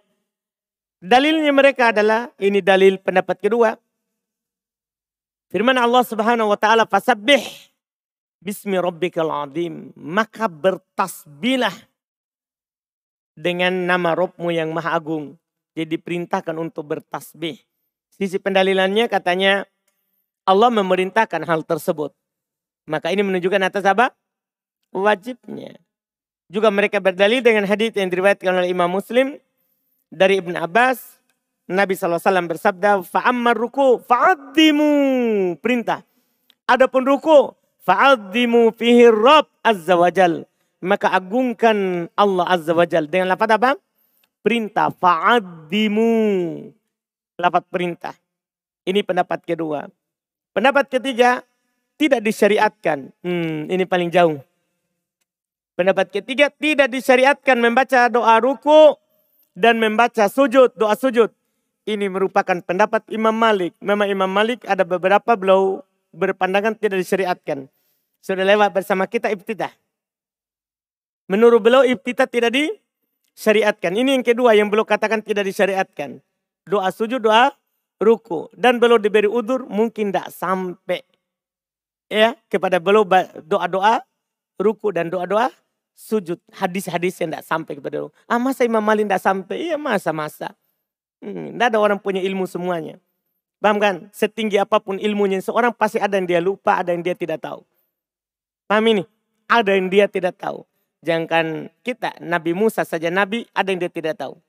Dalilnya 0.98 1.54
mereka 1.54 1.94
adalah 1.94 2.34
ini 2.42 2.64
dalil 2.66 2.98
pendapat 2.98 3.38
kedua. 3.38 3.78
Firman 5.54 5.78
Allah 5.78 6.02
Subhanahu 6.02 6.50
wa 6.50 6.58
taala 6.58 6.90
fasabbih 6.90 7.46
bismi 8.42 8.82
rabbikal 8.82 9.30
azim. 9.30 9.94
Maka 9.94 10.50
bertasbihlah 10.50 11.74
dengan 13.36 13.86
nama 13.86 14.16
Robmu 14.16 14.50
yang 14.50 14.72
maha 14.72 14.96
agung. 14.96 15.36
Jadi 15.76 16.00
diperintahkan 16.00 16.56
untuk 16.56 16.88
bertasbih. 16.88 17.60
Sisi 18.16 18.40
pendalilannya 18.40 19.12
katanya 19.12 19.68
Allah 20.48 20.72
memerintahkan 20.72 21.44
hal 21.44 21.68
tersebut. 21.68 22.16
Maka 22.88 23.12
ini 23.12 23.28
menunjukkan 23.28 23.62
atas 23.68 23.84
apa? 23.84 24.16
Wajibnya. 24.96 25.76
Juga 26.48 26.72
mereka 26.72 27.04
berdalil 27.04 27.44
dengan 27.44 27.68
hadis 27.68 27.92
yang 27.98 28.08
diriwayatkan 28.08 28.56
oleh 28.56 28.72
Imam 28.72 28.88
Muslim 28.88 29.36
dari 30.08 30.40
Ibn 30.40 30.56
Abbas. 30.64 31.20
Nabi 31.66 31.98
SAW 31.98 32.22
bersabda, 32.46 33.02
Fa'ammar 33.02 33.58
ruku 33.58 34.00
fa'addimu. 34.06 34.90
Perintah. 35.60 36.06
Adapun 36.70 37.04
ruku, 37.04 37.52
fa'addimu 37.84 38.70
fihi 38.78 39.10
Rabb 39.10 39.50
azza 39.66 39.98
wajal. 39.98 40.46
Maka 40.86 41.10
agungkan 41.10 42.08
Allah 42.14 42.46
azza 42.46 42.78
wajal. 42.78 43.10
Dengan 43.10 43.34
lafad 43.34 43.58
apa? 43.58 43.74
Perintah. 44.46 44.94
Fa'addimu. 44.94 46.14
Lafad 47.42 47.66
perintah. 47.66 48.14
Ini 48.86 49.02
pendapat 49.02 49.42
kedua. 49.42 49.90
Pendapat 50.54 50.88
ketiga, 50.88 51.42
tidak 51.98 52.22
disyariatkan. 52.22 53.10
Hmm, 53.26 53.66
ini 53.66 53.84
paling 53.90 54.14
jauh. 54.14 54.38
Pendapat 55.76 56.14
ketiga, 56.14 56.54
tidak 56.54 56.94
disyariatkan 56.94 57.60
membaca 57.60 58.08
doa 58.08 58.40
ruku 58.40 58.96
dan 59.58 59.82
membaca 59.82 60.30
sujud, 60.30 60.72
doa 60.78 60.96
sujud. 60.96 61.34
Ini 61.84 62.08
merupakan 62.08 62.62
pendapat 62.62 63.04
Imam 63.12 63.34
Malik. 63.36 63.76
Memang 63.82 64.08
Imam 64.08 64.30
Malik 64.30 64.64
ada 64.64 64.88
beberapa 64.88 65.36
beliau 65.36 65.84
berpandangan 66.16 66.78
tidak 66.80 67.04
disyariatkan. 67.04 67.68
Sudah 68.24 68.46
lewat 68.48 68.72
bersama 68.72 69.06
kita 69.06 69.28
ibtidah. 69.34 69.70
Menurut 71.26 71.62
beliau 71.62 71.82
ibtidah 71.82 72.30
tidak 72.30 72.54
disyariatkan. 72.54 73.98
Ini 73.98 74.20
yang 74.20 74.26
kedua 74.26 74.54
yang 74.54 74.70
beliau 74.70 74.86
katakan 74.86 75.26
tidak 75.26 75.50
disyariatkan. 75.50 76.22
Doa 76.70 76.90
sujud, 76.94 77.22
doa 77.22 77.54
ruku. 77.98 78.50
Dan 78.54 78.78
beliau 78.78 79.02
diberi 79.02 79.30
udur 79.30 79.66
mungkin 79.66 80.14
tidak 80.14 80.30
sampai 80.30 81.02
ya 82.06 82.38
kepada 82.46 82.78
beliau 82.78 83.02
doa-doa 83.42 84.06
ruku 84.62 84.94
dan 84.94 85.10
doa-doa 85.10 85.50
sujud 85.96 86.38
hadis-hadis 86.52 87.18
yang 87.24 87.34
tidak 87.34 87.46
sampai 87.48 87.74
kepada 87.80 88.06
Allah. 88.06 88.14
Ah 88.28 88.38
masa 88.38 88.68
Imam 88.68 88.84
Malik 88.84 89.08
tidak 89.08 89.24
sampai? 89.24 89.72
Iya 89.72 89.78
masa-masa. 89.80 90.54
Hmm, 91.24 91.56
tidak 91.56 91.74
ada 91.74 91.80
orang 91.80 91.98
punya 91.98 92.22
ilmu 92.22 92.46
semuanya. 92.46 93.00
Paham 93.64 93.82
kan? 93.82 93.96
Setinggi 94.14 94.60
apa 94.62 94.78
pun 94.78 95.00
ilmunya, 95.00 95.42
seorang 95.42 95.74
pasti 95.74 95.98
ada 95.98 96.20
yang 96.20 96.28
dia 96.28 96.38
lupa, 96.44 96.84
ada 96.84 96.94
yang 96.94 97.02
dia 97.02 97.18
tidak 97.18 97.42
tahu. 97.42 97.64
Paham 98.70 98.86
ini? 98.94 99.04
Ada 99.50 99.74
yang 99.74 99.88
dia 99.90 100.06
tidak 100.06 100.38
tahu. 100.38 100.68
Jangan 101.06 101.70
kita, 101.86 102.18
Nabi 102.18 102.58
Musa 102.58 102.82
saja 102.82 103.14
Nabi, 103.14 103.46
ada 103.54 103.70
yang 103.70 103.78
dia 103.78 103.94
tidak 103.94 104.18
tahu. 104.18 104.42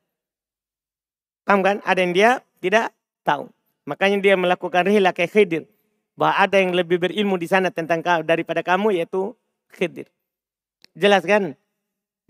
Paham 1.45 1.61
kan? 1.61 1.77
Ada 1.85 2.01
yang 2.01 2.13
dia 2.17 2.31
tidak 2.65 2.97
tahu. 3.21 3.53
Makanya 3.85 4.19
dia 4.25 4.35
melakukan 4.41 4.89
rihla 4.89 5.13
kayak 5.13 5.37
Khidir. 5.37 5.65
Bahwa 6.17 6.33
ada 6.33 6.57
yang 6.57 6.73
lebih 6.73 6.97
berilmu 6.97 7.37
di 7.37 7.45
sana 7.45 7.69
tentang 7.69 8.01
kau 8.01 8.25
daripada 8.25 8.65
kamu 8.65 8.97
yaitu 8.97 9.37
Khidir. 9.69 10.09
Jelas 10.97 11.29
kan? 11.29 11.53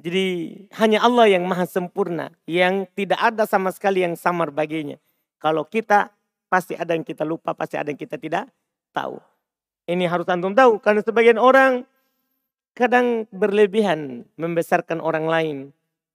Jadi 0.03 0.53
hanya 0.77 1.07
Allah 1.07 1.31
yang 1.31 1.47
maha 1.47 1.65
sempurna. 1.65 2.35
Yang 2.51 2.91
tidak 2.99 3.23
ada 3.23 3.47
sama 3.47 3.71
sekali 3.71 4.03
yang 4.03 4.19
samar 4.19 4.51
baginya. 4.51 4.99
Kalau 5.39 5.63
kita 5.63 6.11
pasti 6.51 6.75
ada 6.75 6.99
yang 6.99 7.07
kita 7.07 7.23
lupa, 7.23 7.55
pasti 7.55 7.79
ada 7.79 7.89
yang 7.95 7.97
kita 7.97 8.19
tidak 8.19 8.51
tahu. 8.91 9.23
Ini 9.87 10.11
harus 10.11 10.27
antum 10.27 10.53
tahu. 10.53 10.83
Karena 10.83 11.01
sebagian 11.01 11.39
orang 11.39 11.87
kadang 12.77 13.25
berlebihan 13.33 14.29
membesarkan 14.37 15.01
orang 15.01 15.25
lain. 15.25 15.57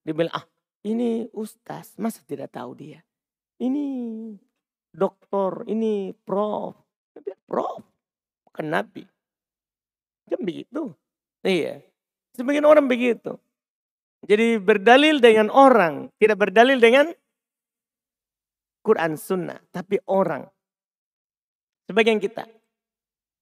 Dia 0.06 0.14
bilang, 0.14 0.34
ah 0.38 0.46
ini 0.86 1.26
ustaz, 1.34 1.98
masa 1.98 2.22
tidak 2.22 2.54
tahu 2.54 2.78
dia? 2.78 3.02
Ini 3.58 3.86
dokter, 4.94 5.66
ini 5.66 6.14
prof. 6.22 6.78
Prof, 7.50 7.84
bukan 8.48 8.66
nabi. 8.70 9.04
Kan 10.30 10.42
begitu. 10.46 10.94
Iya. 11.44 11.82
Sebagian 12.38 12.64
orang 12.64 12.88
begitu. 12.88 13.36
Jadi 14.24 14.62
berdalil 14.62 15.18
dengan 15.18 15.50
orang, 15.50 16.14
tidak 16.22 16.38
berdalil 16.40 16.78
dengan 16.78 17.10
Quran 18.86 19.18
Sunnah, 19.18 19.60
tapi 19.74 19.98
orang. 20.06 20.46
Sebagian 21.90 22.22
kita. 22.22 22.46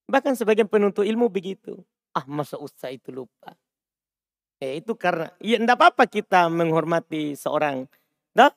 Bahkan 0.09 0.33
sebagian 0.39 0.65
penuntut 0.65 1.05
ilmu 1.05 1.29
begitu. 1.29 1.83
Ah 2.13 2.25
masa 2.25 2.57
usah 2.57 2.89
itu 2.89 3.13
lupa. 3.13 3.53
Eh, 4.59 4.83
itu 4.83 4.91
karena, 4.97 5.31
ya 5.39 5.55
enggak 5.55 5.79
apa-apa 5.79 6.03
kita 6.09 6.51
menghormati 6.51 7.37
seorang. 7.39 7.87
Dah, 8.35 8.51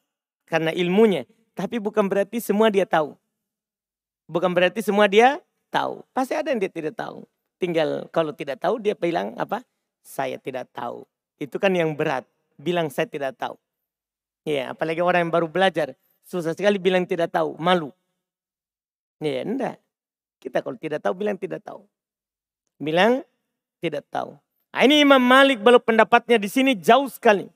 karena 0.51 0.75
ilmunya. 0.75 1.23
Tapi 1.55 1.79
bukan 1.79 2.11
berarti 2.11 2.43
semua 2.43 2.73
dia 2.73 2.83
tahu. 2.89 3.15
Bukan 4.27 4.51
berarti 4.51 4.83
semua 4.83 5.07
dia 5.07 5.39
tahu. 5.71 6.03
Pasti 6.11 6.35
ada 6.35 6.51
yang 6.51 6.59
dia 6.59 6.73
tidak 6.73 6.99
tahu. 6.99 7.23
Tinggal 7.63 8.11
kalau 8.11 8.35
tidak 8.35 8.59
tahu 8.59 8.83
dia 8.83 8.99
bilang 8.99 9.39
apa? 9.39 9.63
saya 10.03 10.37
tidak 10.37 10.69
tahu. 10.75 11.07
Itu 11.39 11.63
kan 11.63 11.73
yang 11.73 11.95
berat. 11.95 12.27
Bilang 12.59 12.91
saya 12.91 13.07
tidak 13.07 13.39
tahu. 13.39 13.57
Ya, 14.43 14.75
apalagi 14.75 14.99
orang 14.99 15.27
yang 15.27 15.33
baru 15.33 15.47
belajar. 15.47 15.95
Susah 16.27 16.53
sekali 16.53 16.77
bilang 16.83 17.07
tidak 17.07 17.31
tahu. 17.31 17.55
Malu. 17.63 17.95
Ya, 19.23 19.47
enggak. 19.47 19.79
Kita 20.43 20.59
kalau 20.61 20.75
tidak 20.75 21.07
tahu 21.07 21.15
bilang 21.15 21.39
tidak 21.39 21.63
tahu. 21.63 21.87
Bilang 22.83 23.23
tidak 23.83 24.07
tahu. 24.07 24.39
Nah, 24.71 24.81
ini 24.87 25.03
Imam 25.03 25.19
Malik 25.19 25.59
baru 25.59 25.83
pendapatnya 25.83 26.39
di 26.39 26.47
sini 26.47 26.79
jauh 26.79 27.11
sekali. 27.11 27.51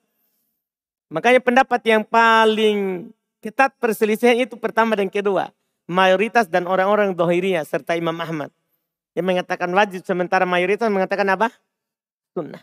Makanya 1.07 1.39
pendapat 1.39 1.81
yang 1.87 2.03
paling 2.03 3.09
ketat 3.39 3.71
perselisihan 3.79 4.35
itu 4.35 4.59
pertama 4.59 4.99
dan 4.99 5.07
kedua. 5.07 5.55
Mayoritas 5.87 6.51
dan 6.51 6.67
orang-orang 6.67 7.15
dohiriyah 7.15 7.62
serta 7.62 7.95
Imam 7.95 8.19
Ahmad. 8.19 8.51
Yang 9.15 9.27
mengatakan 9.33 9.71
wajib 9.71 10.03
sementara 10.03 10.43
mayoritas 10.43 10.91
mengatakan 10.91 11.31
apa? 11.31 11.55
sunnah. 12.37 12.61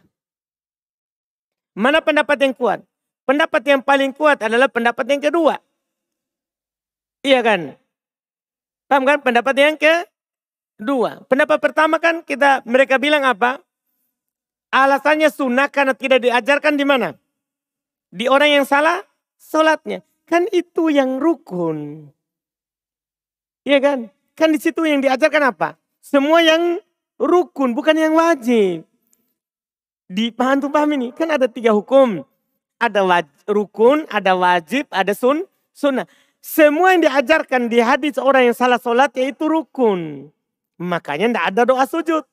Mana 1.73 1.97
pendapat 2.06 2.38
yang 2.38 2.54
kuat? 2.54 2.86
Pendapat 3.26 3.63
yang 3.65 3.82
paling 3.82 4.13
kuat 4.13 4.38
adalah 4.45 4.69
pendapat 4.69 5.08
yang 5.10 5.21
kedua. 5.23 5.58
Iya 7.26 7.41
kan? 7.41 7.73
Paham 8.86 9.08
kan? 9.10 9.17
Pendapat 9.26 9.56
yang 9.58 9.73
kedua. 10.77 11.23
Pendapat 11.29 11.57
pertama 11.62 11.97
kan 12.01 12.21
kita 12.25 12.65
mereka 12.67 12.97
bilang 12.97 13.23
apa? 13.23 13.62
Alasannya 14.73 15.29
sunnah 15.29 15.69
karena 15.69 15.93
tidak 15.93 16.25
diajarkan 16.25 16.73
di 16.73 16.86
mana? 16.86 17.13
Di 18.09 18.25
orang 18.25 18.62
yang 18.62 18.65
salah 18.65 19.01
sholatnya. 19.38 20.01
Kan 20.25 20.49
itu 20.49 20.89
yang 20.89 21.21
rukun. 21.21 22.09
Iya 23.63 23.79
kan? 23.79 23.99
Kan 24.33 24.49
di 24.49 24.59
situ 24.59 24.81
yang 24.83 24.99
diajarkan 24.99 25.53
apa? 25.53 25.77
Semua 26.01 26.41
yang 26.41 26.81
rukun, 27.21 27.77
bukan 27.77 27.95
yang 27.95 28.17
wajib. 28.17 28.83
Di 30.09 30.33
paham 30.33 30.57
tuh 30.62 30.71
paham 30.73 30.89
ini. 30.97 31.13
Kan 31.13 31.29
ada 31.29 31.45
tiga 31.45 31.71
hukum. 31.71 32.25
Ada 32.81 33.05
wajib, 33.05 33.33
rukun, 33.47 34.09
ada 34.12 34.36
wajib, 34.36 34.89
ada 34.91 35.13
sun, 35.15 35.45
sunnah. 35.71 36.09
Semua 36.43 36.91
yang 36.91 37.07
diajarkan 37.07 37.71
di 37.71 37.79
hadis 37.79 38.19
orang 38.19 38.51
yang 38.51 38.57
salah 38.57 38.81
sholat 38.81 39.15
yaitu 39.15 39.47
rukun. 39.47 40.27
Makanya 40.84 41.32
tidak 41.32 41.46
ada 41.56 41.62
doa 41.63 41.84
sujud. 41.88 42.24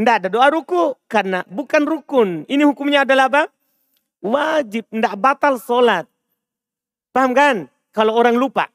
Tidak 0.00 0.14
ada 0.24 0.28
doa 0.32 0.48
ruku. 0.48 0.96
Karena 1.04 1.44
bukan 1.44 1.84
rukun. 1.84 2.48
Ini 2.48 2.64
hukumnya 2.64 3.04
adalah 3.04 3.28
apa? 3.28 3.52
Wajib. 4.24 4.88
Tidak 4.88 5.14
batal 5.20 5.60
sholat. 5.60 6.08
Paham 7.12 7.36
kan? 7.36 7.56
Kalau 7.92 8.16
orang 8.16 8.40
lupa. 8.40 8.72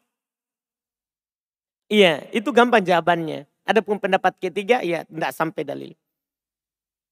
Iya, 1.90 2.28
itu 2.36 2.54
gampang 2.54 2.86
jawabannya. 2.86 3.50
Adapun 3.66 3.98
pendapat 3.98 4.38
ketiga 4.40 4.84
ya 4.86 5.04
tidak 5.08 5.32
sampai 5.34 5.64
dalil. 5.66 5.92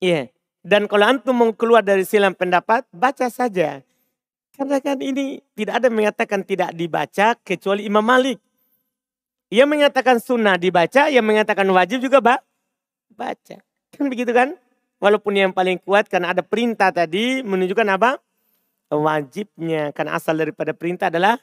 Iya. 0.04 0.30
Dan 0.66 0.90
kalau 0.90 1.06
antum 1.06 1.36
mau 1.38 1.52
keluar 1.54 1.86
dari 1.86 2.02
silam 2.06 2.34
pendapat, 2.34 2.90
baca 2.90 3.30
saja. 3.30 3.86
Karena 4.56 4.78
kan 4.82 4.98
ini 4.98 5.44
tidak 5.54 5.84
ada 5.84 5.88
mengatakan 5.92 6.42
tidak 6.42 6.74
dibaca 6.74 7.36
kecuali 7.44 7.86
Imam 7.86 8.02
Malik. 8.02 8.42
Ia 9.54 9.70
mengatakan 9.70 10.18
sunnah 10.18 10.58
dibaca, 10.58 11.08
ia 11.08 11.22
mengatakan 11.22 11.70
wajib 11.70 12.02
juga 12.02 12.18
ba 12.22 12.36
baca. 13.14 13.62
Kan 13.94 14.06
begitu 14.12 14.34
kan? 14.34 14.58
Walaupun 15.00 15.38
yang 15.38 15.52
paling 15.54 15.78
kuat 15.84 16.10
karena 16.10 16.34
ada 16.34 16.42
perintah 16.42 16.90
tadi 16.90 17.46
menunjukkan 17.46 17.88
apa? 17.94 18.18
Wajibnya. 18.90 19.94
Karena 19.94 20.18
asal 20.18 20.40
daripada 20.40 20.74
perintah 20.74 21.14
adalah 21.14 21.38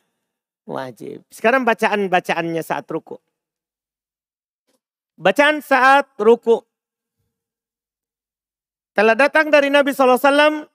wajib. 0.66 1.22
Sekarang 1.30 1.62
bacaan-bacaannya 1.62 2.62
saat 2.64 2.88
ruku. 2.90 3.18
Bacaan 5.14 5.62
saat 5.62 6.10
ruku. 6.18 6.64
Telah 8.92 9.16
datang 9.16 9.48
dari 9.48 9.72
Nabi 9.72 9.94
SAW 9.94 10.68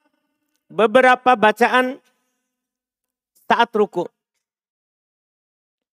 beberapa 0.72 1.38
bacaan 1.38 2.02
saat 3.48 3.70
ruku. 3.76 4.06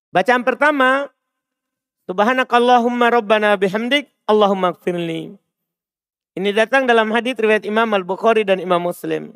Bacaan 0.09 0.47
pertama, 0.47 1.11
Subhanakallahumma 2.05 3.09
rabbana 3.09 3.57
bihamdik, 3.57 4.13
Allahumma 4.29 4.77
gfirli. 4.77 5.33
Ini 6.37 6.49
datang 6.53 6.85
dalam 6.85 7.09
hadis 7.09 7.33
riwayat 7.33 7.65
Imam 7.65 7.89
Al-Bukhari 7.97 8.45
dan 8.45 8.61
Imam 8.61 8.77
Muslim. 8.77 9.33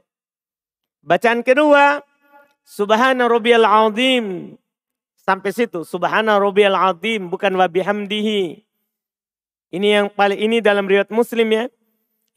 Bacaan 1.01 1.41
kedua, 1.41 2.05
Subhana 2.61 3.25
rabbiyal 3.25 3.65
azim. 3.65 4.53
Sampai 5.17 5.49
situ, 5.49 5.81
Subhana 5.81 6.37
rabbiyal 6.37 6.77
azim, 6.77 7.33
bukan 7.33 7.57
wa 7.57 7.65
bihamdihi. 7.65 8.61
Ini 9.73 9.87
yang 9.89 10.07
paling 10.13 10.37
ini 10.37 10.61
dalam 10.61 10.85
riwayat 10.85 11.09
Muslim 11.09 11.49
ya. 11.49 11.65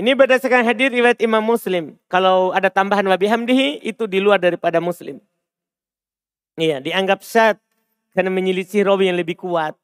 Ini 0.00 0.16
berdasarkan 0.16 0.64
hadir 0.64 0.96
riwayat 0.96 1.20
Imam 1.20 1.44
Muslim. 1.44 2.00
Kalau 2.08 2.56
ada 2.56 2.72
tambahan 2.72 3.04
wa 3.04 3.20
bihamdihi 3.20 3.84
itu 3.84 4.08
di 4.08 4.16
luar 4.16 4.40
daripada 4.40 4.80
Muslim. 4.80 5.20
Iya, 6.56 6.80
dianggap 6.80 7.20
syad 7.20 7.60
karena 8.16 8.32
menyelisih 8.32 8.88
rawi 8.88 9.12
yang 9.12 9.20
lebih 9.20 9.36
kuat. 9.36 9.76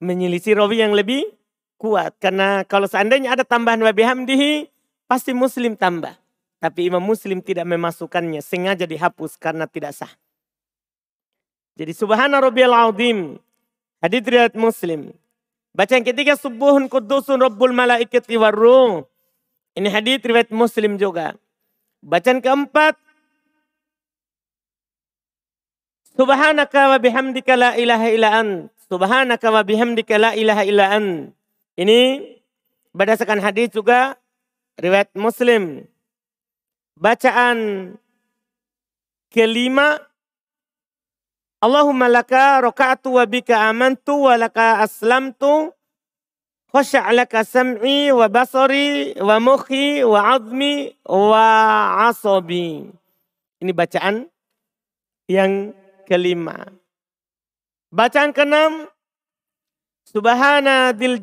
Menyelisih 0.00 0.56
rawi 0.56 0.80
yang 0.80 0.96
lebih 0.96 1.28
kuat. 1.76 2.16
Karena 2.20 2.64
kalau 2.64 2.88
seandainya 2.88 3.36
ada 3.36 3.44
tambahan 3.44 3.80
wa 3.80 3.92
bihamdihi, 3.92 4.68
pasti 5.04 5.36
Muslim 5.36 5.76
tambah. 5.76 6.16
Tapi 6.60 6.92
Imam 6.92 7.00
Muslim 7.00 7.40
tidak 7.40 7.64
memasukkannya, 7.64 8.44
sengaja 8.44 8.84
dihapus 8.84 9.40
karena 9.40 9.64
tidak 9.64 9.96
sah. 9.96 10.12
Jadi 11.80 11.96
subhana 11.96 12.36
rabbiyal 12.36 12.76
azim. 12.76 13.40
Hadits 14.04 14.28
riwayat 14.28 14.56
Muslim. 14.56 15.16
Bacaan 15.72 16.04
ketiga 16.04 16.36
subuhun 16.36 16.88
kudusun 16.92 17.40
rabbul 17.40 17.72
malaikati 17.72 18.36
warruh. 18.36 19.08
Ini 19.72 19.88
hadis 19.88 20.20
riwayat 20.20 20.52
Muslim 20.52 21.00
juga. 21.00 21.36
Bacaan 22.04 22.44
keempat. 22.44 23.00
Subhanaka 26.12 26.92
wa 26.92 26.98
bihamdika 27.00 27.56
la 27.56 27.70
ilaha 27.80 28.06
illa 28.12 28.28
an. 28.36 28.48
Subhanaka 28.90 29.54
wa 29.54 29.62
bihamdika 29.62 30.18
la 30.18 30.34
ilaha 30.34 30.66
illa 30.66 30.90
an. 30.90 31.30
Ini 31.78 32.26
berdasarkan 32.90 33.38
hadis 33.38 33.70
juga 33.70 34.18
riwayat 34.82 35.14
Muslim. 35.14 35.86
Bacaan 36.98 37.94
kelima 39.30 39.94
Allahumma 41.62 42.10
laka 42.10 42.66
roka'atu 42.66 43.14
wa 43.14 43.24
bika 43.30 43.70
amantu 43.70 44.26
wa 44.26 44.34
laka 44.34 44.82
aslamtu 44.82 45.70
Khusya'laka 46.70 47.42
sam'i 47.42 48.14
wa 48.14 48.30
basari 48.30 49.18
wa 49.18 49.42
mukhi 49.42 50.06
wa 50.06 50.38
azmi 50.38 50.94
wa 51.02 51.46
asabi. 52.06 52.86
Ini 53.58 53.72
bacaan 53.74 54.30
yang 55.26 55.74
kelima. 56.06 56.79
Bacaan 57.90 58.30
keenam. 58.30 58.86
Subhana 60.06 60.94
dil 60.94 61.22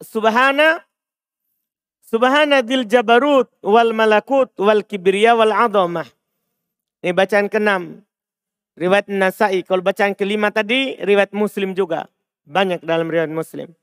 subhana 0.00 0.80
subhana 2.04 2.60
dil 2.64 2.84
jabarut 2.88 3.48
wal 3.60 3.92
malakut 3.92 4.48
wal 4.56 4.80
kibriya 4.80 5.36
wal 5.36 5.52
azamah. 5.52 6.08
Ini 7.04 7.12
bacaan 7.12 7.52
keenam. 7.52 8.00
Riwayat 8.80 9.12
Nasai. 9.12 9.60
Kalau 9.64 9.84
bacaan 9.84 10.16
kelima 10.16 10.48
tadi 10.52 10.96
riwayat 11.00 11.36
Muslim 11.36 11.76
juga. 11.76 12.08
Banyak 12.48 12.80
dalam 12.80 13.08
riwayat 13.08 13.32
Muslim. 13.32 13.76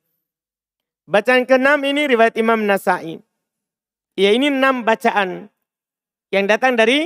Bacaan 1.06 1.46
keenam 1.46 1.82
ini 1.86 2.10
riwayat 2.10 2.34
Imam 2.38 2.66
Nasai. 2.66 3.22
Ya 4.18 4.34
ini 4.34 4.50
enam 4.50 4.82
bacaan 4.82 5.54
yang 6.34 6.50
datang 6.50 6.74
dari 6.74 7.06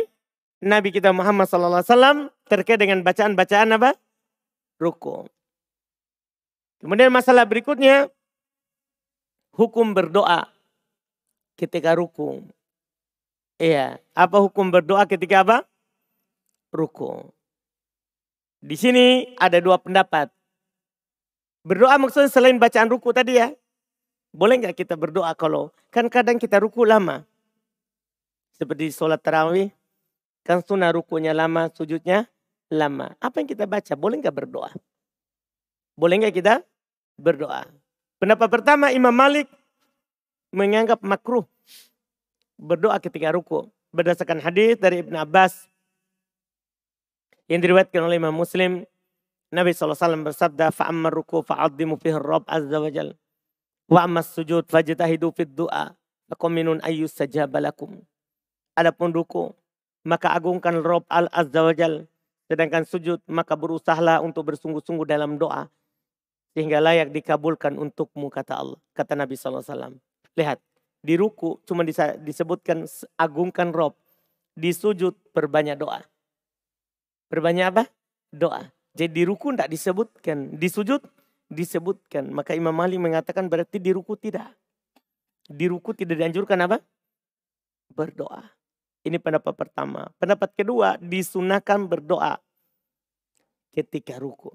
Nabi 0.63 0.96
kita 0.96 1.12
Muhammad 1.12 1.52
SAW 1.52 2.32
terkait 2.48 2.80
dengan 2.80 3.04
bacaan-bacaan 3.04 3.76
apa? 3.76 3.91
Ruku. 4.82 5.30
Kemudian 6.82 7.13
masalah 7.13 7.46
berikutnya, 7.46 8.10
hukum 9.54 9.94
berdoa 9.94 10.50
ketika 11.54 11.94
ruku. 11.94 12.41
Iya, 13.62 14.02
apa 14.17 14.41
hukum 14.41 14.74
berdoa 14.74 15.06
ketika 15.06 15.46
apa? 15.46 15.58
Ruku. 16.74 17.30
Di 18.58 18.74
sini 18.74 19.38
ada 19.38 19.62
dua 19.62 19.78
pendapat. 19.78 20.34
Berdoa 21.62 22.02
maksudnya 22.02 22.34
selain 22.34 22.58
bacaan 22.58 22.89
ruku 22.89 23.13
tadi 23.13 23.38
ya. 23.38 23.54
Boleh 24.34 24.58
nggak 24.58 24.82
kita 24.82 24.98
berdoa 24.98 25.38
kalau 25.38 25.70
kan 25.94 26.10
kadang 26.10 26.41
kita 26.41 26.58
ruku 26.58 26.89
lama. 26.89 27.22
Seperti 28.58 28.89
sholat 28.89 29.22
tarawih, 29.22 29.70
kan 30.41 30.65
sunnah 30.65 30.89
rukunya 30.89 31.38
lama, 31.38 31.70
sujudnya 31.70 32.26
lama. 32.72 33.14
Apa 33.22 33.42
yang 33.42 33.49
kita 33.49 33.64
baca? 33.64 33.92
Boleh 33.94 34.18
nggak 34.20 34.37
berdoa? 34.37 34.70
Boleh 35.96 36.20
nggak 36.22 36.35
kita 36.35 36.55
berdoa? 37.16 37.64
Pendapat 38.16 38.49
pertama 38.49 38.92
Imam 38.92 39.12
Malik 39.12 39.49
menganggap 40.53 41.05
makruh 41.05 41.44
berdoa 42.57 42.96
ketika 43.01 43.33
ruku. 43.33 43.68
Berdasarkan 43.94 44.42
hadis 44.44 44.77
dari 44.77 45.01
Ibn 45.01 45.25
Abbas 45.25 45.70
yang 47.49 47.64
diriwayatkan 47.64 48.03
oleh 48.03 48.20
Imam 48.20 48.35
Muslim, 48.35 48.85
Nabi 49.55 49.72
SAW 49.72 50.27
bersabda, 50.27 50.75
فَأَمَّا 50.75 51.09
الرُّكُوا 51.09 51.46
فَعَظِّمُ 51.46 51.90
فِيهِ 52.03 52.18
الرَّبْ 52.18 52.44
عَزَّ 52.51 52.72
وَجَلَّ 52.75 53.16
Wa 53.87 54.03
amas 54.03 54.35
sujud 54.35 54.66
fajtahidu 54.66 55.31
fid 55.31 55.55
du'a. 55.55 55.94
Fakominun 56.27 56.83
ayyus 56.83 57.14
sajabalakum. 57.14 58.03
Adapun 58.74 59.14
ruku, 59.14 59.55
maka 60.03 60.34
agungkan 60.34 60.82
Rob 60.82 61.07
al 61.07 61.30
azza 61.30 61.62
wajal. 61.62 62.09
Sedangkan 62.52 62.84
sujud, 62.84 63.24
maka 63.32 63.56
berusahalah 63.56 64.20
untuk 64.20 64.52
bersungguh-sungguh 64.52 65.08
dalam 65.08 65.39
doa. 65.39 65.72
Sehingga 66.52 66.84
layak 66.84 67.16
dikabulkan 67.16 67.80
untukmu, 67.80 68.28
kata 68.28 68.60
Allah. 68.60 68.76
Kata 68.91 69.16
Nabi 69.16 69.39
SAW. 69.39 69.64
Lihat, 70.36 70.60
di 70.99 71.16
ruku 71.16 71.64
cuma 71.64 71.88
disebutkan 72.20 72.84
agungkan 73.16 73.72
Rob. 73.72 73.95
Di 74.52 74.76
sujud 74.76 75.16
perbanyak 75.32 75.80
doa. 75.80 76.04
Perbanyak 77.32 77.66
apa? 77.72 77.84
Doa. 78.36 78.68
Jadi 78.91 79.16
di 79.16 79.24
ruku 79.24 79.56
tidak 79.56 79.72
disebutkan. 79.72 80.60
Di 80.60 80.68
sujud 80.68 80.99
disebutkan. 81.47 82.36
Maka 82.36 82.52
Imam 82.52 82.76
Malik 82.76 82.99
mengatakan 82.99 83.47
berarti 83.47 83.80
di 83.80 83.95
ruku 83.95 84.20
tidak. 84.20 84.52
Di 85.47 85.72
ruku 85.72 85.95
tidak 85.95 86.20
dianjurkan 86.20 86.68
apa? 86.68 86.84
Berdoa. 87.95 88.43
Ini 89.02 89.18
pendapat 89.18 89.58
pertama. 89.58 90.14
Pendapat 90.22 90.54
kedua, 90.54 90.97
disunahkan 91.02 91.89
berdoa 91.89 92.38
ketika 93.74 94.22
ruku. 94.22 94.54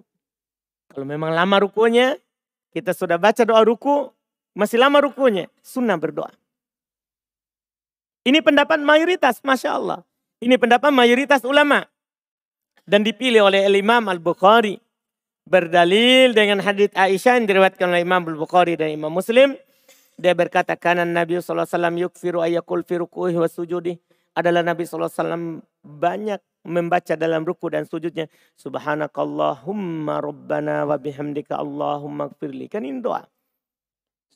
Kalau 0.87 1.03
memang 1.03 1.35
lama 1.35 1.57
rukunya, 1.59 2.15
kita 2.71 2.95
sudah 2.95 3.19
baca 3.19 3.43
doa 3.43 3.67
ruku, 3.67 4.13
masih 4.55 4.79
lama 4.79 5.03
rukunya, 5.03 5.51
sunnah 5.67 5.99
berdoa. 5.99 6.31
Ini 8.27 8.43
pendapat 8.43 8.83
mayoritas, 8.83 9.43
Masya 9.43 9.71
Allah. 9.75 10.01
Ini 10.43 10.59
pendapat 10.59 10.91
mayoritas 10.95 11.43
ulama. 11.43 11.87
Dan 12.87 13.03
dipilih 13.03 13.51
oleh 13.51 13.67
Imam 13.67 14.07
Al-Bukhari 14.07 14.79
berdalil 15.47 16.35
dengan 16.35 16.63
hadits 16.63 16.95
Aisyah 16.95 17.43
yang 17.43 17.47
diriwayatkan 17.51 17.87
oleh 17.87 18.03
Imam 18.03 18.23
Al-Bukhari 18.27 18.79
dan 18.79 18.95
Imam 18.95 19.11
Muslim. 19.11 19.59
Dia 20.19 20.35
berkata, 20.39 20.79
kanan 20.79 21.11
Nabi 21.11 21.39
SAW 21.39 21.67
yukfiru 21.99 22.43
ayakul 22.43 22.87
fi 22.87 22.99
rukuhi 23.03 23.35
wa 23.39 23.47
sujudi. 23.51 23.99
Adalah 24.37 24.61
Nabi 24.61 24.85
SAW 24.85 25.65
banyak 25.81 26.37
membaca 26.69 27.17
dalam 27.17 27.41
ruku 27.41 27.73
dan 27.73 27.89
sujudnya. 27.89 28.29
Subhanakallahumma 28.61 30.21
rabbana 30.21 30.85
wa 30.85 31.01
bihamdika 31.01 31.57
Allahumma 31.57 32.29
gfirli. 32.37 32.69
Kan 32.69 32.85
ini 32.85 33.01
doa. 33.01 33.25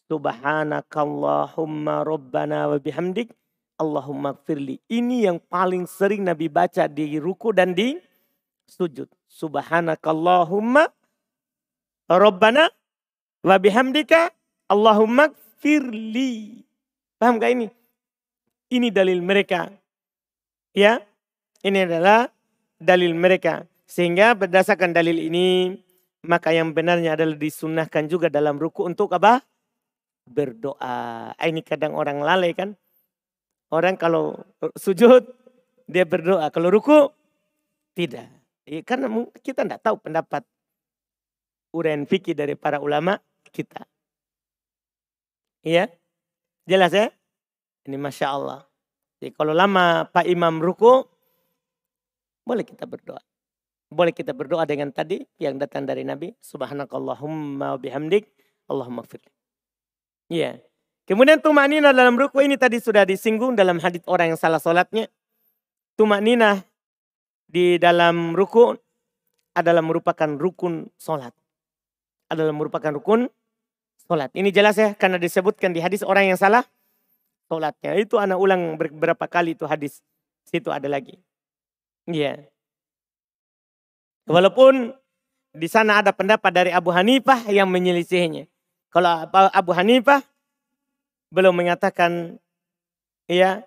Subhanakallahumma 0.09 2.01
rabbana 2.01 2.73
wa 2.73 2.81
bihamdik 2.81 3.29
Allahumma 3.77 4.33
gfirli. 4.41 4.81
Ini 4.89 5.29
yang 5.29 5.37
paling 5.37 5.85
sering 5.85 6.25
Nabi 6.25 6.49
baca 6.49 6.89
di 6.89 7.21
ruku 7.21 7.53
dan 7.53 7.77
di 7.77 8.01
sujud. 8.65 9.13
Subhanakallahumma 9.29 10.89
Rabbana 12.11 12.67
Wa 13.41 13.57
bihamdika 13.57 14.29
Allahumma 14.69 15.33
firli. 15.61 16.61
Paham 17.17 17.41
gak 17.41 17.53
ini? 17.57 17.67
Ini 18.71 18.93
dalil 18.93 19.25
mereka. 19.25 19.73
Ya, 20.71 21.03
ini 21.67 21.83
adalah 21.83 22.31
dalil 22.79 23.13
mereka. 23.15 23.67
Sehingga 23.91 24.39
berdasarkan 24.39 24.95
dalil 24.95 25.19
ini, 25.19 25.75
maka 26.23 26.55
yang 26.55 26.71
benarnya 26.71 27.19
adalah 27.19 27.35
disunahkan 27.35 28.07
juga 28.07 28.31
dalam 28.31 28.55
ruku 28.55 28.87
untuk 28.87 29.11
apa? 29.11 29.43
Berdoa. 30.31 31.35
Ah, 31.35 31.47
ini 31.51 31.67
kadang 31.67 31.99
orang 31.99 32.23
lalai 32.23 32.55
kan. 32.55 32.79
Orang 33.75 33.99
kalau 33.99 34.39
sujud, 34.79 35.27
dia 35.91 36.07
berdoa. 36.07 36.55
Kalau 36.55 36.71
ruku, 36.71 37.11
tidak. 37.99 38.31
Ya, 38.63 38.87
karena 38.87 39.11
kita 39.43 39.67
tidak 39.67 39.83
tahu 39.83 39.99
pendapat 39.99 40.47
uraian 41.75 42.07
fikih 42.07 42.39
dari 42.39 42.55
para 42.55 42.79
ulama 42.79 43.19
kita. 43.51 43.83
Iya? 45.67 45.91
Jelas 46.71 46.95
ya? 46.95 47.11
Ini 47.91 47.99
Masya 47.99 48.27
Allah. 48.31 48.70
Jadi 49.21 49.37
kalau 49.37 49.53
lama 49.53 50.09
Pak 50.09 50.25
Imam 50.25 50.59
ruku, 50.59 51.05
boleh 52.49 52.65
kita 52.65 52.89
berdoa. 52.89 53.21
Boleh 53.93 54.17
kita 54.17 54.33
berdoa 54.33 54.65
dengan 54.65 54.89
tadi 54.91 55.21
yang 55.37 55.61
datang 55.61 55.85
dari 55.85 56.03
Nabi. 56.03 56.33
Subhanakallahumma 56.41 57.77
bihamdik. 57.77 58.33
Allahumma 58.71 59.05
firli. 59.05 59.29
Iya. 60.31 60.63
Kemudian 61.11 61.43
tumanina 61.43 61.91
dalam 61.91 62.15
ruku 62.15 62.39
ini 62.39 62.55
tadi 62.55 62.79
sudah 62.79 63.03
disinggung 63.03 63.59
dalam 63.59 63.83
hadits 63.83 64.07
orang 64.07 64.33
yang 64.33 64.41
salah 64.41 64.63
sholatnya. 64.63 65.11
Tumanina 65.99 66.63
di 67.51 67.83
dalam 67.83 68.33
ruku 68.39 68.79
adalah 69.59 69.83
merupakan 69.83 70.31
rukun 70.39 70.87
sholat. 70.97 71.35
Adalah 72.31 72.55
merupakan 72.55 72.95
rukun 72.95 73.27
sholat. 74.07 74.31
Ini 74.39 74.55
jelas 74.55 74.79
ya 74.79 74.95
karena 74.95 75.19
disebutkan 75.19 75.75
di 75.75 75.83
hadis 75.83 76.07
orang 76.07 76.31
yang 76.31 76.39
salah 76.39 76.63
sholatnya. 77.51 77.99
Itu 77.99 78.23
anak 78.23 78.39
ulang 78.39 78.79
beberapa 78.79 79.27
kali 79.27 79.59
itu 79.59 79.67
hadis. 79.67 79.99
Situ 80.47 80.71
ada 80.71 80.87
lagi. 80.87 81.19
Iya. 82.07 82.47
Walaupun 84.31 84.95
di 85.51 85.67
sana 85.67 85.99
ada 85.99 86.15
pendapat 86.15 86.55
dari 86.55 86.71
Abu 86.71 86.95
Hanifah 86.95 87.51
yang 87.51 87.67
menyelisihinya. 87.67 88.47
Kalau 88.95 89.27
Abu 89.35 89.75
Hanifah 89.75 90.23
belum 91.35 91.55
mengatakan 91.55 92.39
ya 93.27 93.67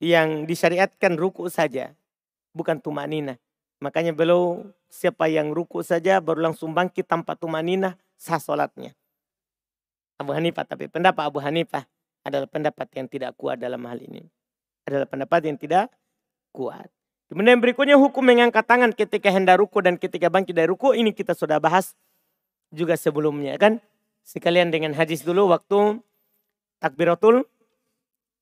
yang 0.00 0.44
disyariatkan 0.48 1.16
ruku 1.16 1.48
saja, 1.52 1.92
bukan 2.56 2.80
tumanina. 2.80 3.36
Makanya 3.80 4.16
belum 4.16 4.72
siapa 4.88 5.28
yang 5.28 5.52
ruku 5.52 5.84
saja 5.84 6.20
baru 6.24 6.52
langsung 6.52 6.72
bangkit 6.72 7.04
tanpa 7.04 7.36
tumanina 7.36 8.00
sah 8.16 8.40
solatnya. 8.40 8.96
Abu 10.16 10.32
Hanifah, 10.32 10.64
tapi 10.64 10.88
pendapat 10.88 11.28
Abu 11.28 11.44
Hanifah 11.44 11.84
adalah 12.26 12.50
pendapat 12.50 12.90
yang 12.98 13.06
tidak 13.06 13.38
kuat 13.38 13.62
dalam 13.62 13.80
hal 13.86 14.02
ini. 14.02 14.26
Adalah 14.86 15.06
pendapat 15.06 15.40
yang 15.46 15.56
tidak 15.58 15.94
kuat. 16.50 16.90
Kemudian 17.26 17.58
berikutnya 17.58 17.98
hukum 17.98 18.22
mengangkat 18.22 18.62
tangan 18.66 18.94
ketika 18.94 19.30
hendak 19.34 19.58
ruku 19.58 19.82
dan 19.82 19.98
ketika 19.98 20.30
bangkit 20.30 20.54
dari 20.54 20.70
ruku 20.70 20.94
ini 20.94 21.10
kita 21.10 21.34
sudah 21.34 21.58
bahas 21.58 21.94
juga 22.70 22.94
sebelumnya 22.98 23.58
kan. 23.58 23.82
Sekalian 24.26 24.74
dengan 24.74 24.90
hadis 24.94 25.22
dulu 25.22 25.50
waktu 25.54 26.02
takbiratul 26.82 27.46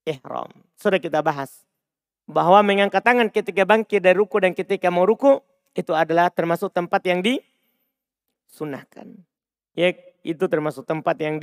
ihram. 0.08 0.48
Sudah 0.76 1.00
kita 1.00 1.20
bahas 1.20 1.64
bahwa 2.24 2.64
mengangkat 2.64 3.04
tangan 3.04 3.28
ketika 3.28 3.68
bangkit 3.68 4.00
dari 4.00 4.16
ruku 4.16 4.40
dan 4.40 4.56
ketika 4.56 4.88
mau 4.88 5.04
ruku 5.04 5.40
itu 5.76 5.92
adalah 5.92 6.32
termasuk 6.32 6.72
tempat 6.72 7.04
yang 7.04 7.20
disunahkan. 7.20 9.12
Ya, 9.74 9.92
itu 10.22 10.44
termasuk 10.48 10.86
tempat 10.86 11.18
yang 11.20 11.36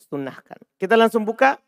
disunahkan. 0.00 0.58
Kita 0.76 0.94
langsung 0.94 1.24
buka 1.24 1.60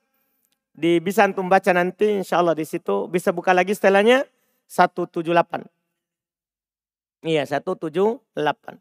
di 0.72 1.02
bisa 1.02 1.26
antum 1.26 1.50
baca 1.50 1.74
nanti 1.74 2.22
insya 2.22 2.38
Allah 2.38 2.54
di 2.54 2.62
situ 2.62 3.10
bisa 3.10 3.34
buka 3.34 3.50
lagi 3.50 3.74
setelahnya 3.74 4.22
178. 4.70 5.66
Iya, 7.26 7.42
178. 7.48 8.78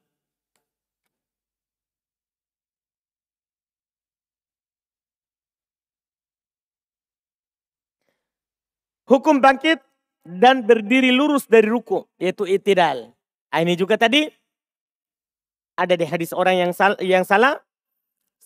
Hukum 9.07 9.39
bangkit 9.39 9.79
dan 10.27 10.67
berdiri 10.67 11.15
lurus 11.15 11.47
dari 11.47 11.71
ruku, 11.71 12.03
yaitu 12.19 12.43
itidal. 12.43 13.15
Nah, 13.47 13.59
ini 13.63 13.79
juga 13.79 13.95
tadi 13.95 14.27
ada 15.73 15.95
di 15.95 16.05
hadis 16.05 16.29
orang 16.35 16.67
yang 16.67 16.71
sal 16.75 16.93
yang 16.99 17.23
salah 17.23 17.57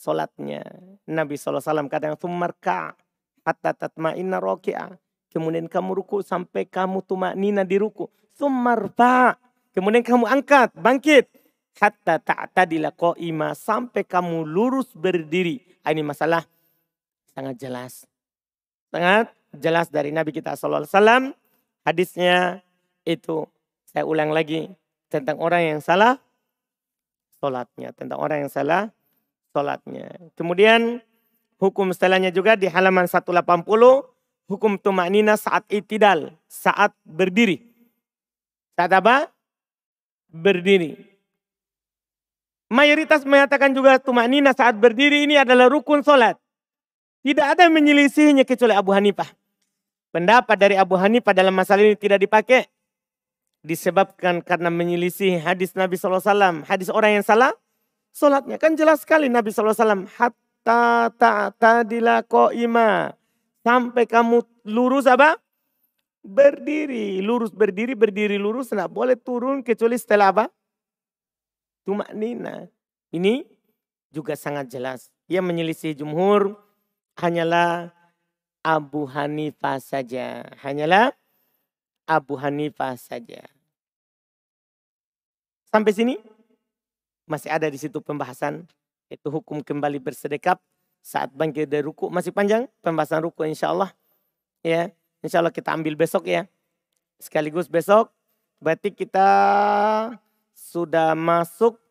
solatnya. 0.02 0.66
Nabi 1.06 1.38
SAW 1.38 1.62
kadang 1.86 2.18
sumarka 2.18 2.97
hatta 3.45 3.78
tatma'inna 3.78 4.41
roki'ah. 4.41 4.97
Kemudian 5.30 5.70
kamu 5.70 6.02
ruku 6.02 6.26
sampai 6.26 6.66
kamu 6.66 7.06
tumak 7.06 7.38
nina 7.38 7.62
di 7.62 7.78
ruku. 7.78 8.10
Sumarfa. 8.34 9.38
Kemudian 9.72 10.02
kamu 10.04 10.26
angkat, 10.26 10.74
bangkit. 10.76 11.30
Hatta 11.78 12.20
ta'tadila 12.20 12.91
ima 13.16 13.56
sampai 13.56 14.04
kamu 14.04 14.43
lurus 14.43 14.91
berdiri. 14.91 15.64
Ah, 15.88 15.95
ini 15.95 16.04
masalah 16.04 16.43
sangat 17.32 17.56
jelas. 17.56 18.04
Sangat 18.91 19.32
jelas 19.56 19.88
dari 19.88 20.12
Nabi 20.12 20.36
kita 20.36 20.60
SAW. 20.60 20.84
Hadisnya 21.88 22.60
itu 23.08 23.47
saya 23.88 24.04
ulang 24.04 24.36
lagi 24.36 24.68
tentang 25.08 25.39
orang 25.39 25.64
yang 25.64 25.80
salah 25.80 26.20
sholatnya. 27.39 27.95
Tentang 27.95 28.20
orang 28.20 28.45
yang 28.45 28.52
salah 28.52 28.91
sholatnya. 29.52 30.32
Kemudian 30.39 31.04
hukum 31.60 31.91
setelahnya 31.91 32.32
juga 32.34 32.56
di 32.58 32.72
halaman 32.72 33.06
180 33.06 33.32
hukum 34.52 34.76
tumanina 34.76 35.39
saat 35.39 35.64
itidal, 35.72 36.36
saat 36.52 36.91
berdiri. 37.08 37.64
Saat 38.76 38.91
apa? 38.97 39.32
Berdiri. 40.32 40.99
Mayoritas 42.72 43.28
mengatakan 43.28 43.76
juga 43.76 43.99
tumanina 43.99 44.56
saat 44.56 44.80
berdiri 44.80 45.28
ini 45.28 45.36
adalah 45.36 45.68
rukun 45.68 46.04
solat. 46.04 46.39
Tidak 47.22 47.43
ada 47.43 47.68
yang 47.68 47.76
menyelisihinya 47.76 48.47
kecuali 48.47 48.74
Abu 48.74 48.95
Hanifah. 48.95 49.28
Pendapat 50.12 50.56
dari 50.56 50.76
Abu 50.80 50.95
Hanifah 50.95 51.36
dalam 51.36 51.52
masalah 51.52 51.84
ini 51.84 51.99
tidak 51.99 52.24
dipakai. 52.24 52.68
Disebabkan 53.62 54.41
karena 54.41 54.74
menyelisih 54.74 55.38
hadis 55.43 55.78
Nabi 55.78 55.99
SAW. 55.99 56.66
Hadis 56.66 56.89
orang 56.89 57.22
yang 57.22 57.26
salah, 57.28 57.54
solatnya. 58.12 58.59
Kan 58.62 58.76
jelas 58.76 59.03
sekali 59.03 59.32
Nabi 59.32 59.49
SAW. 59.49 60.05
Hatta 60.20 61.09
ta'tadila 61.16 62.24
ima 62.53 63.12
Sampai 63.62 64.09
kamu 64.09 64.41
lurus 64.70 65.05
apa? 65.05 65.38
Berdiri. 66.22 67.22
Lurus 67.22 67.49
berdiri, 67.53 67.93
berdiri 67.93 68.38
lurus. 68.38 68.70
Tidak 68.70 68.89
boleh 68.89 69.18
turun 69.18 69.62
kecuali 69.62 69.97
setelah 69.97 70.34
apa? 70.34 70.45
Tumak 71.86 72.14
nina. 72.14 72.66
Ini 73.14 73.45
juga 74.09 74.34
sangat 74.34 74.70
jelas. 74.70 75.09
Yang 75.30 75.45
menyelisih 75.45 75.91
jumhur 75.97 76.57
hanyalah 77.22 77.93
Abu 78.66 79.05
Hanifah 79.09 79.78
saja. 79.78 80.45
Hanyalah 80.62 81.14
Abu 82.09 82.38
Hanifah 82.38 82.97
saja. 82.97 83.45
Sampai 85.72 85.95
sini 85.95 86.20
masih 87.26 87.49
ada 87.53 87.67
di 87.69 87.78
situ 87.78 88.01
pembahasan 88.01 88.65
itu 89.11 89.28
hukum 89.28 89.59
kembali 89.59 89.99
bersedekap 89.99 90.63
saat 91.03 91.34
bangkit 91.34 91.67
dari 91.67 91.84
ruku. 91.84 92.07
Masih 92.07 92.32
panjang 92.32 92.69
pembahasan 92.80 93.26
ruku 93.26 93.43
insya 93.43 93.74
Allah 93.74 93.91
ya. 94.63 94.93
Insya 95.22 95.43
Allah 95.43 95.53
kita 95.53 95.76
ambil 95.76 95.93
besok 95.99 96.30
ya. 96.30 96.47
Sekaligus 97.22 97.67
besok 97.67 98.09
berarti 98.61 98.93
kita 98.93 99.28
sudah 100.53 101.17
masuk 101.17 101.82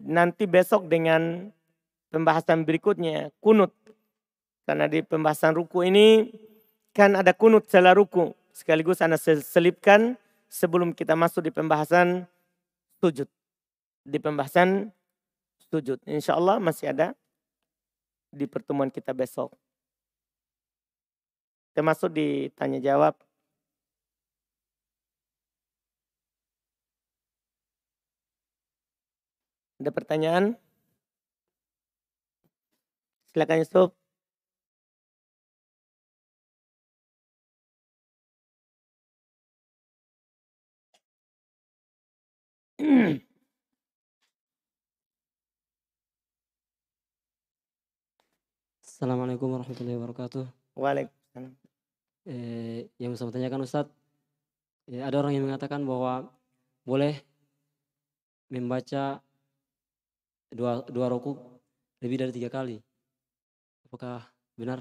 nanti 0.00 0.48
besok 0.48 0.88
dengan 0.90 1.52
pembahasan 2.10 2.66
berikutnya 2.66 3.30
kunut. 3.38 3.70
Karena 4.64 4.88
di 4.88 5.04
pembahasan 5.04 5.54
ruku 5.54 5.84
ini 5.84 6.32
kan 6.96 7.14
ada 7.14 7.36
kunut 7.36 7.68
setelah 7.68 7.94
ruku. 7.94 8.32
Sekaligus 8.54 9.04
anda 9.04 9.20
selipkan 9.20 10.16
sebelum 10.48 10.94
kita 10.94 11.18
masuk 11.18 11.44
di 11.44 11.52
pembahasan 11.52 12.24
sujud 13.02 13.28
di 14.04 14.18
pembahasan 14.20 14.92
sujud 15.72 15.98
insya 16.04 16.36
Allah 16.36 16.60
masih 16.60 16.92
ada 16.92 17.16
di 18.34 18.46
pertemuan 18.46 18.90
kita 18.92 19.16
besok. 19.16 19.56
Termasuk 21.74 22.10
di 22.14 22.50
tanya 22.54 22.78
jawab. 22.78 23.18
Ada 29.80 29.90
pertanyaan? 29.90 30.44
Silakan 33.34 33.58
Yusuf. 33.62 33.90
Assalamualaikum 49.04 49.52
warahmatullahi 49.52 50.00
wabarakatuh. 50.00 50.44
Waalaikumsalam. 50.80 51.52
Eh, 52.24 52.88
yang 52.96 53.12
saya 53.12 53.36
tanyakan 53.36 53.68
Ustadz, 53.68 53.92
eh, 54.88 55.04
ada 55.04 55.20
orang 55.20 55.36
yang 55.36 55.44
mengatakan 55.44 55.84
bahwa 55.84 56.32
boleh 56.88 57.20
membaca 58.48 59.20
dua, 60.48 60.88
dua 60.88 61.12
roku 61.12 61.36
lebih 62.00 62.16
dari 62.16 62.32
tiga 62.32 62.48
kali. 62.48 62.80
Apakah 63.84 64.24
benar? 64.56 64.80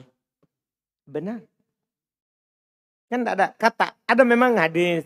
Benar. 1.03 1.43
Kan 3.11 3.27
tidak 3.27 3.35
ada 3.35 3.47
kata. 3.59 3.87
Ada 4.07 4.23
memang 4.23 4.55
hadis. 4.55 5.03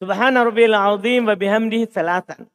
Subhana 0.00 0.40
rabbil 0.40 0.72
azim 0.72 1.28
wa 1.28 1.36
bihamdihi 1.36 1.84
salatan. 1.92 2.48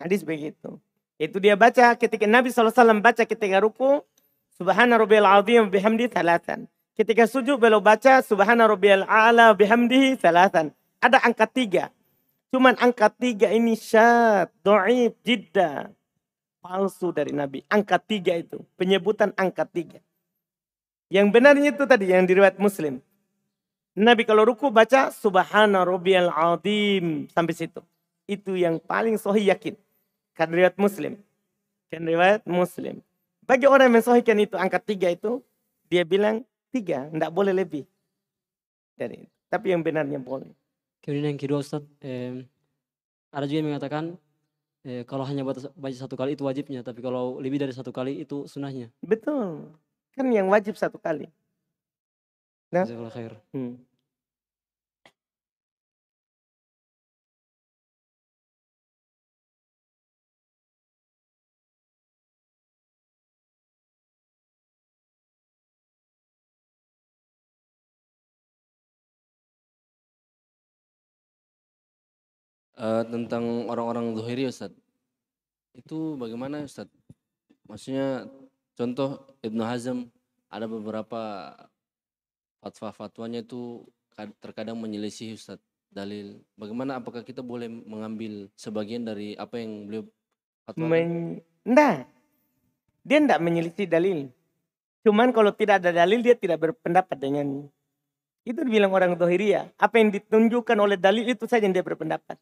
Hadis 0.00 0.24
begitu. 0.24 0.80
Itu 1.16 1.40
dia 1.40 1.56
baca 1.56 1.96
ketika 1.96 2.28
Nabi 2.28 2.52
SAW 2.52 3.00
baca 3.00 3.24
ketika 3.24 3.56
ruku. 3.60 4.04
Subhana 4.56 4.96
rabbil 4.96 5.24
azim 5.24 5.68
wa 5.68 5.70
bihamdihi 5.72 6.12
salatan. 6.12 6.68
Ketika 6.96 7.28
sujud 7.28 7.60
beliau 7.60 7.80
baca 7.84 8.24
Subhana 8.24 8.64
rabbil 8.64 9.04
a'la 9.04 9.52
wa 9.52 9.56
bihamdihi 9.56 10.16
salatan. 10.16 10.72
Ada 11.00 11.20
angka 11.24 11.44
tiga. 11.48 11.92
Cuman 12.48 12.72
angka 12.80 13.12
tiga 13.12 13.52
ini 13.52 13.76
syad, 13.76 14.48
do'ib, 14.64 15.12
jidda. 15.20 15.92
Palsu 16.64 17.12
dari 17.12 17.36
Nabi. 17.36 17.64
Angka 17.68 18.00
tiga 18.00 18.32
itu. 18.36 18.64
Penyebutan 18.80 19.36
angka 19.36 19.68
tiga. 19.68 20.00
Yang 21.12 21.26
benarnya 21.30 21.70
itu 21.70 21.84
tadi 21.84 22.10
yang 22.10 22.24
diriwayat 22.24 22.56
Muslim. 22.56 22.98
Nabi 23.96 24.28
kalau 24.28 24.44
ruku 24.44 24.68
baca 24.68 25.08
subhana 25.08 25.84
rabbiyal 25.84 26.28
azim 26.28 27.28
sampai 27.32 27.54
situ. 27.56 27.80
Itu 28.28 28.56
yang 28.56 28.76
paling 28.82 29.16
sahih 29.16 29.54
yakin. 29.54 29.78
Kan 30.36 30.52
riwayat 30.52 30.76
Muslim. 30.76 31.16
Kan 31.88 32.04
riwayat 32.04 32.44
Muslim. 32.44 33.00
Bagi 33.48 33.64
orang 33.64 33.88
yang 33.88 33.96
mensohikan 34.02 34.36
itu 34.36 34.54
angka 34.60 34.76
tiga 34.82 35.08
itu, 35.08 35.40
dia 35.88 36.04
bilang 36.04 36.44
tiga, 36.68 37.08
tidak 37.08 37.30
boleh 37.32 37.56
lebih 37.56 37.88
dari 38.98 39.24
itu. 39.24 39.34
Tapi 39.48 39.72
yang 39.72 39.80
benarnya 39.80 40.20
boleh. 40.20 40.50
Kemudian 41.00 41.32
yang 41.32 41.40
kedua 41.40 41.62
Ustaz, 41.62 41.86
eh, 42.02 42.42
ada 43.30 43.46
juga 43.46 43.58
yang 43.62 43.70
mengatakan 43.70 44.04
eh, 44.82 45.06
kalau 45.06 45.22
hanya 45.22 45.46
baca, 45.46 45.70
baca 45.72 45.96
satu 45.96 46.18
kali 46.18 46.34
itu 46.34 46.42
wajibnya, 46.42 46.82
tapi 46.82 46.98
kalau 47.00 47.38
lebih 47.38 47.62
dari 47.62 47.70
satu 47.70 47.94
kali 47.94 48.20
itu 48.20 48.44
sunahnya. 48.50 48.90
Betul. 49.00 49.70
Kan 50.12 50.26
yang 50.34 50.50
wajib 50.50 50.74
satu 50.74 50.98
kali. 50.98 51.30
Nah. 52.74 52.82
Khair. 53.14 53.38
Hmm. 53.54 53.78
Eh, 72.76 73.04
tentang 73.08 73.64
orang-orang 73.72 74.12
zuhiri 74.12 74.52
Ustaz. 74.52 74.68
Itu 75.72 76.20
bagaimana 76.20 76.60
Ustaz? 76.60 76.92
Maksudnya 77.64 78.28
contoh 78.76 79.24
Ibnu 79.40 79.64
Hazm 79.64 80.12
ada 80.52 80.68
beberapa 80.68 81.56
fatwa-fatwanya 82.60 83.40
itu 83.48 83.80
kad- 84.12 84.36
terkadang 84.44 84.76
menyelisih 84.76 85.40
Ustaz 85.40 85.56
dalil. 85.88 86.36
Bagaimana 86.52 87.00
apakah 87.00 87.24
kita 87.24 87.40
boleh 87.40 87.64
mengambil 87.64 88.52
sebagian 88.60 89.08
dari 89.08 89.32
apa 89.40 89.56
yang 89.56 89.88
beliau 89.88 90.04
fatwakan? 90.68 90.92
Men, 90.92 91.10
enggak. 91.64 92.12
Dia 93.08 93.18
enggak 93.24 93.40
menyelisih 93.40 93.88
dalil. 93.88 94.28
Cuman 95.00 95.32
kalau 95.32 95.48
tidak 95.56 95.80
ada 95.80 95.96
dalil 95.96 96.20
dia 96.20 96.36
tidak 96.36 96.60
berpendapat 96.60 97.16
dengan 97.16 97.72
itu 98.44 98.60
dibilang 98.60 98.92
orang 98.92 99.16
Dohiria. 99.16 99.72
Apa 99.80 99.96
yang 99.96 100.12
ditunjukkan 100.12 100.76
oleh 100.76 101.00
dalil 101.00 101.24
itu 101.24 101.48
saja 101.48 101.64
yang 101.64 101.72
dia 101.72 101.80
berpendapat. 101.80 102.36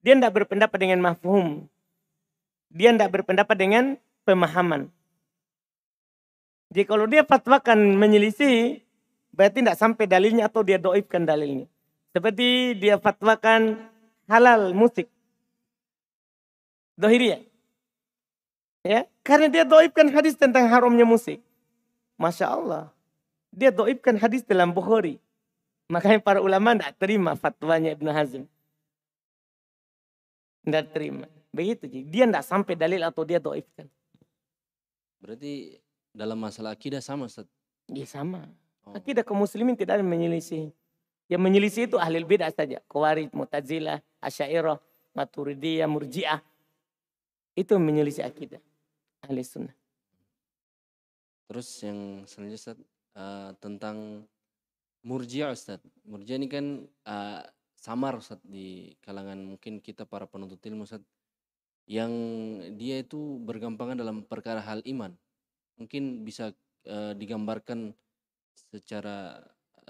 Dia 0.00 0.16
tidak 0.16 0.32
berpendapat 0.32 0.78
dengan 0.80 1.00
mafhum. 1.04 1.68
Dia 2.72 2.94
tidak 2.96 3.20
berpendapat 3.20 3.56
dengan 3.56 3.84
pemahaman. 4.24 4.88
Jadi 6.70 6.84
kalau 6.86 7.04
dia 7.10 7.26
fatwakan 7.26 7.98
menyelisih, 7.98 8.78
berarti 9.34 9.58
tidak 9.60 9.76
sampai 9.76 10.06
dalilnya 10.06 10.46
atau 10.46 10.62
dia 10.62 10.78
doibkan 10.78 11.26
dalilnya. 11.26 11.66
Seperti 12.14 12.78
dia 12.78 12.96
fatwakan 12.96 13.76
halal 14.30 14.70
musik. 14.70 15.10
Dohiria. 16.94 17.42
Ya, 18.80 19.04
karena 19.26 19.52
dia 19.52 19.64
doibkan 19.66 20.08
hadis 20.08 20.38
tentang 20.38 20.70
haramnya 20.70 21.04
musik. 21.04 21.42
Masya 22.16 22.46
Allah. 22.48 22.84
Dia 23.50 23.74
doibkan 23.74 24.16
hadis 24.16 24.46
dalam 24.46 24.70
Bukhari. 24.70 25.18
Makanya 25.90 26.22
para 26.22 26.38
ulama 26.38 26.78
tidak 26.78 26.94
terima 27.02 27.34
fatwanya 27.34 27.92
Ibn 27.98 28.06
Hazm. 28.14 28.46
Tidak 30.64 30.84
terima. 30.92 31.26
Begitu. 31.50 31.84
Ji. 31.90 32.00
Dia 32.06 32.24
tidak 32.28 32.44
sampai 32.46 32.74
dalil 32.78 33.02
atau 33.02 33.22
dia 33.26 33.42
doibkan. 33.42 33.88
Berarti 35.20 35.76
dalam 36.14 36.38
masalah 36.40 36.72
akidah 36.74 37.02
sama 37.02 37.26
Ustaz. 37.28 37.46
Ya 37.90 38.06
sama. 38.06 38.46
Oh. 38.86 38.94
Akidah 38.96 39.26
kaum 39.26 39.42
muslimin 39.42 39.76
tidak 39.76 39.98
ada 39.98 40.02
yang 40.02 40.10
menyelisih. 40.10 40.72
Yang 41.30 41.42
menyelisih 41.42 41.82
itu 41.86 41.96
ahli 41.98 42.22
bid'ah 42.26 42.50
saja. 42.50 42.82
Qawarij, 42.90 43.30
Mu'tazilah, 43.30 44.02
Asyairah, 44.18 44.78
Maturidiyah, 45.14 45.86
Murji'ah. 45.86 46.42
Itu 47.54 47.78
menyelisih 47.78 48.26
akidah. 48.26 48.58
Ahli 49.22 49.44
sunnah. 49.46 49.74
Terus 51.50 51.66
yang 51.82 52.26
selanjutnya 52.30 52.58
Ustaz 52.58 52.78
eh, 53.14 53.50
tentang 53.58 54.26
Murji'ah 55.02 55.50
Ustaz. 55.54 55.82
Murji'ah 56.06 56.38
ini 56.38 56.48
kan 56.50 56.66
eh, 56.86 57.42
samar 57.80 58.20
Ustaz 58.20 58.36
di 58.44 58.92
kalangan 59.00 59.40
mungkin 59.40 59.80
kita 59.80 60.04
para 60.04 60.28
penuntut 60.28 60.60
ilmu 60.60 60.84
Ustaz 60.84 61.00
yang 61.88 62.12
dia 62.76 63.00
itu 63.00 63.40
bergampangan 63.42 63.98
dalam 63.98 64.22
perkara 64.22 64.60
hal 64.60 64.84
iman. 64.84 65.16
Mungkin 65.80 66.22
bisa 66.22 66.52
eh, 66.84 67.12
digambarkan 67.16 67.96
secara 68.70 69.40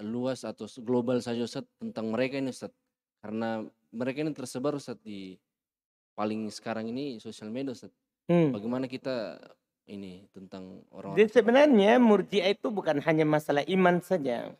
luas 0.00 0.46
atau 0.46 0.70
global 0.80 1.18
saja 1.20 1.42
Ustaz 1.42 1.66
tentang 1.82 2.14
mereka 2.14 2.38
ini 2.38 2.54
Ustaz. 2.54 2.70
Karena 3.20 3.66
mereka 3.90 4.22
ini 4.22 4.32
tersebar 4.32 4.78
Ustaz 4.78 4.96
di 5.02 5.36
paling 6.14 6.48
sekarang 6.48 6.88
ini 6.88 7.18
sosial 7.18 7.50
media 7.50 7.74
Ustaz. 7.74 7.90
Hmm. 8.30 8.54
Bagaimana 8.54 8.86
kita 8.86 9.42
ini 9.90 10.30
tentang 10.30 10.86
Jadi 10.86 10.94
orang-orang 10.94 11.34
sebenarnya 11.34 11.92
murjiah 11.98 12.54
itu 12.54 12.70
bukan 12.70 13.02
hanya 13.02 13.26
masalah 13.26 13.66
iman 13.66 13.98
saja. 13.98 14.54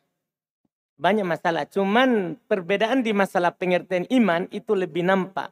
Banyak 1.01 1.25
masalah. 1.25 1.65
Cuman 1.65 2.37
perbedaan 2.45 3.01
di 3.01 3.17
masalah 3.17 3.57
pengertian 3.57 4.05
iman 4.13 4.45
itu 4.53 4.77
lebih 4.77 5.01
nampak. 5.01 5.49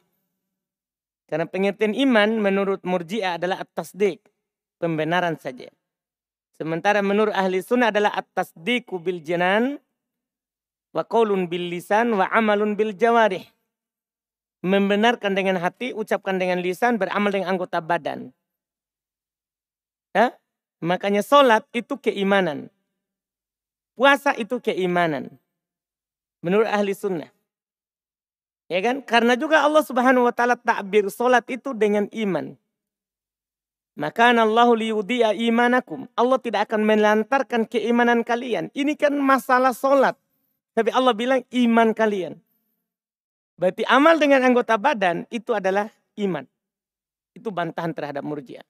Karena 1.24 1.48
pengertian 1.48 1.96
iman 1.96 2.36
menurut 2.36 2.84
murjiah 2.84 3.40
adalah 3.40 3.64
at-tasdik. 3.64 4.20
Pembenaran 4.76 5.40
saja. 5.40 5.72
Sementara 6.52 7.00
menurut 7.00 7.32
ahli 7.32 7.64
sunnah 7.64 7.88
adalah 7.88 8.12
at-tasdiku 8.12 9.00
bil 9.00 9.24
janan. 9.24 9.80
Wa 10.92 11.08
qaulun 11.08 11.48
bil 11.48 11.72
lisan 11.72 12.12
wa 12.12 12.28
amalun 12.28 12.76
bil 12.76 12.92
jawarih. 12.92 13.48
Membenarkan 14.60 15.32
dengan 15.32 15.56
hati, 15.62 15.94
ucapkan 15.94 16.36
dengan 16.36 16.60
lisan, 16.60 17.00
beramal 17.00 17.30
dengan 17.32 17.56
anggota 17.56 17.80
badan. 17.80 18.34
Ya? 20.12 20.34
Makanya 20.82 21.24
sholat 21.24 21.64
itu 21.72 21.96
keimanan. 21.96 22.68
Puasa 23.98 24.30
itu 24.38 24.62
keimanan. 24.62 25.26
Menurut 26.38 26.70
ahli 26.70 26.94
sunnah. 26.94 27.34
Ya 28.70 28.78
kan? 28.78 29.02
Karena 29.02 29.34
juga 29.34 29.66
Allah 29.66 29.82
subhanahu 29.82 30.30
wa 30.30 30.30
ta'ala 30.30 30.54
takbir 30.54 31.10
sholat 31.10 31.42
itu 31.50 31.74
dengan 31.74 32.06
iman. 32.14 32.54
Maka 33.98 34.30
Allah 34.30 34.70
liyudi'a 34.70 35.34
imanakum. 35.34 36.06
Allah 36.14 36.38
tidak 36.38 36.70
akan 36.70 36.86
melantarkan 36.86 37.66
keimanan 37.66 38.22
kalian. 38.22 38.70
Ini 38.70 38.94
kan 38.94 39.18
masalah 39.18 39.74
sholat. 39.74 40.14
Tapi 40.78 40.94
Allah 40.94 41.10
bilang 41.18 41.42
iman 41.50 41.90
kalian. 41.90 42.38
Berarti 43.58 43.82
amal 43.90 44.22
dengan 44.22 44.46
anggota 44.46 44.78
badan 44.78 45.26
itu 45.34 45.50
adalah 45.50 45.90
iman. 46.22 46.46
Itu 47.34 47.50
bantahan 47.50 47.90
terhadap 47.90 48.22
murjiah. 48.22 48.62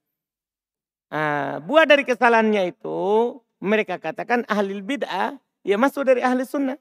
Nah, 1.12 1.60
buah 1.60 1.84
dari 1.84 2.08
kesalahannya 2.08 2.72
itu 2.72 2.96
mereka 3.58 3.98
katakan 3.98 4.46
ahli 4.46 4.78
bid'ah 4.78 5.38
ya 5.66 5.76
masuk 5.78 6.06
dari 6.06 6.22
ahli 6.22 6.46
sunnah. 6.46 6.78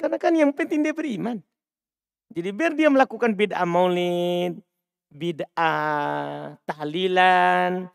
Karena 0.00 0.16
kan 0.16 0.32
yang 0.32 0.50
penting 0.50 0.80
dia 0.80 0.96
beriman. 0.96 1.38
Jadi 2.32 2.48
biar 2.48 2.72
dia 2.72 2.88
melakukan 2.88 3.36
bid'ah 3.36 3.68
maulid, 3.68 4.56
bid'ah 5.12 6.56
tahlilan. 6.64 7.92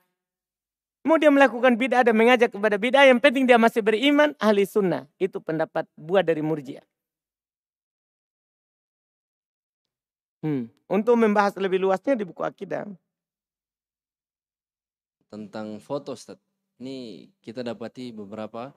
Mau 1.01 1.17
dia 1.17 1.33
melakukan 1.33 1.73
bid'ah 1.73 2.05
dan 2.05 2.13
mengajak 2.13 2.53
kepada 2.53 2.77
bid'ah 2.77 3.09
yang 3.09 3.17
penting 3.17 3.49
dia 3.49 3.57
masih 3.57 3.81
beriman 3.81 4.37
ahli 4.37 4.63
sunnah. 4.63 5.09
Itu 5.17 5.41
pendapat 5.41 5.89
buah 5.97 6.21
dari 6.21 6.45
murjiah. 6.45 6.85
Hmm. 10.45 10.69
Untuk 10.85 11.17
membahas 11.17 11.57
lebih 11.57 11.81
luasnya 11.81 12.13
di 12.13 12.23
buku 12.23 12.45
akidah. 12.45 12.85
tentang 15.27 15.79
foto 15.83 16.15
Ustaz. 16.15 16.39
Ini 16.77 17.27
kita 17.41 17.65
dapati 17.65 18.13
beberapa 18.13 18.69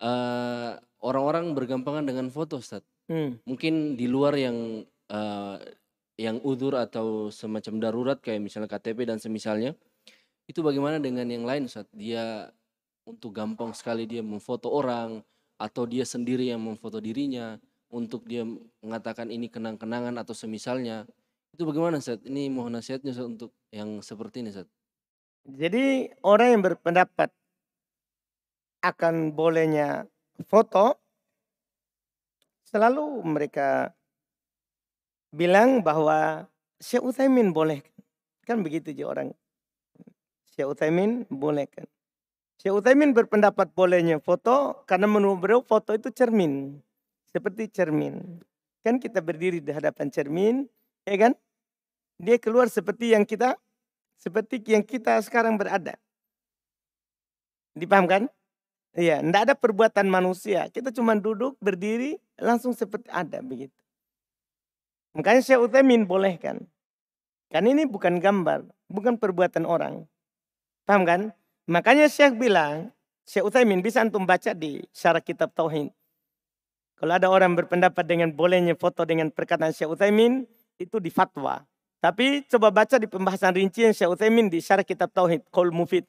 eh, 0.00 0.72
orang-orang 1.04 1.52
bergampangan 1.52 2.04
dengan 2.08 2.32
foto 2.32 2.60
Ustaz. 2.60 2.84
Hmm. 3.10 3.36
Mungkin 3.44 3.98
di 4.00 4.06
luar 4.08 4.36
yang 4.36 4.84
eh, 5.12 5.56
yang 6.20 6.36
udur 6.44 6.76
atau 6.76 7.32
semacam 7.32 7.74
darurat 7.80 8.18
kayak 8.20 8.44
misalnya 8.44 8.68
KTP 8.68 9.08
dan 9.08 9.16
semisalnya. 9.16 9.72
Itu 10.44 10.60
bagaimana 10.60 11.00
dengan 11.00 11.28
yang 11.28 11.48
lain 11.48 11.68
Ustaz? 11.68 11.88
Dia 11.96 12.52
untuk 13.08 13.32
gampang 13.32 13.72
sekali 13.72 14.04
dia 14.04 14.20
memfoto 14.20 14.68
orang 14.68 15.24
atau 15.56 15.84
dia 15.84 16.04
sendiri 16.04 16.48
yang 16.48 16.60
memfoto 16.60 17.00
dirinya 17.00 17.60
untuk 17.90 18.24
dia 18.24 18.46
mengatakan 18.80 19.28
ini 19.28 19.50
kenang-kenangan 19.50 20.14
atau 20.20 20.32
semisalnya. 20.32 21.04
Itu 21.50 21.66
bagaimana 21.66 21.98
Ustaz? 21.98 22.22
Ini 22.22 22.48
mohon 22.48 22.76
nasihatnya 22.76 23.12
Ustaz 23.12 23.26
untuk 23.26 23.50
yang 23.74 24.00
seperti 24.00 24.46
ini 24.46 24.54
Ustaz. 24.54 24.68
Jadi 25.48 26.12
orang 26.20 26.48
yang 26.58 26.62
berpendapat 26.62 27.32
akan 28.80 29.32
bolehnya 29.36 30.08
foto 30.48 30.96
selalu 32.68 33.24
mereka 33.24 33.92
bilang 35.34 35.80
bahwa 35.84 36.48
Syekh 36.80 37.04
Utsaimin 37.04 37.52
boleh. 37.52 37.84
Kan 38.46 38.64
begitu 38.64 38.90
je 38.96 39.04
orang. 39.04 39.30
Syekh 40.50 40.70
Utsaimin 40.70 41.28
boleh 41.28 41.68
kan. 41.68 41.86
Syekh 42.60 42.76
Utsaimin 42.76 43.16
berpendapat 43.16 43.72
bolehnya 43.72 44.20
foto 44.20 44.84
karena 44.84 45.08
menurut 45.08 45.40
beliau 45.40 45.60
foto 45.64 45.96
itu 45.96 46.12
cermin. 46.12 46.80
Seperti 47.30 47.70
cermin. 47.70 48.42
Kan 48.80 48.96
kita 48.96 49.20
berdiri 49.20 49.60
di 49.60 49.70
hadapan 49.70 50.08
cermin, 50.08 50.66
ya 51.04 51.16
kan? 51.20 51.32
Dia 52.20 52.36
keluar 52.40 52.68
seperti 52.68 53.12
yang 53.12 53.24
kita 53.24 53.56
seperti 54.20 54.60
yang 54.68 54.84
kita 54.84 55.16
sekarang 55.24 55.56
berada. 55.56 55.96
Dipahamkan? 57.72 58.28
Iya, 58.92 59.24
tidak 59.24 59.42
ada 59.48 59.54
perbuatan 59.56 60.06
manusia. 60.10 60.68
Kita 60.68 60.92
cuma 60.92 61.16
duduk, 61.16 61.56
berdiri, 61.62 62.20
langsung 62.36 62.76
seperti 62.76 63.08
ada 63.08 63.40
begitu. 63.40 63.74
Makanya 65.16 65.40
Syekh 65.42 65.62
Utsaimin 65.64 66.04
bolehkan. 66.04 66.68
Kan 67.50 67.66
ini 67.66 67.86
bukan 67.86 68.18
gambar, 68.22 68.66
bukan 68.90 69.18
perbuatan 69.18 69.66
orang. 69.66 70.06
Paham 70.86 71.02
kan? 71.06 71.20
Makanya 71.70 72.10
Syekh 72.10 72.34
bilang, 72.34 72.90
Syekh 73.26 73.46
Utsaimin 73.46 73.78
bisa 73.78 74.02
antum 74.02 74.26
baca 74.26 74.50
di 74.54 74.82
syarah 74.90 75.22
kitab 75.22 75.54
Tauhid. 75.54 75.94
Kalau 76.98 77.16
ada 77.16 77.30
orang 77.30 77.56
berpendapat 77.56 78.04
dengan 78.04 78.34
bolehnya 78.34 78.76
foto 78.76 79.06
dengan 79.06 79.30
perkataan 79.30 79.70
Syekh 79.70 79.94
Utsaimin, 79.94 80.44
itu 80.82 80.98
di 80.98 81.14
fatwa. 81.14 81.62
Tapi 82.00 82.48
coba 82.48 82.72
baca 82.72 82.96
di 82.96 83.04
pembahasan 83.04 83.52
rincian 83.52 83.92
Syekh 83.92 84.16
Utsaimin 84.16 84.48
di 84.48 84.64
syarah 84.64 84.84
kitab 84.88 85.12
Tauhid, 85.12 85.44
Qaul 85.52 85.68
Mufid. 85.68 86.08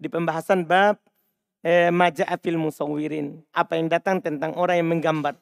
Di 0.00 0.08
pembahasan 0.08 0.64
bab 0.64 0.96
eh, 1.60 1.92
Maja'afil 1.92 2.56
Musawwirin. 2.56 3.36
Apa 3.52 3.76
yang 3.76 3.92
datang 3.92 4.24
tentang 4.24 4.56
orang 4.56 4.80
yang 4.80 4.88
menggambar. 4.88 5.36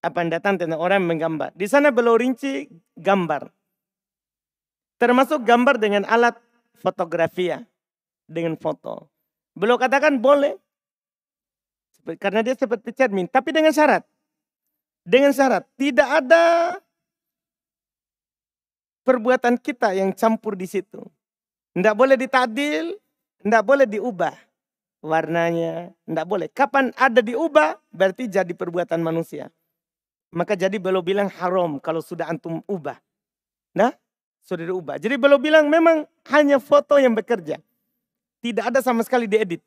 Apa 0.00 0.24
yang 0.24 0.32
datang 0.32 0.56
tentang 0.56 0.80
orang 0.80 1.04
yang 1.04 1.08
menggambar. 1.12 1.52
Di 1.52 1.68
sana 1.68 1.92
beliau 1.92 2.16
rinci 2.16 2.64
gambar. 2.96 3.52
Termasuk 4.96 5.44
gambar 5.44 5.76
dengan 5.76 6.08
alat 6.08 6.40
fotografia. 6.80 7.60
Dengan 8.24 8.56
foto. 8.56 9.12
Beliau 9.52 9.76
katakan 9.76 10.16
boleh. 10.16 10.56
Karena 12.16 12.40
dia 12.40 12.56
seperti 12.56 12.96
cermin. 12.96 13.28
Tapi 13.28 13.52
dengan 13.52 13.76
syarat. 13.76 14.00
Dengan 15.04 15.36
syarat. 15.36 15.68
Tidak 15.76 16.08
ada 16.08 16.72
perbuatan 19.08 19.56
kita 19.56 19.96
yang 19.96 20.12
campur 20.12 20.52
di 20.52 20.68
situ. 20.68 21.00
Tidak 21.72 21.96
boleh 21.96 22.20
ditadil, 22.20 22.92
tidak 23.40 23.62
boleh 23.64 23.88
diubah 23.88 24.36
warnanya, 25.00 25.94
tidak 26.04 26.26
boleh. 26.28 26.48
Kapan 26.52 26.92
ada 26.92 27.24
diubah, 27.24 27.80
berarti 27.88 28.28
jadi 28.28 28.52
perbuatan 28.52 29.00
manusia. 29.00 29.48
Maka 30.28 30.58
jadi 30.58 30.76
beliau 30.76 31.00
bilang 31.00 31.32
haram 31.40 31.80
kalau 31.80 32.04
sudah 32.04 32.28
antum 32.28 32.60
ubah. 32.68 33.00
Nah, 33.72 33.96
sudah 34.44 34.68
diubah. 34.68 35.00
Jadi 35.00 35.16
beliau 35.16 35.40
bilang 35.40 35.72
memang 35.72 36.04
hanya 36.28 36.60
foto 36.60 37.00
yang 37.00 37.16
bekerja. 37.16 37.56
Tidak 38.44 38.64
ada 38.68 38.84
sama 38.84 39.00
sekali 39.06 39.24
diedit. 39.24 39.64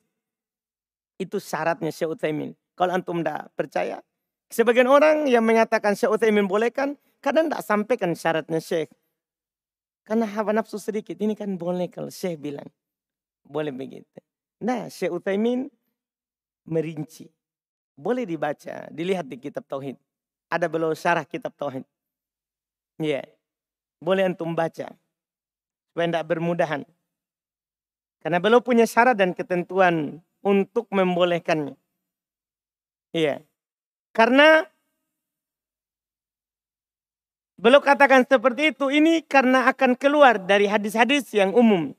Itu 1.18 1.42
syaratnya 1.42 1.90
Syekh 1.90 2.14
Utsaimin. 2.18 2.54
Kalau 2.78 2.94
antum 2.94 3.26
tidak 3.26 3.50
percaya, 3.58 4.06
sebagian 4.54 4.86
orang 4.86 5.26
yang 5.26 5.42
mengatakan 5.42 5.98
Syekh 5.98 6.14
Utsaimin 6.14 6.46
bolehkan, 6.46 6.94
kadang 7.26 7.50
tidak 7.50 7.66
sampaikan 7.66 8.14
syaratnya 8.14 8.62
Syekh. 8.62 8.94
Karena 10.02 10.26
hawa 10.26 10.52
nafsu 10.56 10.82
sedikit. 10.82 11.16
Ini 11.18 11.38
kan 11.38 11.56
boleh 11.56 11.88
kalau 11.88 12.10
Syekh 12.10 12.42
bilang. 12.42 12.68
Boleh 13.46 13.74
begitu. 13.74 14.06
Nah 14.62 14.90
Syekh 14.90 15.14
Utsaimin 15.14 15.70
merinci. 16.66 17.30
Boleh 17.98 18.26
dibaca. 18.26 18.90
Dilihat 18.90 19.30
di 19.30 19.38
kitab 19.38 19.66
Tauhid. 19.70 19.98
Ada 20.52 20.68
beliau 20.68 20.92
syarah 20.98 21.26
kitab 21.26 21.54
Tauhid. 21.56 21.86
Ya. 23.02 23.22
Yeah. 23.22 23.26
Boleh 24.02 24.26
antum 24.26 24.58
baca. 24.58 24.90
Supaya 25.92 26.08
tidak 26.10 26.26
bermudahan. 26.26 26.82
Karena 28.22 28.38
beliau 28.38 28.62
punya 28.62 28.86
syarat 28.86 29.18
dan 29.18 29.34
ketentuan 29.34 30.22
untuk 30.42 30.90
membolehkannya. 30.90 31.78
Iya. 33.14 33.42
Karena 34.14 34.66
Beliau 37.62 37.78
katakan 37.78 38.26
seperti 38.26 38.74
itu 38.74 38.90
ini 38.90 39.22
karena 39.22 39.70
akan 39.70 39.94
keluar 39.94 40.42
dari 40.42 40.66
hadis-hadis 40.66 41.30
yang 41.30 41.54
umum. 41.54 41.94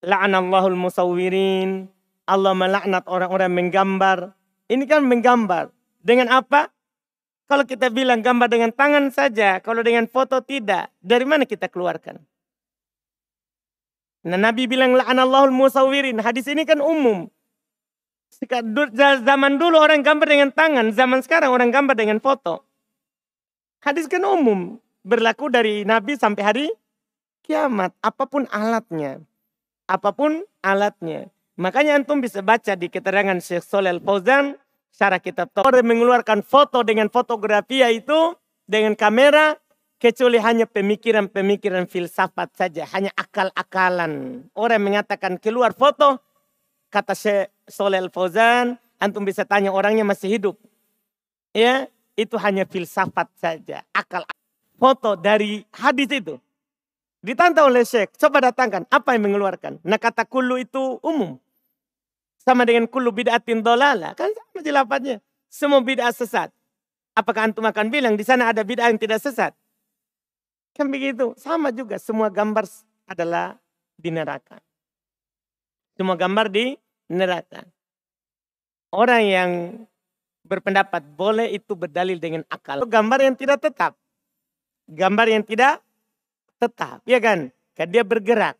La'anallahul 0.00 0.80
musawwirin. 0.80 1.92
Allah 2.24 2.56
melaknat 2.56 3.04
orang-orang 3.04 3.52
menggambar. 3.52 4.32
Ini 4.72 4.88
kan 4.88 5.04
menggambar. 5.04 5.68
Dengan 6.00 6.32
apa? 6.32 6.72
Kalau 7.52 7.68
kita 7.68 7.92
bilang 7.92 8.24
gambar 8.24 8.48
dengan 8.48 8.72
tangan 8.72 9.12
saja, 9.12 9.60
kalau 9.60 9.84
dengan 9.84 10.08
foto 10.08 10.40
tidak, 10.40 10.88
dari 11.04 11.24
mana 11.28 11.44
kita 11.44 11.68
keluarkan? 11.68 12.24
Nah 14.24 14.40
Nabi 14.40 14.68
bilang 14.68 14.96
la'anallahul 14.96 15.52
musawwirin. 15.52 16.16
Hadis 16.20 16.48
ini 16.48 16.64
kan 16.64 16.80
umum. 16.80 17.28
Zaman 19.24 19.56
dulu 19.60 19.80
orang 19.80 20.00
gambar 20.00 20.28
dengan 20.28 20.48
tangan, 20.52 20.96
zaman 20.96 21.20
sekarang 21.20 21.52
orang 21.52 21.68
gambar 21.72 21.96
dengan 21.96 22.20
foto. 22.24 22.67
Hadis 23.78 24.10
kan 24.10 24.22
umum. 24.26 24.82
Berlaku 25.06 25.48
dari 25.48 25.86
Nabi 25.86 26.18
sampai 26.18 26.42
hari 26.42 26.66
kiamat. 27.46 27.94
Apa 28.02 28.26
pun 28.26 28.44
alatnya. 28.50 29.22
Apa 29.86 30.12
pun 30.12 30.44
alatnya. 30.60 31.30
Makanya 31.58 31.98
antum 31.98 32.22
bisa 32.22 32.42
baca 32.44 32.74
di 32.78 32.86
keterangan 32.90 33.38
Syekh 33.38 33.64
Solel 33.64 34.02
Fauzan. 34.02 34.58
Secara 34.92 35.22
kitab 35.22 35.54
Orang 35.62 35.86
mengeluarkan 35.86 36.42
foto 36.42 36.82
dengan 36.82 37.08
fotografi 37.08 37.80
itu. 37.86 38.34
Dengan 38.66 38.98
kamera. 38.98 39.56
Kecuali 39.98 40.38
hanya 40.38 40.66
pemikiran-pemikiran 40.70 41.90
filsafat 41.90 42.54
saja. 42.54 42.86
Hanya 42.94 43.10
akal-akalan. 43.18 44.46
Orang 44.54 44.82
mengatakan 44.82 45.38
keluar 45.38 45.74
foto. 45.74 46.18
Kata 46.90 47.14
Syekh 47.14 47.54
Solel 47.66 48.10
Fauzan. 48.10 48.78
Antum 48.98 49.22
bisa 49.22 49.46
tanya 49.46 49.70
orangnya 49.70 50.02
masih 50.02 50.38
hidup. 50.38 50.58
Ya, 51.54 51.88
itu 52.18 52.34
hanya 52.42 52.66
filsafat 52.66 53.30
saja, 53.38 53.86
akal 53.94 54.26
foto 54.74 55.14
dari 55.14 55.62
hadis 55.70 56.10
itu. 56.10 56.34
Ditantang 57.22 57.70
oleh 57.70 57.82
Syekh, 57.82 58.14
coba 58.18 58.50
datangkan 58.50 58.86
apa 58.90 59.14
yang 59.14 59.30
mengeluarkan. 59.30 59.82
Nah 59.82 59.98
kata 59.98 60.26
kulu 60.26 60.58
itu 60.58 61.02
umum. 61.02 61.38
Sama 62.38 62.62
dengan 62.62 62.86
kulu 62.86 63.10
bid'atin 63.10 63.62
dolala. 63.62 64.14
Kan 64.14 64.30
sama 64.30 64.62
jelapannya. 64.62 65.18
Semua 65.50 65.82
bid'ah 65.82 66.14
sesat. 66.14 66.54
Apakah 67.18 67.50
antum 67.50 67.66
akan 67.66 67.90
bilang 67.90 68.14
di 68.14 68.22
sana 68.22 68.54
ada 68.54 68.62
bid'ah 68.62 68.88
yang 68.88 69.02
tidak 69.02 69.18
sesat? 69.18 69.50
Kan 70.78 70.88
begitu. 70.94 71.34
Sama 71.34 71.74
juga 71.74 71.98
semua 71.98 72.30
gambar 72.30 72.70
adalah 73.10 73.58
di 73.98 74.14
neraka. 74.14 74.62
Semua 75.98 76.14
gambar 76.14 76.46
di 76.54 76.78
neraka. 77.10 77.66
Orang 78.94 79.26
yang 79.26 79.50
berpendapat 80.48 81.04
boleh 81.04 81.52
itu 81.52 81.76
berdalil 81.76 82.16
dengan 82.16 82.42
akal. 82.48 82.80
Gambar 82.88 83.20
yang 83.20 83.36
tidak 83.36 83.60
tetap. 83.60 83.92
Gambar 84.88 85.26
yang 85.28 85.44
tidak 85.44 85.84
tetap. 86.56 87.04
Ya 87.04 87.20
kan? 87.20 87.52
Kan 87.76 87.92
dia 87.92 88.02
bergerak. 88.02 88.56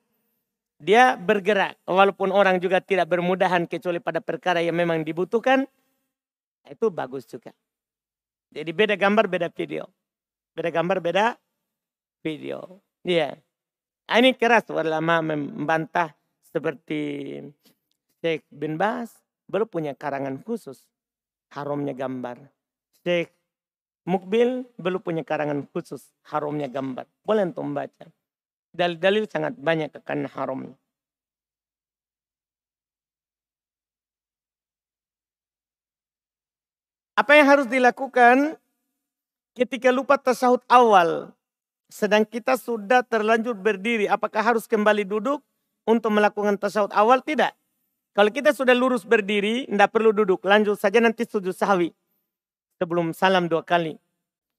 Dia 0.79 1.17
bergerak. 1.17 1.81
Walaupun 1.89 2.31
orang 2.31 2.61
juga 2.61 2.85
tidak 2.85 3.09
bermudahan 3.09 3.65
kecuali 3.65 3.99
pada 3.99 4.21
perkara 4.21 4.61
yang 4.61 4.77
memang 4.77 5.01
dibutuhkan. 5.03 5.65
Itu 6.69 6.93
bagus 6.93 7.25
juga. 7.25 7.51
Jadi 8.53 8.71
beda 8.77 8.95
gambar, 8.95 9.25
beda 9.27 9.49
video. 9.49 9.89
Beda 10.53 10.69
gambar, 10.69 11.01
beda 11.01 11.25
video. 12.21 12.85
Iya. 13.03 13.33
Yeah. 13.35 13.43
Ini 14.09 14.37
keras 14.41 14.69
ulama 14.73 15.21
membantah 15.21 16.17
seperti 16.41 17.01
Sheikh 18.21 18.45
bin 18.49 18.81
Bas. 18.81 19.13
Baru 19.49 19.65
punya 19.65 19.97
karangan 19.97 20.45
khusus 20.45 20.85
haramnya 21.53 21.97
gambar. 21.97 22.49
Syekh 23.05 23.39
Mukbil 24.09 24.65
belum 24.81 25.05
punya 25.05 25.21
karangan 25.21 25.69
khusus 25.69 26.01
haramnya 26.33 26.65
gambar. 26.73 27.05
Boleh 27.29 27.45
untuk 27.45 27.69
membaca. 27.69 28.09
Dalil-dalil 28.73 29.29
sangat 29.29 29.53
banyak 29.61 29.93
akan 29.93 30.25
haramnya. 30.33 30.77
Apa 37.21 37.37
yang 37.37 37.53
harus 37.53 37.69
dilakukan 37.69 38.57
ketika 39.53 39.93
lupa 39.93 40.17
tasahud 40.17 40.65
awal? 40.73 41.37
Sedang 41.93 42.25
kita 42.25 42.57
sudah 42.57 43.05
terlanjur 43.05 43.53
berdiri. 43.53 44.09
Apakah 44.09 44.41
harus 44.41 44.65
kembali 44.65 45.05
duduk 45.05 45.45
untuk 45.85 46.17
melakukan 46.17 46.57
tasawuf 46.57 46.89
awal? 46.97 47.21
Tidak. 47.21 47.53
Kalau 48.19 48.35
kita 48.35 48.51
sudah 48.51 48.75
lurus 48.75 49.07
berdiri, 49.07 49.71
tidak 49.71 49.95
perlu 49.95 50.11
duduk. 50.11 50.43
Lanjut 50.43 50.75
saja 50.75 50.99
nanti 50.99 51.23
sujud 51.23 51.55
sahwi. 51.55 51.95
Sebelum 52.83 53.15
salam 53.15 53.47
dua 53.47 53.63
kali. 53.63 53.95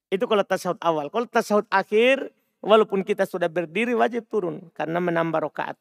Itu 0.07 0.31
kalau 0.31 0.47
tasahud 0.47 0.79
awal. 0.79 1.11
Kalau 1.11 1.27
tasahud 1.27 1.67
akhir, 1.67 2.31
walaupun 2.63 3.03
kita 3.03 3.27
sudah 3.27 3.51
berdiri 3.51 3.91
wajib 3.99 4.31
turun. 4.31 4.71
Karena 4.71 5.03
menambah 5.03 5.43
rokaat. 5.43 5.75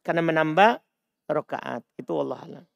Karena 0.00 0.24
menambah 0.24 0.80
rokaat. 1.28 1.84
Itu 2.00 2.16
Allah 2.16 2.40
alam. 2.48 2.71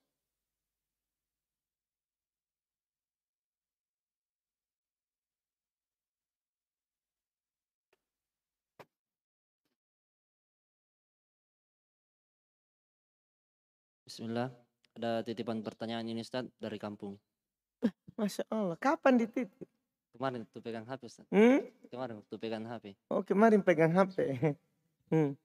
Bismillah. 14.16 14.48
Ada 14.96 15.20
titipan 15.28 15.60
pertanyaan 15.60 16.08
ini 16.08 16.24
Ustaz 16.24 16.48
dari 16.56 16.80
kampung. 16.80 17.20
Masya 18.16 18.48
Allah. 18.48 18.72
Kapan 18.80 19.20
dititip? 19.20 19.68
Kemarin 20.16 20.48
tuh 20.48 20.64
pegang 20.64 20.88
HP 20.88 21.04
Ustaz. 21.04 21.28
Hmm? 21.28 21.60
Kemarin 21.92 22.24
tuh 22.24 22.40
pegang 22.40 22.64
HP. 22.64 22.96
Oh 23.12 23.20
kemarin 23.20 23.60
pegang 23.60 23.92
HP. 23.92 24.16
Hmm. 25.12 25.36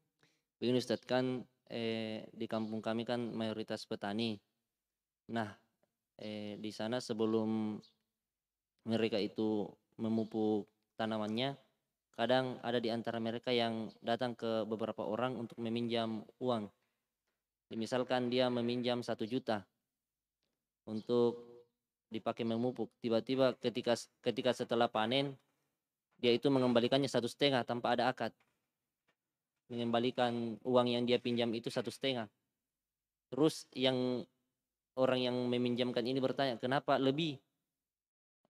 Begini 0.55 0.80
Ustaz 0.80 1.03
kan 1.03 1.43
eh, 1.67 2.24
di 2.32 2.47
kampung 2.47 2.80
kami 2.80 3.03
kan 3.03 3.19
mayoritas 3.36 3.84
petani. 3.84 4.39
Nah 5.36 5.51
eh, 6.15 6.55
di 6.55 6.72
sana 6.72 7.03
sebelum 7.03 7.76
mereka 8.88 9.19
itu 9.19 9.67
memupuk 9.99 10.72
tanamannya, 10.95 11.59
kadang 12.15 12.55
ada 12.63 12.80
di 12.80 12.88
antara 12.88 13.19
mereka 13.19 13.51
yang 13.51 13.91
datang 13.99 14.32
ke 14.32 14.63
beberapa 14.63 15.03
orang 15.03 15.36
untuk 15.36 15.59
meminjam 15.59 16.24
uang. 16.39 16.72
Misalkan 17.72 18.28
dia 18.28 18.51
meminjam 18.51 18.99
satu 18.99 19.24
juta 19.24 19.63
untuk 20.88 21.47
dipakai 22.11 22.43
memupuk. 22.43 22.91
Tiba-tiba 22.99 23.55
ketika 23.59 23.95
ketika 24.19 24.51
setelah 24.51 24.91
panen 24.91 25.39
dia 26.19 26.36
itu 26.36 26.51
mengembalikannya 26.51 27.07
satu 27.07 27.26
setengah 27.26 27.63
tanpa 27.63 27.95
ada 27.95 28.11
akad 28.11 28.36
mengembalikan 29.72 30.59
uang 30.67 30.88
yang 30.91 31.07
dia 31.07 31.15
pinjam 31.17 31.47
itu 31.55 31.72
satu 31.72 31.88
setengah. 31.88 32.28
Terus 33.32 33.63
yang 33.72 34.28
orang 34.99 35.19
yang 35.24 35.36
meminjamkan 35.47 36.03
ini 36.03 36.19
bertanya, 36.19 36.59
kenapa 36.59 36.99
lebih? 36.99 37.39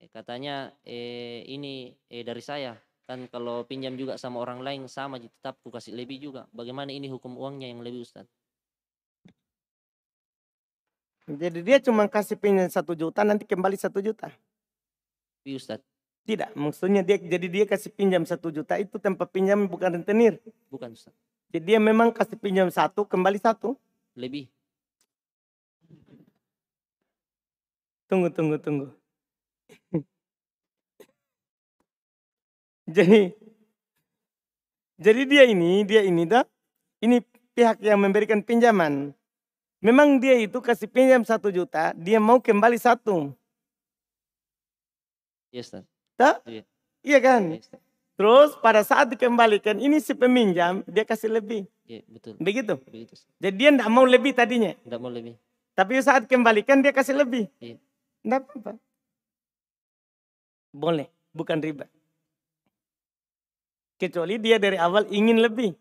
Eh, 0.02 0.10
katanya 0.10 0.74
eh, 0.82 1.46
ini 1.46 1.94
eh, 2.10 2.26
dari 2.26 2.42
saya. 2.42 2.74
Kan 3.06 3.30
kalau 3.30 3.62
pinjam 3.62 3.94
juga 3.94 4.18
sama 4.18 4.42
orang 4.42 4.66
lain 4.66 4.90
sama 4.90 5.22
tetap 5.22 5.62
kasih 5.62 5.94
lebih 5.94 6.18
juga. 6.18 6.50
Bagaimana 6.50 6.90
ini 6.90 7.06
hukum 7.06 7.38
uangnya 7.38 7.70
yang 7.70 7.86
lebih 7.86 8.02
Ustaz? 8.02 8.26
Jadi 11.38 11.60
dia 11.64 11.78
cuma 11.80 12.08
kasih 12.08 12.36
pinjam 12.36 12.68
satu 12.68 12.92
juta 12.96 13.22
nanti 13.22 13.44
kembali 13.48 13.76
satu 13.78 14.00
juta. 14.02 14.28
Iya 15.44 15.56
Ustaz. 15.58 15.80
Tidak, 16.22 16.54
maksudnya 16.54 17.02
dia 17.02 17.18
jadi 17.18 17.46
dia 17.50 17.64
kasih 17.66 17.90
pinjam 17.90 18.22
satu 18.22 18.54
juta 18.54 18.78
itu 18.78 18.94
tempat 19.02 19.26
pinjam 19.34 19.66
bukan 19.66 19.98
rentenir. 19.98 20.38
Bukan 20.70 20.94
Ustaz. 20.94 21.10
Jadi 21.50 21.74
dia 21.74 21.78
memang 21.82 22.14
kasih 22.14 22.38
pinjam 22.38 22.70
satu 22.70 23.02
kembali 23.02 23.42
satu. 23.42 23.74
Lebih. 24.14 24.46
Tunggu, 28.06 28.28
tunggu, 28.30 28.56
tunggu. 28.60 28.86
jadi 32.96 33.32
jadi 35.02 35.22
dia 35.26 35.42
ini, 35.50 35.82
dia 35.82 36.06
ini 36.06 36.22
dah, 36.22 36.46
ini 37.02 37.18
pihak 37.58 37.82
yang 37.82 37.98
memberikan 37.98 38.38
pinjaman. 38.38 39.10
Memang 39.82 40.22
dia 40.22 40.38
itu 40.38 40.62
kasih 40.62 40.86
pinjam 40.86 41.26
satu 41.26 41.50
juta, 41.50 41.90
dia 41.98 42.22
mau 42.22 42.38
kembali 42.38 42.78
satu. 42.78 43.34
Iya 45.50 45.62
Ustaz. 45.66 45.84
Tak? 46.14 46.46
Iya. 46.46 46.62
Iya 47.02 47.18
kan? 47.18 47.42
Iya, 47.50 47.60
Ustaz. 47.66 47.80
Terus 48.14 48.54
pada 48.62 48.86
saat 48.86 49.10
dikembalikan, 49.10 49.82
ini 49.82 49.98
si 49.98 50.14
peminjam, 50.14 50.86
dia 50.86 51.02
kasih 51.02 51.34
lebih. 51.34 51.66
Iya, 51.82 52.06
betul. 52.06 52.38
Begitu. 52.38 52.78
Begitu. 52.86 53.18
Jadi 53.42 53.54
dia 53.58 53.74
tidak 53.74 53.90
mau 53.90 54.06
lebih 54.06 54.30
tadinya. 54.30 54.70
Tidak 54.70 55.00
mau 55.02 55.10
lebih. 55.10 55.34
Tapi 55.74 55.98
saat 55.98 56.30
kembalikan 56.30 56.78
dia 56.78 56.94
kasih 56.94 57.18
lebih. 57.18 57.50
Iya. 57.58 57.82
Tidak 58.22 58.38
apa-apa. 58.38 58.78
Boleh, 60.70 61.10
bukan 61.34 61.58
riba. 61.58 61.90
Kecuali 63.98 64.38
dia 64.38 64.62
dari 64.62 64.78
awal 64.78 65.10
ingin 65.10 65.42
lebih. 65.42 65.74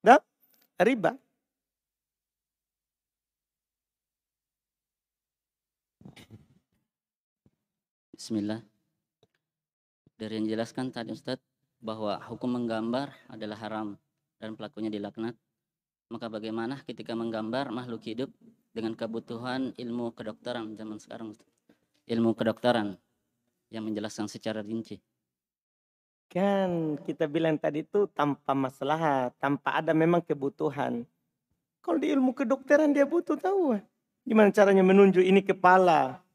Dah, 0.00 0.24
riba. 0.80 1.12
Bismillah. 8.18 8.58
Dari 10.18 10.42
yang 10.42 10.50
dijelaskan 10.50 10.90
tadi 10.90 11.14
Ustadz 11.14 11.38
bahwa 11.78 12.18
hukum 12.26 12.50
menggambar 12.50 13.14
adalah 13.30 13.54
haram 13.62 13.94
dan 14.42 14.58
pelakunya 14.58 14.90
dilaknat. 14.90 15.38
Maka 16.10 16.26
bagaimana 16.26 16.82
ketika 16.82 17.14
menggambar 17.14 17.70
makhluk 17.70 18.02
hidup 18.02 18.26
dengan 18.74 18.98
kebutuhan 18.98 19.70
ilmu 19.78 20.10
kedokteran 20.18 20.74
zaman 20.74 20.98
sekarang? 20.98 21.38
Ilmu 22.10 22.34
kedokteran 22.34 22.98
yang 23.70 23.86
menjelaskan 23.86 24.26
secara 24.26 24.66
rinci. 24.66 24.98
Kan 26.26 26.98
kita 27.06 27.30
bilang 27.30 27.54
tadi 27.54 27.86
itu 27.86 28.10
tanpa 28.10 28.50
masalah, 28.50 29.30
tanpa 29.38 29.78
ada 29.78 29.94
memang 29.94 30.26
kebutuhan. 30.26 31.06
Kalau 31.86 31.98
di 32.02 32.10
ilmu 32.10 32.34
kedokteran 32.34 32.90
dia 32.90 33.06
butuh 33.06 33.38
tahu. 33.38 33.78
ah. 33.78 33.82
Gimana 34.26 34.50
caranya 34.50 34.82
menunjuk 34.82 35.22
ini 35.22 35.38
kepala. 35.38 36.26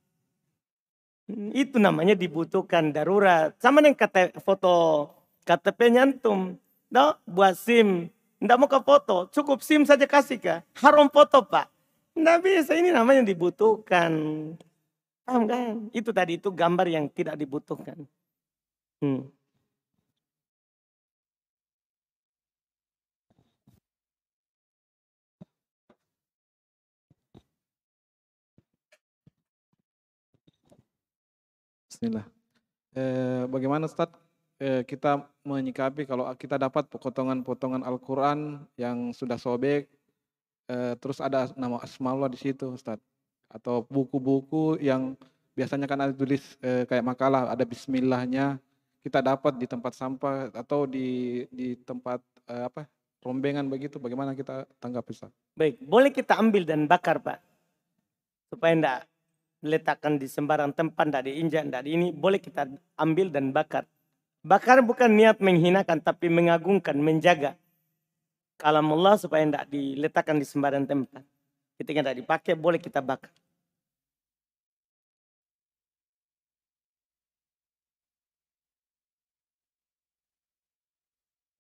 Hmm, 1.28 1.50
Itu 1.56 1.80
namanya 1.80 2.16
dibutuhkan 2.18 2.92
darurat. 2.92 3.56
Sama 3.60 3.80
dengan 3.80 3.96
kata 3.96 4.36
foto 4.44 5.08
KTP 5.48 5.94
nyantum. 5.96 6.60
No, 6.94 7.18
buat 7.26 7.58
SIM. 7.58 8.12
Nggak 8.44 8.58
mau 8.60 8.68
ke 8.68 8.80
foto, 8.84 9.32
cukup 9.32 9.64
SIM 9.64 9.88
saja 9.88 10.04
kasih 10.04 10.36
kah? 10.36 10.60
Harum 10.84 11.08
foto 11.08 11.40
pak. 11.48 11.72
Nggak 12.14 12.40
bisa, 12.44 12.72
ini 12.76 12.92
namanya 12.92 13.24
dibutuhkan. 13.24 14.12
Paham 15.24 15.44
kan? 15.48 15.88
Itu 15.96 16.12
tadi 16.12 16.36
itu 16.36 16.52
gambar 16.52 16.86
yang 16.92 17.08
tidak 17.08 17.40
dibutuhkan. 17.40 18.04
Hmm. 19.00 19.32
Bismillah. 32.04 32.28
Eh, 33.00 33.44
bagaimana 33.48 33.88
Ustaz 33.88 34.12
eh, 34.60 34.84
kita 34.84 35.24
menyikapi 35.48 36.04
kalau 36.04 36.28
kita 36.36 36.60
dapat 36.60 36.84
potongan-potongan 36.92 37.80
Al-Quran 37.80 38.60
yang 38.76 39.16
sudah 39.16 39.40
sobek, 39.40 39.88
eh, 40.68 41.00
terus 41.00 41.24
ada 41.24 41.48
nama 41.56 41.80
Asmaullah 41.80 42.28
di 42.28 42.36
situ 42.36 42.76
Ustaz. 42.76 43.00
Atau 43.48 43.88
buku-buku 43.88 44.84
yang 44.84 45.16
biasanya 45.56 45.88
kan 45.88 46.04
ada 46.04 46.12
tulis 46.12 46.44
eh, 46.60 46.84
kayak 46.84 47.08
makalah, 47.08 47.48
ada 47.48 47.64
bismillahnya, 47.64 48.60
kita 49.00 49.24
dapat 49.24 49.56
di 49.56 49.64
tempat 49.64 49.96
sampah 49.96 50.52
atau 50.52 50.84
di 50.84 51.48
di 51.56 51.80
tempat 51.88 52.20
eh, 52.52 52.68
apa 52.68 52.84
rombengan 53.24 53.64
begitu, 53.72 53.96
bagaimana 53.96 54.36
kita 54.36 54.68
tanggap 54.84 55.08
Ustaz? 55.08 55.32
Baik, 55.56 55.80
boleh 55.80 56.12
kita 56.12 56.36
ambil 56.36 56.68
dan 56.68 56.84
bakar 56.84 57.24
Pak. 57.24 57.40
Supaya 58.52 58.76
enggak 58.76 59.00
letakkan 59.64 60.20
di 60.20 60.28
sembarang 60.28 60.76
tempat, 60.76 61.06
enggak 61.08 61.26
diinjak, 61.32 61.64
di 61.88 61.88
ini. 61.96 62.08
Boleh 62.12 62.38
kita 62.44 62.68
ambil 63.00 63.32
dan 63.32 63.56
bakar. 63.56 63.88
Bakar 64.44 64.84
bukan 64.84 65.10
niat 65.16 65.40
menghinakan, 65.40 66.04
tapi 66.04 66.28
mengagungkan, 66.28 67.00
menjaga. 67.00 67.56
Kalam 68.60 68.92
Allah 68.94 69.16
supaya 69.16 69.44
enggak 69.48 69.66
diletakkan 69.72 70.38
di 70.38 70.46
sembarang 70.46 70.84
tempat. 70.84 71.24
Ketika 71.80 72.00
enggak 72.04 72.20
dipakai, 72.20 72.54
boleh 72.60 72.80
kita 72.84 73.00
bakar. 73.00 73.32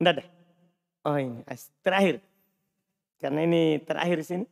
Enggak 0.04 0.14
ada. 0.20 0.26
Oh 1.08 1.16
ini, 1.16 1.40
terakhir. 1.80 2.20
Karena 3.24 3.40
ini 3.48 3.80
terakhir 3.80 4.20
sini. 4.28 4.46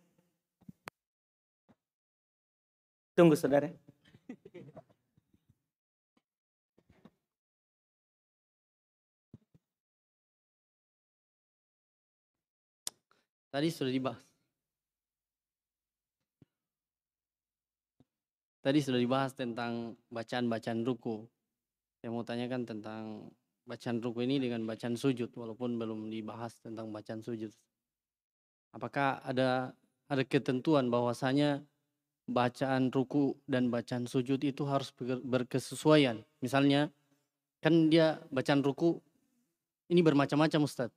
Tunggu 3.22 3.38
saudara. 3.38 3.70
Tadi 13.54 13.70
sudah 13.70 13.94
dibahas. 13.94 14.26
tadi 18.62 18.78
sudah 18.82 18.98
dibahas 18.98 19.38
tentang 19.38 19.94
bacaan-bacaan 20.10 20.82
ruku. 20.82 21.22
Saya 22.02 22.10
mau 22.10 22.26
tanyakan 22.26 22.66
tentang 22.66 23.30
bacaan 23.70 24.02
ruku 24.02 24.26
ini 24.26 24.42
dengan 24.42 24.66
bacaan 24.66 24.98
sujud 24.98 25.30
walaupun 25.38 25.78
belum 25.78 26.10
dibahas 26.10 26.58
tentang 26.58 26.90
bacaan 26.90 27.22
sujud. 27.22 27.54
Apakah 28.74 29.22
ada 29.22 29.78
ada 30.10 30.24
ketentuan 30.26 30.90
bahwasanya 30.90 31.62
bacaan 32.30 32.94
ruku 32.94 33.36
dan 33.50 33.68
bacaan 33.74 34.06
sujud 34.06 34.40
itu 34.42 34.64
harus 34.68 34.94
ber- 34.94 35.22
berkesesuaian. 35.22 36.22
Misalnya 36.40 36.92
kan 37.62 37.90
dia 37.90 38.22
bacaan 38.34 38.62
ruku 38.62 38.98
ini 39.92 40.02
bermacam-macam 40.02 40.66
Ustadz. 40.66 40.96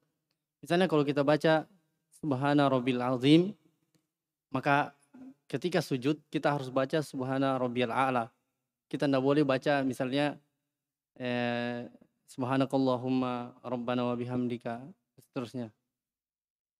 Misalnya 0.64 0.88
kalau 0.88 1.04
kita 1.04 1.26
baca 1.26 1.68
Subhana 2.20 2.70
Rabbil 2.70 3.02
Azim 3.02 3.52
maka 4.54 4.94
ketika 5.50 5.82
sujud 5.82 6.22
kita 6.30 6.54
harus 6.54 6.70
baca 6.70 7.02
Subhana 7.02 7.58
Rabbiyal 7.58 7.90
A'la. 7.90 8.30
Kita 8.86 9.10
tidak 9.10 9.20
boleh 9.24 9.42
baca 9.42 9.82
misalnya 9.82 10.38
eh, 11.18 11.90
Subhanakallahumma 12.30 13.58
Rabbana 13.60 14.06
wa 14.08 14.14
bihamdika 14.14 14.80
seterusnya. 15.18 15.74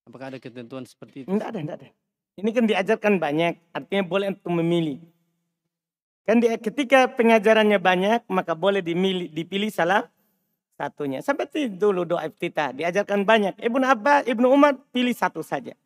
Apakah 0.07 0.31
ada 0.31 0.39
ketentuan 0.39 0.85
seperti 0.87 1.25
itu? 1.25 1.29
Enggak 1.33 1.53
ada, 1.53 1.59
enggak 1.61 1.77
ada. 1.83 1.89
Ini 2.35 2.51
kan 2.51 2.67
diajarkan 2.67 3.23
banyak, 3.23 3.55
artinya 3.71 4.03
boleh 4.03 4.35
untuk 4.35 4.51
memilih. 4.59 4.99
Kan 6.27 6.43
di, 6.43 6.51
ketika 6.59 7.07
pengajarannya 7.15 7.79
banyak, 7.79 8.21
maka 8.27 8.59
boleh 8.59 8.83
dimilih, 8.83 9.31
dipilih 9.31 9.71
salah 9.71 10.11
satunya. 10.75 11.23
Seperti 11.23 11.71
dulu 11.71 12.03
doa 12.03 12.27
iftitah, 12.27 12.75
diajarkan 12.75 13.23
banyak. 13.23 13.55
Ibnu 13.61 13.85
Abbas, 13.87 14.27
Ibnu 14.27 14.51
Umar 14.51 14.75
pilih 14.91 15.15
satu 15.15 15.47
saja. 15.47 15.79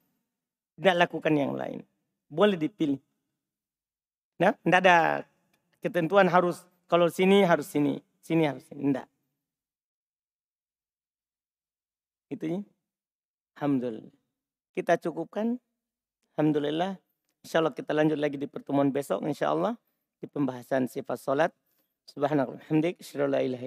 Tidak 0.78 0.96
lakukan 0.96 1.34
yang 1.36 1.52
lain. 1.52 1.84
Boleh 2.30 2.56
dipilih. 2.56 3.02
Nah, 4.38 4.54
tidak 4.62 4.80
ada 4.86 4.96
ketentuan 5.82 6.30
harus 6.30 6.62
kalau 6.86 7.10
sini 7.10 7.42
harus 7.42 7.66
sini, 7.68 7.98
sini 8.22 8.46
harus 8.46 8.64
sini. 8.64 8.94
Tidak. 8.94 9.06
Itu 12.32 12.44
ya. 12.46 12.60
Alhamdulillah. 13.58 14.14
Kita 14.72 14.94
cukupkan. 14.96 15.58
Alhamdulillah. 16.38 16.94
Insya 17.42 17.58
Allah 17.58 17.74
kita 17.74 17.90
lanjut 17.90 18.14
lagi 18.14 18.38
di 18.38 18.46
pertemuan 18.46 18.94
besok. 18.94 19.26
Insya 19.26 19.50
Allah 19.50 19.74
di 20.22 20.30
pembahasan 20.30 20.86
sifat 20.86 21.18
solat. 21.18 21.50
Subhanallah. 22.06 22.62
Hamdik. 22.70 23.02
La 23.26 23.42
ilaha 23.42 23.66